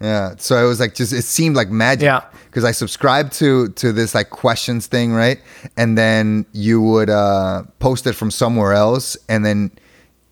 Yeah. 0.00 0.34
So 0.38 0.62
it 0.62 0.66
was 0.66 0.80
like 0.80 0.94
just 0.94 1.12
it 1.12 1.22
seemed 1.24 1.56
like 1.56 1.68
magic. 1.70 2.04
Yeah. 2.04 2.24
Because 2.46 2.64
I 2.64 2.72
subscribed 2.72 3.32
to 3.34 3.68
to 3.68 3.92
this 3.92 4.14
like 4.14 4.30
questions 4.30 4.86
thing, 4.86 5.12
right? 5.12 5.38
And 5.76 5.96
then 5.96 6.46
you 6.52 6.80
would 6.80 7.10
uh 7.10 7.64
post 7.78 8.06
it 8.06 8.14
from 8.14 8.30
somewhere 8.30 8.72
else 8.72 9.16
and 9.28 9.44
then 9.44 9.70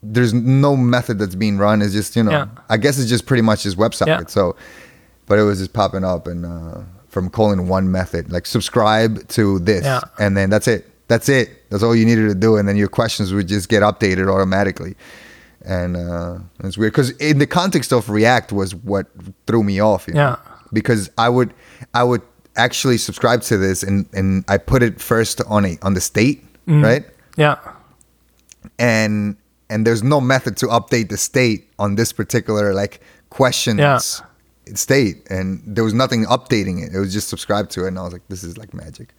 there's 0.02 0.32
no 0.32 0.76
method 0.76 1.18
that's 1.18 1.34
being 1.34 1.58
run. 1.58 1.82
It's 1.82 1.92
just, 1.92 2.14
you 2.16 2.22
know, 2.22 2.30
Yeah. 2.30 2.46
I 2.70 2.76
guess 2.76 2.98
it's 2.98 3.08
just 3.10 3.26
pretty 3.26 3.42
much 3.42 3.62
his 3.62 3.74
website. 3.76 4.06
Yeah. 4.06 4.26
So 4.26 4.56
but 5.26 5.38
it 5.38 5.42
was 5.42 5.58
just 5.58 5.72
popping 5.74 6.04
up 6.04 6.26
and 6.26 6.46
uh 6.46 6.80
from 7.08 7.30
calling 7.30 7.68
one 7.68 7.90
method. 7.90 8.30
Like 8.32 8.46
subscribe 8.46 9.26
to 9.28 9.58
this. 9.60 9.84
Yeah. 9.84 10.00
And 10.18 10.36
then 10.36 10.50
that's 10.50 10.68
it. 10.68 10.86
That's 11.08 11.28
it. 11.28 11.68
That's 11.70 11.82
all 11.82 11.96
you 11.96 12.04
needed 12.04 12.28
to 12.28 12.34
do. 12.34 12.56
And 12.56 12.68
then 12.68 12.76
your 12.76 12.88
questions 12.88 13.32
would 13.32 13.48
just 13.48 13.68
get 13.68 13.82
updated 13.82 14.28
automatically 14.32 14.94
and 15.64 15.96
uh, 15.96 16.38
it's 16.64 16.78
weird 16.78 16.92
because 16.92 17.10
in 17.12 17.38
the 17.38 17.46
context 17.46 17.92
of 17.92 18.08
React 18.08 18.52
was 18.52 18.74
what 18.74 19.06
threw 19.46 19.62
me 19.62 19.80
off. 19.80 20.06
You 20.08 20.14
know? 20.14 20.20
Yeah. 20.20 20.36
Because 20.72 21.10
I 21.18 21.28
would 21.28 21.52
I 21.94 22.04
would 22.04 22.22
actually 22.56 22.96
subscribe 22.98 23.42
to 23.42 23.56
this 23.56 23.82
and 23.82 24.06
and 24.12 24.44
I 24.48 24.58
put 24.58 24.82
it 24.82 25.00
first 25.00 25.40
on 25.46 25.64
a 25.64 25.78
on 25.82 25.94
the 25.94 26.00
state 26.00 26.44
Mm. 26.66 26.84
right 26.84 27.04
Yeah, 27.36 27.56
and 28.78 29.36
and 29.70 29.86
there's 29.86 30.02
no 30.02 30.20
method 30.20 30.56
to 30.58 30.66
update 30.66 31.08
the 31.08 31.16
state 31.16 31.68
on 31.78 31.94
this 31.94 32.12
particular 32.12 32.74
like 32.74 33.00
questions 33.30 33.78
Yeah. 33.78 33.98
State 34.76 35.26
and 35.30 35.62
there 35.64 35.84
was 35.84 35.94
nothing 35.94 36.24
updating 36.26 36.84
it. 36.84 36.94
It 36.94 36.98
was 36.98 37.12
just 37.12 37.28
subscribed 37.28 37.70
to 37.72 37.84
it 37.84 37.88
and 37.88 37.98
i 37.98 38.02
was 38.02 38.12
like 38.12 38.26
this 38.28 38.42
is 38.44 38.58
like 38.58 38.74
magic 38.74 39.14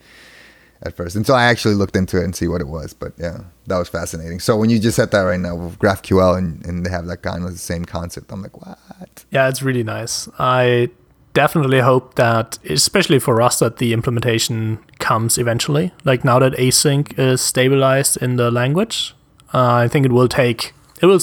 at 0.81 0.95
first. 0.95 1.15
And 1.15 1.25
so 1.25 1.33
i 1.33 1.43
actually 1.45 1.75
looked 1.75 1.95
into 1.95 2.19
it 2.19 2.23
and 2.23 2.35
see 2.35 2.47
what 2.47 2.61
it 2.61 2.67
was 2.67 2.93
but 2.93 3.13
yeah 3.17 3.39
that 3.67 3.77
was 3.77 3.89
fascinating. 3.89 4.39
So 4.39 4.57
when 4.57 4.69
you 4.69 4.79
just 4.79 4.95
said 4.95 5.11
that 5.11 5.21
right 5.21 5.39
now 5.39 5.55
with 5.55 5.79
graphql 5.79 6.37
and, 6.37 6.65
and 6.65 6.85
they 6.85 6.89
have 6.89 7.07
that 7.07 7.21
kind 7.21 7.43
of 7.43 7.51
the 7.51 7.57
same 7.57 7.85
concept 7.85 8.31
i'm 8.31 8.41
like 8.41 8.57
what? 8.61 9.25
Yeah, 9.31 9.49
it's 9.49 9.61
really 9.61 9.83
nice. 9.83 10.27
I 10.39 10.89
definitely 11.33 11.79
hope 11.79 12.15
that, 12.15 12.57
especially 12.69 13.19
for 13.19 13.35
Rust, 13.35 13.59
that 13.59 13.77
the 13.77 13.93
implementation 13.93 14.79
comes 14.99 15.37
eventually. 15.37 15.93
Like 16.03 16.25
now 16.25 16.39
that 16.39 16.53
async 16.53 17.17
is 17.17 17.41
stabilized 17.41 18.17
in 18.17 18.35
the 18.35 18.51
language, 18.51 19.15
uh, 19.53 19.73
I 19.73 19.87
think 19.87 20.05
it 20.05 20.11
will 20.11 20.27
take 20.27 20.73
it 21.01 21.05
will 21.05 21.19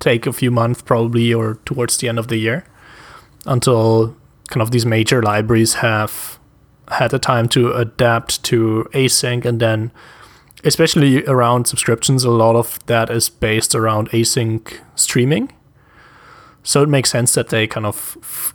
take 0.00 0.26
a 0.26 0.32
few 0.32 0.50
months 0.50 0.80
probably, 0.82 1.34
or 1.34 1.58
towards 1.66 1.98
the 1.98 2.08
end 2.08 2.18
of 2.18 2.28
the 2.28 2.36
year, 2.36 2.64
until 3.48 4.14
kind 4.48 4.62
of 4.62 4.70
these 4.70 4.86
major 4.86 5.22
libraries 5.22 5.74
have 5.74 6.38
had 6.90 7.10
the 7.10 7.18
time 7.18 7.48
to 7.48 7.72
adapt 7.72 8.42
to 8.44 8.88
async, 8.92 9.44
and 9.44 9.60
then 9.60 9.90
especially 10.64 11.24
around 11.26 11.66
subscriptions, 11.66 12.24
a 12.24 12.30
lot 12.30 12.56
of 12.56 12.78
that 12.86 13.10
is 13.10 13.28
based 13.28 13.74
around 13.74 14.10
async 14.10 14.78
streaming. 14.94 15.52
So 16.62 16.82
it 16.82 16.88
makes 16.88 17.10
sense 17.10 17.34
that 17.34 17.48
they 17.48 17.66
kind 17.66 17.86
of 17.86 18.18
f- 18.22 18.54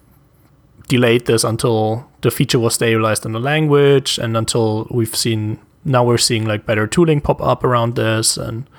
delayed 0.87 1.25
this 1.25 1.43
until 1.43 2.09
the 2.21 2.31
feature 2.31 2.59
was 2.59 2.75
stabilized 2.75 3.25
in 3.25 3.31
the 3.31 3.39
language 3.39 4.17
and 4.17 4.37
until 4.37 4.87
we've 4.91 5.15
seen 5.15 5.59
now 5.85 6.03
we're 6.03 6.17
seeing 6.17 6.45
like 6.45 6.65
better 6.65 6.87
tooling 6.87 7.19
pop 7.19 7.41
up 7.41 7.63
around 7.63 7.95
this 7.95 8.37
and 8.37 8.69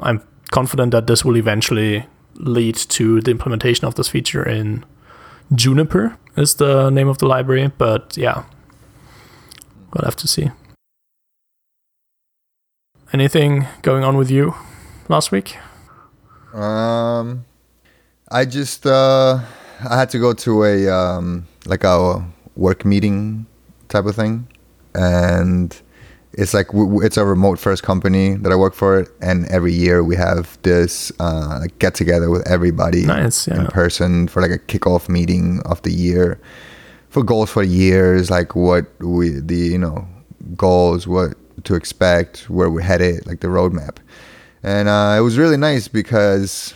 I'm 0.00 0.22
confident 0.50 0.92
that 0.92 1.06
this 1.06 1.24
will 1.24 1.36
eventually 1.36 2.06
lead 2.34 2.76
to 2.76 3.20
the 3.20 3.30
implementation 3.30 3.86
of 3.86 3.96
this 3.96 4.08
feature 4.08 4.46
in 4.46 4.84
Juniper 5.54 6.16
is 6.36 6.54
the 6.54 6.90
name 6.90 7.08
of 7.08 7.18
the 7.18 7.26
library 7.26 7.70
but 7.78 8.16
yeah. 8.16 8.44
We'll 9.92 10.04
have 10.04 10.16
to 10.16 10.28
see. 10.28 10.50
Anything 13.12 13.66
going 13.82 14.04
on 14.04 14.16
with 14.18 14.30
you 14.30 14.54
last 15.08 15.32
week? 15.32 15.56
Um, 16.52 17.46
I 18.30 18.44
just 18.44 18.86
uh, 18.86 19.40
I 19.88 19.98
had 19.98 20.10
to 20.10 20.18
go 20.18 20.34
to 20.34 20.64
a 20.64 20.88
um, 20.88 21.46
like 21.64 21.84
a 21.84 22.24
work 22.54 22.84
meeting 22.84 23.46
type 23.88 24.04
of 24.04 24.14
thing, 24.14 24.46
and 24.94 25.80
it's 26.38 26.54
like 26.54 26.68
it's 26.72 27.16
a 27.16 27.24
remote 27.24 27.58
first 27.58 27.82
company 27.82 28.36
that 28.36 28.52
I 28.52 28.56
work 28.56 28.74
for, 28.74 29.06
and 29.20 29.44
every 29.46 29.72
year 29.72 30.04
we 30.04 30.14
have 30.16 30.56
this 30.62 31.10
uh, 31.18 31.66
get 31.80 31.94
together 31.94 32.30
with 32.30 32.46
everybody 32.48 33.04
Nice, 33.04 33.48
in 33.48 33.66
person 33.66 34.28
for 34.28 34.40
like 34.40 34.52
a 34.52 34.58
kickoff 34.58 35.08
meeting 35.08 35.60
of 35.64 35.82
the 35.82 35.92
year 35.92 36.40
for 37.10 37.22
goals 37.24 37.50
for 37.50 37.62
years, 37.62 38.30
like 38.30 38.54
what 38.54 38.86
we 39.00 39.30
the 39.30 39.56
you 39.56 39.78
know 39.78 40.06
goals, 40.56 41.06
what 41.08 41.34
to 41.64 41.74
expect, 41.74 42.48
where 42.48 42.70
we're 42.70 42.82
headed, 42.82 43.26
like 43.26 43.40
the 43.40 43.48
roadmap. 43.48 43.96
And 44.62 44.88
uh, 44.88 45.16
it 45.18 45.22
was 45.22 45.38
really 45.38 45.56
nice 45.56 45.88
because 45.88 46.74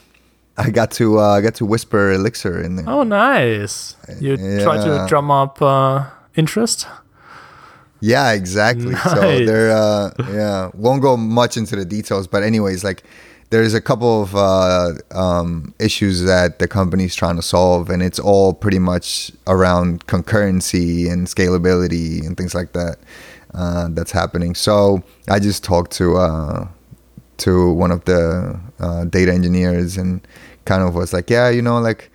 I 0.56 0.70
got 0.70 0.90
to 0.92 1.18
uh, 1.18 1.40
got 1.40 1.54
to 1.56 1.66
whisper 1.66 2.12
Elixir 2.12 2.60
in 2.60 2.76
there. 2.76 2.88
Oh, 2.88 3.04
nice. 3.04 3.96
You 4.18 4.36
try 4.36 4.76
to 4.76 5.06
drum 5.08 5.30
up 5.30 5.62
uh, 5.62 6.10
interest. 6.34 6.86
Yeah, 8.02 8.32
exactly. 8.32 8.94
So 8.96 9.44
there, 9.46 9.70
uh, 9.70 10.10
yeah, 10.28 10.70
won't 10.74 11.02
go 11.02 11.16
much 11.16 11.56
into 11.56 11.76
the 11.76 11.84
details, 11.84 12.26
but 12.26 12.42
anyways, 12.42 12.82
like 12.82 13.04
there's 13.50 13.74
a 13.74 13.80
couple 13.80 14.22
of 14.22 14.34
uh, 14.34 14.92
um, 15.12 15.72
issues 15.78 16.24
that 16.24 16.58
the 16.58 16.66
company's 16.66 17.14
trying 17.14 17.36
to 17.36 17.42
solve, 17.42 17.90
and 17.90 18.02
it's 18.02 18.18
all 18.18 18.54
pretty 18.54 18.80
much 18.80 19.30
around 19.46 20.06
concurrency 20.06 21.10
and 21.10 21.28
scalability 21.28 22.26
and 22.26 22.36
things 22.36 22.54
like 22.54 22.72
that. 22.72 22.96
Uh, 23.54 23.88
that's 23.90 24.12
happening. 24.12 24.54
So 24.54 25.02
I 25.28 25.38
just 25.38 25.62
talked 25.62 25.92
to 25.92 26.16
uh, 26.16 26.68
to 27.38 27.72
one 27.72 27.90
of 27.90 28.04
the 28.06 28.58
uh, 28.80 29.04
data 29.04 29.32
engineers 29.32 29.96
and 29.96 30.26
kind 30.64 30.82
of 30.82 30.94
was 30.94 31.12
like, 31.12 31.28
yeah, 31.28 31.50
you 31.50 31.60
know, 31.60 31.78
like 31.78 32.10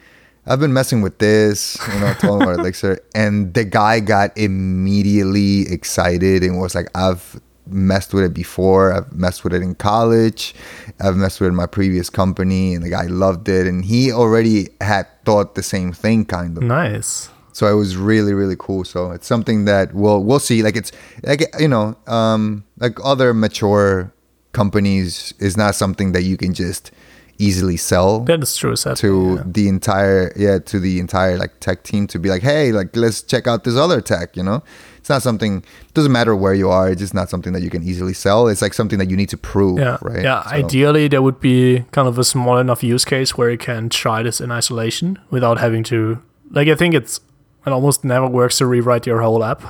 I've 0.48 0.60
been 0.60 0.74
messing 0.74 1.02
with 1.02 1.18
this, 1.20 1.78
you 1.94 2.00
know, 2.00 2.14
told 2.14 2.42
him 2.42 2.48
about 2.48 2.60
Elixir, 2.60 3.00
and 3.14 3.54
the 3.54 3.66
guy 3.66 4.00
got 4.00 4.38
immediately 4.38 5.72
excited 5.72 6.42
and 6.44 6.60
was 6.60 6.74
like, 6.74 6.88
I've 6.96 7.40
messed 7.70 8.14
with 8.14 8.24
it 8.24 8.34
before. 8.34 8.94
I've 8.94 9.12
messed 9.12 9.44
with 9.44 9.54
it 9.54 9.62
in 9.62 9.76
college. 9.76 10.56
I've 11.02 11.18
messed 11.18 11.42
with 11.42 11.48
it 11.48 11.50
in 11.50 11.56
my 11.56 11.66
previous 11.66 12.10
company, 12.10 12.74
and 12.74 12.84
the 12.84 12.90
guy 12.90 13.08
loved 13.08 13.50
it, 13.50 13.68
and 13.68 13.84
he 13.84 14.12
already 14.12 14.70
had 14.80 15.06
thought 15.26 15.56
the 15.56 15.64
same 15.64 15.92
thing, 15.92 16.26
kind 16.26 16.58
of. 16.58 16.64
Nice. 16.64 17.30
So 17.52 17.66
it 17.68 17.74
was 17.74 17.98
really 17.98 18.34
really 18.34 18.56
cool. 18.58 18.86
So 18.86 19.12
it's 19.12 19.26
something 19.26 19.66
that 19.66 19.94
we'll 19.94 20.24
we'll 20.24 20.40
see. 20.40 20.62
Like 20.62 20.76
it's 20.76 20.92
like 21.24 21.42
you 21.60 21.68
know, 21.68 21.98
um, 22.06 22.64
like 22.78 22.98
other 23.04 23.34
mature 23.34 24.14
companies 24.54 25.34
is 25.40 25.58
not 25.58 25.76
something 25.76 26.12
that 26.12 26.22
you 26.22 26.38
can 26.38 26.54
just 26.54 26.92
easily 27.40 27.78
sell 27.78 28.22
That 28.22 28.42
is 28.42 28.56
true, 28.56 28.76
to 28.76 29.36
yeah. 29.38 29.44
the 29.46 29.68
entire 29.68 30.34
yeah 30.36 30.60
to 30.60 30.80
the 30.80 31.00
entire 31.00 31.38
like 31.38 31.60
tech 31.60 31.84
team 31.84 32.08
to 32.08 32.20
be 32.20 32.30
like 32.30 32.42
hey 32.42 32.72
like 32.72 32.96
let's 32.96 33.22
check 33.22 33.48
out 33.48 33.64
this 33.64 33.76
other 33.76 34.02
tech 34.02 34.36
you 34.36 34.44
know 34.44 34.64
it's 34.98 35.10
not 35.10 35.22
something 35.22 35.64
doesn't 35.94 36.12
matter 36.12 36.36
where 36.36 36.54
you 36.54 36.70
are 36.70 36.90
it's 36.90 37.00
just 37.00 37.14
not 37.14 37.30
something 37.30 37.54
that 37.54 37.62
you 37.62 37.70
can 37.70 37.84
easily 37.84 38.14
sell 38.14 38.48
it's 38.48 38.62
like 38.62 38.74
something 38.74 39.00
that 39.00 39.10
you 39.10 39.16
need 39.16 39.30
to 39.30 39.38
prove 39.38 39.78
Yeah, 39.80 39.98
right 40.02 40.24
yeah. 40.24 40.44
So- 40.44 40.56
Ideally, 40.56 41.08
there 41.08 41.22
would 41.22 41.40
be 41.40 41.86
kind 41.92 42.08
of 42.08 42.18
a 42.20 42.24
small 42.24 42.58
enough 42.58 42.84
use 42.84 43.06
case 43.06 43.38
where 43.38 43.50
you 43.52 43.58
can 43.58 43.90
try 43.90 44.24
this 44.24 44.42
in 44.42 44.52
isolation 44.52 45.18
without 45.30 45.60
having 45.60 45.84
to. 45.86 46.22
Like, 46.52 46.68
I 46.68 46.76
think 46.76 46.94
it's 46.94 47.20
it 47.66 47.72
almost 47.72 48.04
never 48.04 48.28
works 48.28 48.58
to 48.58 48.66
rewrite 48.66 49.06
your 49.06 49.22
whole 49.22 49.44
app. 49.44 49.62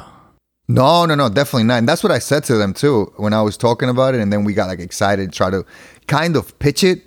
No, 0.68 1.06
no, 1.06 1.16
no, 1.16 1.30
definitely 1.30 1.64
not. 1.64 1.78
And 1.80 1.88
that's 1.88 2.04
what 2.04 2.12
I 2.12 2.20
said 2.20 2.44
to 2.46 2.56
them 2.58 2.74
too 2.74 3.12
when 3.18 3.34
I 3.34 3.42
was 3.42 3.58
talking 3.58 3.90
about 3.90 4.14
it. 4.16 4.22
And 4.22 4.32
then 4.34 4.44
we 4.44 4.54
got 4.54 4.68
like 4.68 4.80
excited, 4.80 5.32
try 5.34 5.50
to 5.50 5.64
kind 6.08 6.36
of 6.36 6.58
pitch 6.60 6.84
it 6.84 7.02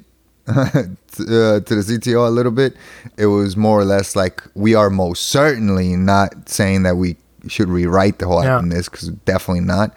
to, 0.54 0.80
uh, 1.20 1.60
to 1.60 1.74
the 1.74 1.82
CTO 1.86 2.26
a 2.26 2.30
little 2.30 2.52
bit. 2.52 2.74
It 3.16 3.26
was 3.26 3.56
more 3.56 3.78
or 3.80 3.84
less 3.84 4.16
like 4.16 4.42
we 4.54 4.74
are 4.74 4.90
most 4.90 5.26
certainly 5.26 5.96
not 5.96 6.48
saying 6.48 6.82
that 6.84 6.96
we 6.96 7.16
should 7.48 7.68
rewrite 7.68 8.18
the 8.18 8.26
whole 8.26 8.42
Yeah. 8.44 8.56
app 8.56 8.62
in 8.62 8.68
this 8.68 8.88
because 8.88 9.08
definitely 9.24 9.64
not. 9.64 9.94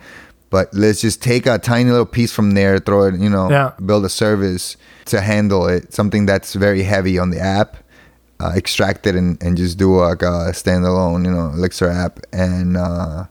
But 0.49 0.73
let's 0.73 1.01
just 1.01 1.21
take 1.21 1.45
a 1.47 1.57
tiny 1.57 1.89
little 1.89 2.05
piece 2.05 2.31
from 2.31 2.51
there, 2.51 2.77
throw 2.79 3.05
it, 3.07 3.15
you 3.19 3.29
know, 3.29 3.49
Yeah. 3.49 3.71
build 3.83 4.05
a 4.05 4.09
service 4.09 4.77
to 5.05 5.19
handle 5.19 5.67
it, 5.67 5.93
something 5.93 6.25
that's 6.27 6.53
very 6.53 6.83
heavy 6.83 7.17
on 7.17 7.31
the 7.31 7.39
app, 7.39 7.77
uh, 8.39 8.51
extract 8.55 9.07
it 9.07 9.15
and, 9.15 9.41
and 9.41 9.57
just 9.57 9.77
do 9.77 9.95
like 9.97 10.21
a 10.21 10.51
standalone, 10.53 11.25
you 11.25 11.31
know, 11.31 11.49
Elixir 11.49 11.89
app 11.89 12.19
and 12.31 12.77
uh, 12.77 13.25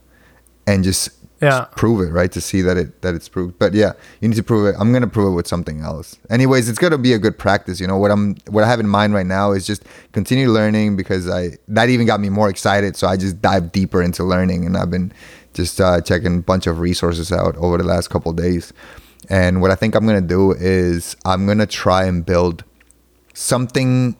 and 0.66 0.82
just 0.84 1.10
Yeah. 1.43 1.64
prove 1.76 2.07
it, 2.07 2.12
right? 2.12 2.30
To 2.30 2.40
see 2.40 2.62
that 2.62 2.76
it 2.76 3.03
that 3.03 3.14
it's 3.16 3.28
proved. 3.28 3.59
But 3.59 3.74
yeah, 3.74 3.93
you 4.20 4.28
need 4.28 4.36
to 4.36 4.43
prove 4.45 4.66
it. 4.68 4.76
I'm 4.78 4.93
gonna 4.93 5.09
prove 5.09 5.32
it 5.32 5.34
with 5.36 5.49
something 5.49 5.80
else. 5.80 6.16
Anyways, 6.30 6.68
it's 6.68 6.78
gonna 6.78 6.99
be 6.99 7.12
a 7.14 7.18
good 7.18 7.36
practice. 7.36 7.80
You 7.80 7.88
know 7.88 7.97
what 7.99 8.11
I'm 8.12 8.36
what 8.49 8.62
I 8.62 8.68
have 8.68 8.78
in 8.80 8.86
mind 8.88 9.12
right 9.12 9.26
now 9.26 9.51
is 9.53 9.66
just 9.66 9.82
continue 10.12 10.49
learning 10.51 10.97
because 10.97 11.28
I 11.28 11.59
that 11.68 11.88
even 11.88 12.07
got 12.07 12.20
me 12.20 12.28
more 12.28 12.49
excited. 12.49 12.97
So 12.97 13.09
I 13.09 13.16
just 13.16 13.43
dive 13.43 13.72
deeper 13.72 14.01
into 14.03 14.22
learning, 14.22 14.64
and 14.66 14.76
I've 14.76 14.90
been 14.90 15.12
just 15.53 15.80
uh, 15.80 16.01
checking 16.01 16.38
a 16.38 16.43
bunch 16.43 16.66
of 16.68 16.78
resources 16.78 17.32
out 17.32 17.57
over 17.57 17.76
the 17.76 17.84
last 17.84 18.09
couple 18.09 18.30
of 18.30 18.36
days. 18.36 18.72
And 19.28 19.61
what 19.61 19.70
I 19.70 19.74
think 19.74 19.95
I'm 19.97 20.07
gonna 20.07 20.20
do 20.20 20.53
is 20.53 21.16
I'm 21.24 21.47
gonna 21.47 21.66
try 21.66 22.05
and 22.05 22.24
build 22.24 22.62
something 23.34 24.16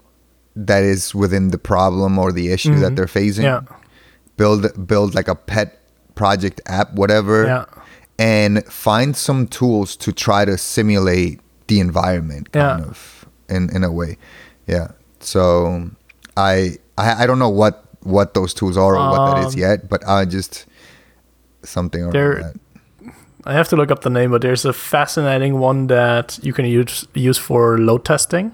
that 0.57 0.83
is 0.83 1.15
within 1.15 1.49
the 1.49 1.59
problem 1.59 2.19
or 2.19 2.33
the 2.33 2.53
issue 2.53 2.75
that 2.81 2.97
they're 2.97 3.07
facing 3.07 3.45
Yeah. 3.45 3.61
build 4.37 4.87
build 4.87 5.15
like 5.15 5.29
a 5.29 5.35
pet 5.35 5.79
project 6.15 6.61
app 6.67 6.93
whatever 6.95 7.45
Yeah. 7.47 7.65
and 8.19 8.65
find 8.67 9.17
some 9.17 9.47
tools 9.47 9.97
to 9.97 10.13
try 10.13 10.45
to 10.45 10.57
simulate 10.59 11.41
the 11.69 11.81
environment 11.81 12.53
kind 12.53 12.81
Yeah. 12.85 12.89
of 12.91 13.27
in 13.49 13.71
in 13.75 13.85
a 13.85 13.91
way 13.91 14.17
yeah 14.67 14.89
so 15.21 15.91
I, 16.37 16.79
I 16.99 17.23
i 17.23 17.27
don't 17.27 17.39
know 17.39 17.49
what 17.63 17.85
what 18.03 18.35
those 18.35 18.53
tools 18.55 18.77
are 18.77 18.97
or 18.97 19.11
what 19.11 19.35
that 19.35 19.47
is 19.47 19.55
Um, 19.55 19.61
yet 19.61 19.89
but 19.89 20.07
i 20.07 20.25
just 20.25 20.67
something 21.63 22.11
There- 22.11 22.43
that 22.43 22.57
I 23.45 23.55
have 23.55 23.69
to 23.71 23.77
look 23.77 23.91
up 23.91 24.03
the 24.03 24.11
name, 24.11 24.31
but 24.31 24.41
there's 24.41 24.65
a 24.65 24.73
fascinating 24.73 25.59
one 25.59 25.89
that 25.89 26.39
you 26.45 26.53
can 26.53 26.65
use 26.65 27.09
use 27.13 27.39
for 27.41 27.77
load 27.77 28.05
testing, 28.05 28.53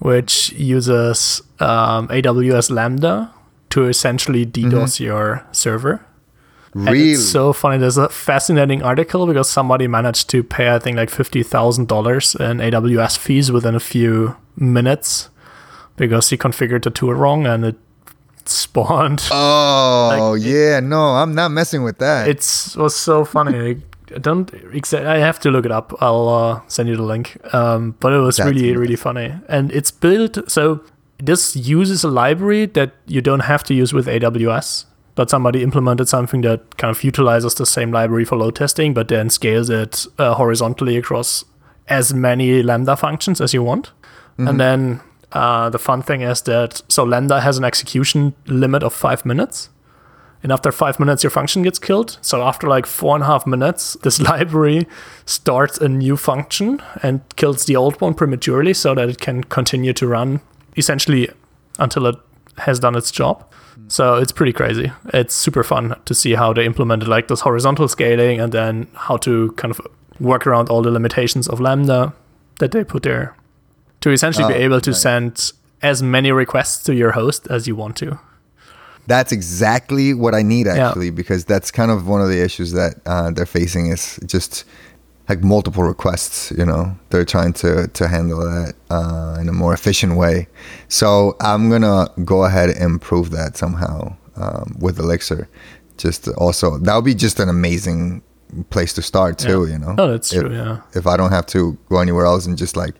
which 0.00 0.52
uses 0.52 1.40
um, 1.58 2.06
AWS 2.08 2.70
Lambda 2.70 3.30
to 3.70 3.88
essentially 3.88 4.44
DDoS 4.44 5.00
your 5.00 5.42
server. 5.52 6.04
And 6.74 6.86
really 6.86 7.12
it's 7.12 7.24
so 7.24 7.52
funny. 7.52 7.78
There's 7.78 7.98
a 7.98 8.08
fascinating 8.08 8.82
article 8.82 9.26
because 9.26 9.48
somebody 9.48 9.86
managed 9.86 10.30
to 10.30 10.42
pay, 10.42 10.74
I 10.74 10.78
think, 10.78 10.96
like 10.96 11.10
fifty 11.10 11.42
thousand 11.42 11.88
dollars 11.88 12.34
in 12.34 12.58
AWS 12.58 13.18
fees 13.18 13.52
within 13.52 13.74
a 13.74 13.80
few 13.80 14.36
minutes 14.56 15.28
because 15.96 16.30
he 16.30 16.36
configured 16.36 16.84
the 16.84 16.90
tool 16.90 17.14
wrong 17.14 17.46
and 17.46 17.64
it 17.64 17.76
spawned. 18.44 19.22
oh 19.32 20.34
like, 20.34 20.44
yeah 20.44 20.80
no 20.80 21.00
i'm 21.14 21.32
not 21.34 21.50
messing 21.50 21.84
with 21.84 21.98
that 21.98 22.28
It 22.28 22.38
was 22.76 22.96
so 22.96 23.24
funny. 23.24 23.76
I 24.14 24.18
don't 24.18 24.52
exactly. 24.72 25.08
I 25.08 25.18
have 25.18 25.38
to 25.40 25.50
look 25.50 25.64
it 25.64 25.72
up. 25.72 25.94
I'll 26.02 26.28
uh, 26.28 26.60
send 26.68 26.88
you 26.88 26.96
the 26.96 27.02
link. 27.02 27.38
Um, 27.54 27.94
but 27.98 28.12
it 28.12 28.18
was 28.18 28.36
That's 28.36 28.50
really 28.50 28.76
really 28.76 28.96
funny, 28.96 29.32
and 29.48 29.72
it's 29.72 29.90
built 29.90 30.50
so 30.50 30.84
this 31.18 31.56
uses 31.56 32.04
a 32.04 32.08
library 32.08 32.66
that 32.66 32.92
you 33.06 33.20
don't 33.20 33.40
have 33.40 33.62
to 33.64 33.74
use 33.74 33.94
with 33.94 34.06
AWS. 34.06 34.84
But 35.14 35.28
somebody 35.28 35.62
implemented 35.62 36.08
something 36.08 36.40
that 36.40 36.78
kind 36.78 36.94
of 36.94 37.04
utilizes 37.04 37.54
the 37.54 37.66
same 37.66 37.92
library 37.92 38.24
for 38.24 38.36
load 38.36 38.56
testing, 38.56 38.94
but 38.94 39.08
then 39.08 39.28
scales 39.28 39.68
it 39.68 40.06
uh, 40.18 40.34
horizontally 40.34 40.96
across 40.96 41.44
as 41.88 42.14
many 42.14 42.62
Lambda 42.62 42.96
functions 42.96 43.40
as 43.40 43.52
you 43.52 43.62
want. 43.62 43.92
And 44.38 44.60
then 44.60 45.00
uh, 45.32 45.70
the 45.70 45.78
fun 45.78 46.02
thing 46.02 46.22
is 46.22 46.42
that 46.42 46.82
so 46.88 47.04
Lambda 47.04 47.40
has 47.40 47.58
an 47.58 47.64
execution 47.64 48.34
limit 48.46 48.82
of 48.82 48.92
five 48.92 49.24
minutes. 49.24 49.68
And 50.42 50.50
after 50.50 50.72
five 50.72 50.98
minutes, 50.98 51.22
your 51.22 51.30
function 51.30 51.62
gets 51.62 51.78
killed. 51.78 52.18
So 52.20 52.42
after 52.42 52.66
like 52.66 52.86
four 52.86 53.14
and 53.14 53.22
a 53.22 53.26
half 53.26 53.46
minutes, 53.46 53.96
this 54.02 54.20
library 54.20 54.86
starts 55.24 55.78
a 55.78 55.88
new 55.88 56.16
function 56.16 56.82
and 57.02 57.20
kills 57.36 57.66
the 57.66 57.76
old 57.76 58.00
one 58.00 58.14
prematurely 58.14 58.74
so 58.74 58.94
that 58.94 59.08
it 59.08 59.20
can 59.20 59.44
continue 59.44 59.92
to 59.92 60.06
run 60.06 60.40
essentially 60.76 61.28
until 61.78 62.06
it 62.06 62.16
has 62.58 62.78
done 62.78 62.94
its 62.96 63.10
job. 63.10 63.44
So 63.88 64.16
it's 64.16 64.32
pretty 64.32 64.52
crazy. 64.52 64.92
It's 65.12 65.34
super 65.34 65.62
fun 65.64 65.96
to 66.04 66.14
see 66.14 66.34
how 66.34 66.52
they 66.52 66.64
implemented 66.66 67.08
like 67.08 67.28
this 67.28 67.40
horizontal 67.40 67.88
scaling 67.88 68.40
and 68.40 68.52
then 68.52 68.86
how 68.94 69.16
to 69.18 69.52
kind 69.52 69.70
of 69.70 69.80
work 70.20 70.46
around 70.46 70.68
all 70.68 70.82
the 70.82 70.90
limitations 70.90 71.48
of 71.48 71.60
Lambda 71.60 72.12
that 72.58 72.70
they 72.72 72.84
put 72.84 73.02
there 73.02 73.34
to 74.02 74.10
essentially 74.10 74.46
be 74.52 74.54
Oh, 74.58 74.64
able 74.64 74.80
to 74.80 74.90
nice. 74.90 75.00
send 75.02 75.52
as 75.82 76.02
many 76.02 76.30
requests 76.32 76.82
to 76.84 76.94
your 76.94 77.12
host 77.12 77.46
as 77.50 77.66
you 77.66 77.74
want 77.74 77.96
to. 77.96 78.18
That's 79.06 79.32
exactly 79.32 80.14
what 80.14 80.34
I 80.34 80.42
need 80.42 80.66
Yeah. 80.66 80.88
actually, 80.88 81.10
because 81.10 81.44
that's 81.44 81.70
kind 81.72 81.90
of 81.90 82.06
one 82.06 82.20
of 82.20 82.28
the 82.28 82.40
issues 82.42 82.72
that 82.72 82.94
uh, 83.04 83.30
they're 83.32 83.46
facing 83.46 83.86
is 83.90 84.18
just 84.26 84.64
like 85.32 85.44
multiple 85.44 85.82
requests. 85.94 86.52
You 86.58 86.66
know, 86.70 86.82
they're 87.10 87.24
trying 87.36 87.52
to 87.62 87.70
to 87.98 88.08
handle 88.08 88.40
that 88.40 88.74
uh, 88.90 89.40
in 89.40 89.48
a 89.48 89.52
more 89.52 89.72
efficient 89.74 90.12
way. 90.16 90.46
So 90.88 91.36
I'm 91.40 91.70
gonna 91.70 92.06
go 92.24 92.44
ahead 92.44 92.70
and 92.82 93.00
prove 93.00 93.30
that 93.30 93.56
somehow 93.56 94.16
um, 94.36 94.76
with 94.84 94.98
Elixir. 94.98 95.48
Just 96.04 96.28
also 96.44 96.78
that 96.78 96.94
would 96.96 97.04
be 97.04 97.14
just 97.14 97.40
an 97.40 97.48
amazing 97.48 98.22
place 98.70 98.92
to 98.94 99.02
start 99.02 99.38
too. 99.38 99.60
Yeah. 99.66 99.72
You 99.72 99.78
know, 99.78 99.94
Oh, 99.98 100.08
that's 100.12 100.32
if, 100.32 100.40
true. 100.40 100.52
Yeah. 100.54 100.76
If 100.94 101.06
I 101.06 101.16
don't 101.16 101.32
have 101.32 101.46
to 101.46 101.60
go 101.88 101.98
anywhere 102.06 102.26
else 102.26 102.46
and 102.48 102.58
just 102.58 102.76
like 102.76 102.94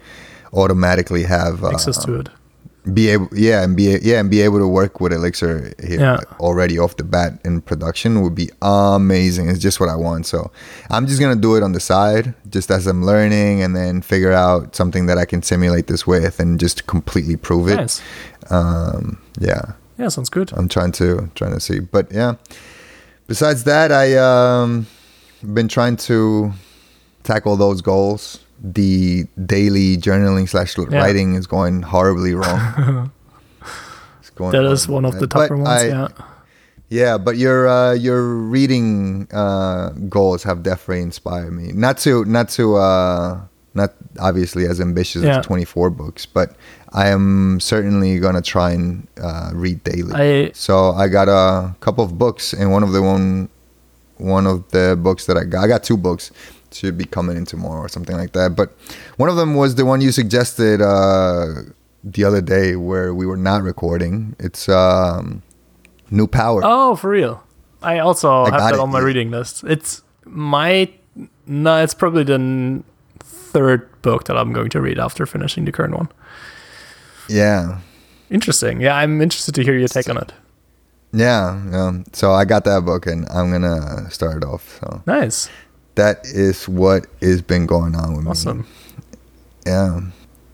automatically 0.52 1.24
have 1.24 1.64
uh, 1.64 1.70
Access 1.70 2.04
to 2.04 2.20
it. 2.20 2.28
Be 2.92 3.08
able 3.10 3.28
yeah 3.32 3.62
and 3.62 3.76
be 3.76 3.96
yeah 4.02 4.18
and 4.18 4.28
be 4.28 4.40
able 4.40 4.58
to 4.58 4.66
work 4.66 5.00
with 5.00 5.12
elixir 5.12 5.72
here 5.84 6.00
Yeah. 6.00 6.18
already 6.40 6.80
off 6.80 6.96
the 6.96 7.04
bat 7.04 7.38
in 7.44 7.60
production 7.60 8.22
would 8.22 8.34
be 8.34 8.50
amazing 8.60 9.48
it's 9.48 9.60
just 9.60 9.78
what 9.78 9.88
i 9.88 9.94
want 9.94 10.26
so 10.26 10.50
i'm 10.90 11.06
just 11.06 11.20
gonna 11.20 11.36
do 11.40 11.54
it 11.54 11.62
on 11.62 11.72
the 11.72 11.78
side 11.80 12.34
just 12.50 12.72
as 12.72 12.88
i'm 12.88 13.04
learning 13.04 13.62
and 13.62 13.76
then 13.76 14.02
figure 14.02 14.32
out 14.32 14.74
something 14.74 15.06
that 15.06 15.16
i 15.16 15.24
can 15.24 15.42
simulate 15.42 15.86
this 15.86 16.08
with 16.08 16.40
and 16.40 16.58
just 16.58 16.86
completely 16.88 17.36
prove 17.36 17.68
it 17.68 17.76
Nice. 17.76 18.02
um 18.50 19.16
yeah 19.38 19.62
Yeah, 19.96 20.08
sounds 20.08 20.28
good. 20.28 20.52
i'm 20.54 20.68
trying 20.68 20.90
to 20.92 21.30
trying 21.36 21.52
to 21.54 21.60
see 21.60 21.78
but 21.78 22.10
yeah 22.10 22.34
besides 23.28 23.62
that 23.64 23.92
i 23.92 24.16
um 24.16 24.86
been 25.54 25.68
trying 25.68 25.96
to 25.96 26.52
tackle 27.22 27.56
those 27.56 27.80
goals 27.80 28.40
the 28.64 29.26
daily 29.44 29.96
journaling 29.96 30.48
slash 30.48 30.78
writing 30.78 31.34
is 31.34 31.46
going 31.48 31.82
horribly 31.82 32.32
wrong 32.34 33.10
It's 34.20 34.30
going 34.30 34.52
That 34.52 34.64
is 34.70 34.86
one 34.88 35.04
of 35.04 35.18
the 35.18 35.26
bad. 35.26 35.34
But 35.34 35.40
tougher 35.48 35.56
ones. 35.56 35.68
I- 35.68 35.86
yeah. 35.88 36.08
yeah, 36.88 37.18
but 37.18 37.36
your 37.38 37.66
uh, 37.68 37.92
your 37.94 38.22
reading 38.36 39.26
uh, 39.32 39.90
goals 40.08 40.44
have 40.44 40.62
definitely 40.62 41.02
inspired 41.02 41.52
me. 41.52 41.72
Not 41.72 41.98
to 42.06 42.24
not 42.24 42.48
to 42.50 42.76
uh, 42.76 43.40
not 43.74 43.94
obviously 44.20 44.66
as 44.66 44.80
ambitious 44.80 45.22
Yeah. 45.24 45.38
as 45.40 45.46
twenty 45.46 45.64
four 45.64 45.90
books, 45.90 46.24
but 46.26 46.54
I 46.92 47.08
am 47.08 47.58
certainly 47.58 48.18
gonna 48.20 48.42
try 48.42 48.70
and 48.72 49.08
uh, 49.20 49.50
read 49.54 49.82
daily. 49.82 50.12
I 50.14 50.52
so 50.54 50.92
I 50.92 51.08
got 51.08 51.28
a 51.28 51.74
couple 51.80 52.04
of 52.04 52.16
books, 52.16 52.52
and 52.52 52.70
one 52.70 52.84
of 52.84 52.92
the 52.92 53.02
one 53.02 53.48
one 54.18 54.46
of 54.46 54.70
the 54.70 54.96
books 55.00 55.26
that 55.26 55.36
I 55.36 55.42
got, 55.44 55.64
I 55.64 55.66
got 55.66 55.82
two 55.82 55.96
books. 55.96 56.30
Should 56.74 56.96
be 56.98 57.04
coming 57.04 57.36
in 57.36 57.44
tomorrow 57.46 57.80
or 57.80 57.88
something 57.88 58.16
like 58.16 58.32
that. 58.32 58.56
But 58.56 58.72
one 59.16 59.28
of 59.28 59.36
them 59.36 59.54
was 59.54 59.74
the 59.74 59.84
one 59.84 60.00
you 60.00 60.12
suggested 60.12 60.80
uh, 60.80 61.46
the 62.04 62.24
other 62.24 62.40
day, 62.40 62.76
where 62.76 63.12
we 63.14 63.26
were 63.26 63.36
not 63.36 63.62
recording. 63.62 64.34
It's 64.38 64.68
um, 64.68 65.42
New 66.10 66.26
Power. 66.26 66.60
oh 66.64 66.96
for 66.96 67.10
real. 67.10 67.42
I 67.82 67.98
also 67.98 68.44
I 68.44 68.50
have 68.50 68.60
that 68.60 68.74
it, 68.74 68.80
on 68.80 68.90
my 68.90 68.98
yeah. 69.00 69.04
reading 69.04 69.30
list. 69.30 69.64
It's 69.64 70.02
my 70.24 70.88
no, 71.46 71.82
it's 71.82 71.94
probably 71.94 72.24
the 72.24 72.34
n- 72.34 72.84
third 73.20 73.88
book 74.02 74.24
that 74.24 74.36
I'm 74.36 74.52
going 74.52 74.70
to 74.70 74.80
read 74.80 74.98
after 74.98 75.26
finishing 75.26 75.64
the 75.64 75.72
current 75.72 75.94
one. 75.96 76.08
Yeah, 77.28 77.78
Interesting. 78.30 78.80
Yeah, 78.80 78.96
I'm 78.96 79.20
interested 79.20 79.54
to 79.56 79.62
hear 79.62 79.76
your 79.76 79.88
take 79.88 80.08
on 80.08 80.16
it. 80.16 80.32
yeah, 81.12 81.60
yeah. 81.70 81.92
So 82.12 82.32
I 82.32 82.44
got 82.46 82.64
that 82.64 82.84
book, 82.84 83.06
and 83.06 83.28
I'm 83.28 83.50
gonna 83.52 84.10
start 84.10 84.38
it 84.38 84.44
off. 84.44 84.78
So 84.80 85.02
Nice. 85.06 85.50
That 85.94 86.24
is 86.24 86.68
what 86.68 87.06
has 87.20 87.42
been 87.42 87.66
going 87.66 87.94
on 87.94 88.14
with 88.16 88.24
me. 88.24 88.30
Awesome. 88.30 88.66
Yeah, 89.66 90.00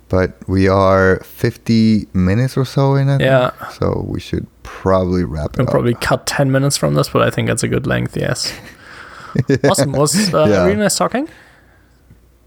but 0.08 0.36
we 0.48 0.68
are 0.68 1.20
50 1.20 2.08
minutes 2.12 2.56
or 2.56 2.64
so 2.64 2.94
in 2.94 3.08
it. 3.08 3.20
Yeah. 3.20 3.52
So 3.70 4.04
we 4.08 4.20
should 4.20 4.46
probably 4.62 5.24
wrap 5.24 5.52
it 5.54 5.58
We'll 5.58 5.66
probably 5.66 5.94
cut 5.94 6.26
10 6.26 6.50
minutes 6.52 6.76
from 6.76 6.94
this, 6.94 7.08
but 7.08 7.22
I 7.22 7.30
think 7.30 7.48
that's 7.48 7.62
a 7.62 7.68
good 7.68 7.86
length, 7.86 8.16
yes. 8.16 8.52
Awesome. 9.64 9.92
Was 9.92 10.32
uh, 10.34 10.46
Yeah. 10.48 10.64
really 10.64 10.76
nice 10.76 10.96
talking. 10.96 11.28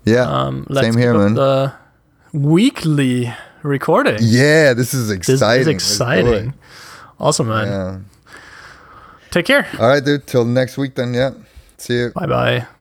yeah. 0.05 0.23
Um, 0.23 0.65
let's 0.69 0.87
Same 0.87 0.97
here, 0.97 1.13
man. 1.13 1.35
The 1.35 1.73
weekly 2.33 3.33
recording. 3.63 4.17
yeah, 4.21 4.73
this 4.73 4.93
is 4.93 5.09
exciting. 5.11 5.65
This 5.75 5.83
is 5.93 5.99
Let's 5.99 6.21
do 6.23 6.27
it. 6.31 6.35
exciting. 6.35 6.53
Awesome, 7.19 7.47
man. 7.47 7.67
Yeah. 7.67 7.99
Take 9.29 9.45
care. 9.45 9.67
All 9.79 9.87
right, 9.89 10.03
dude. 10.03 10.25
Till 10.27 10.43
next 10.45 10.77
week, 10.77 10.95
then. 10.95 11.13
Yeah. 11.13 11.31
See 11.77 11.93
you. 11.97 12.11
Bye 12.15 12.25
bye. 12.25 12.67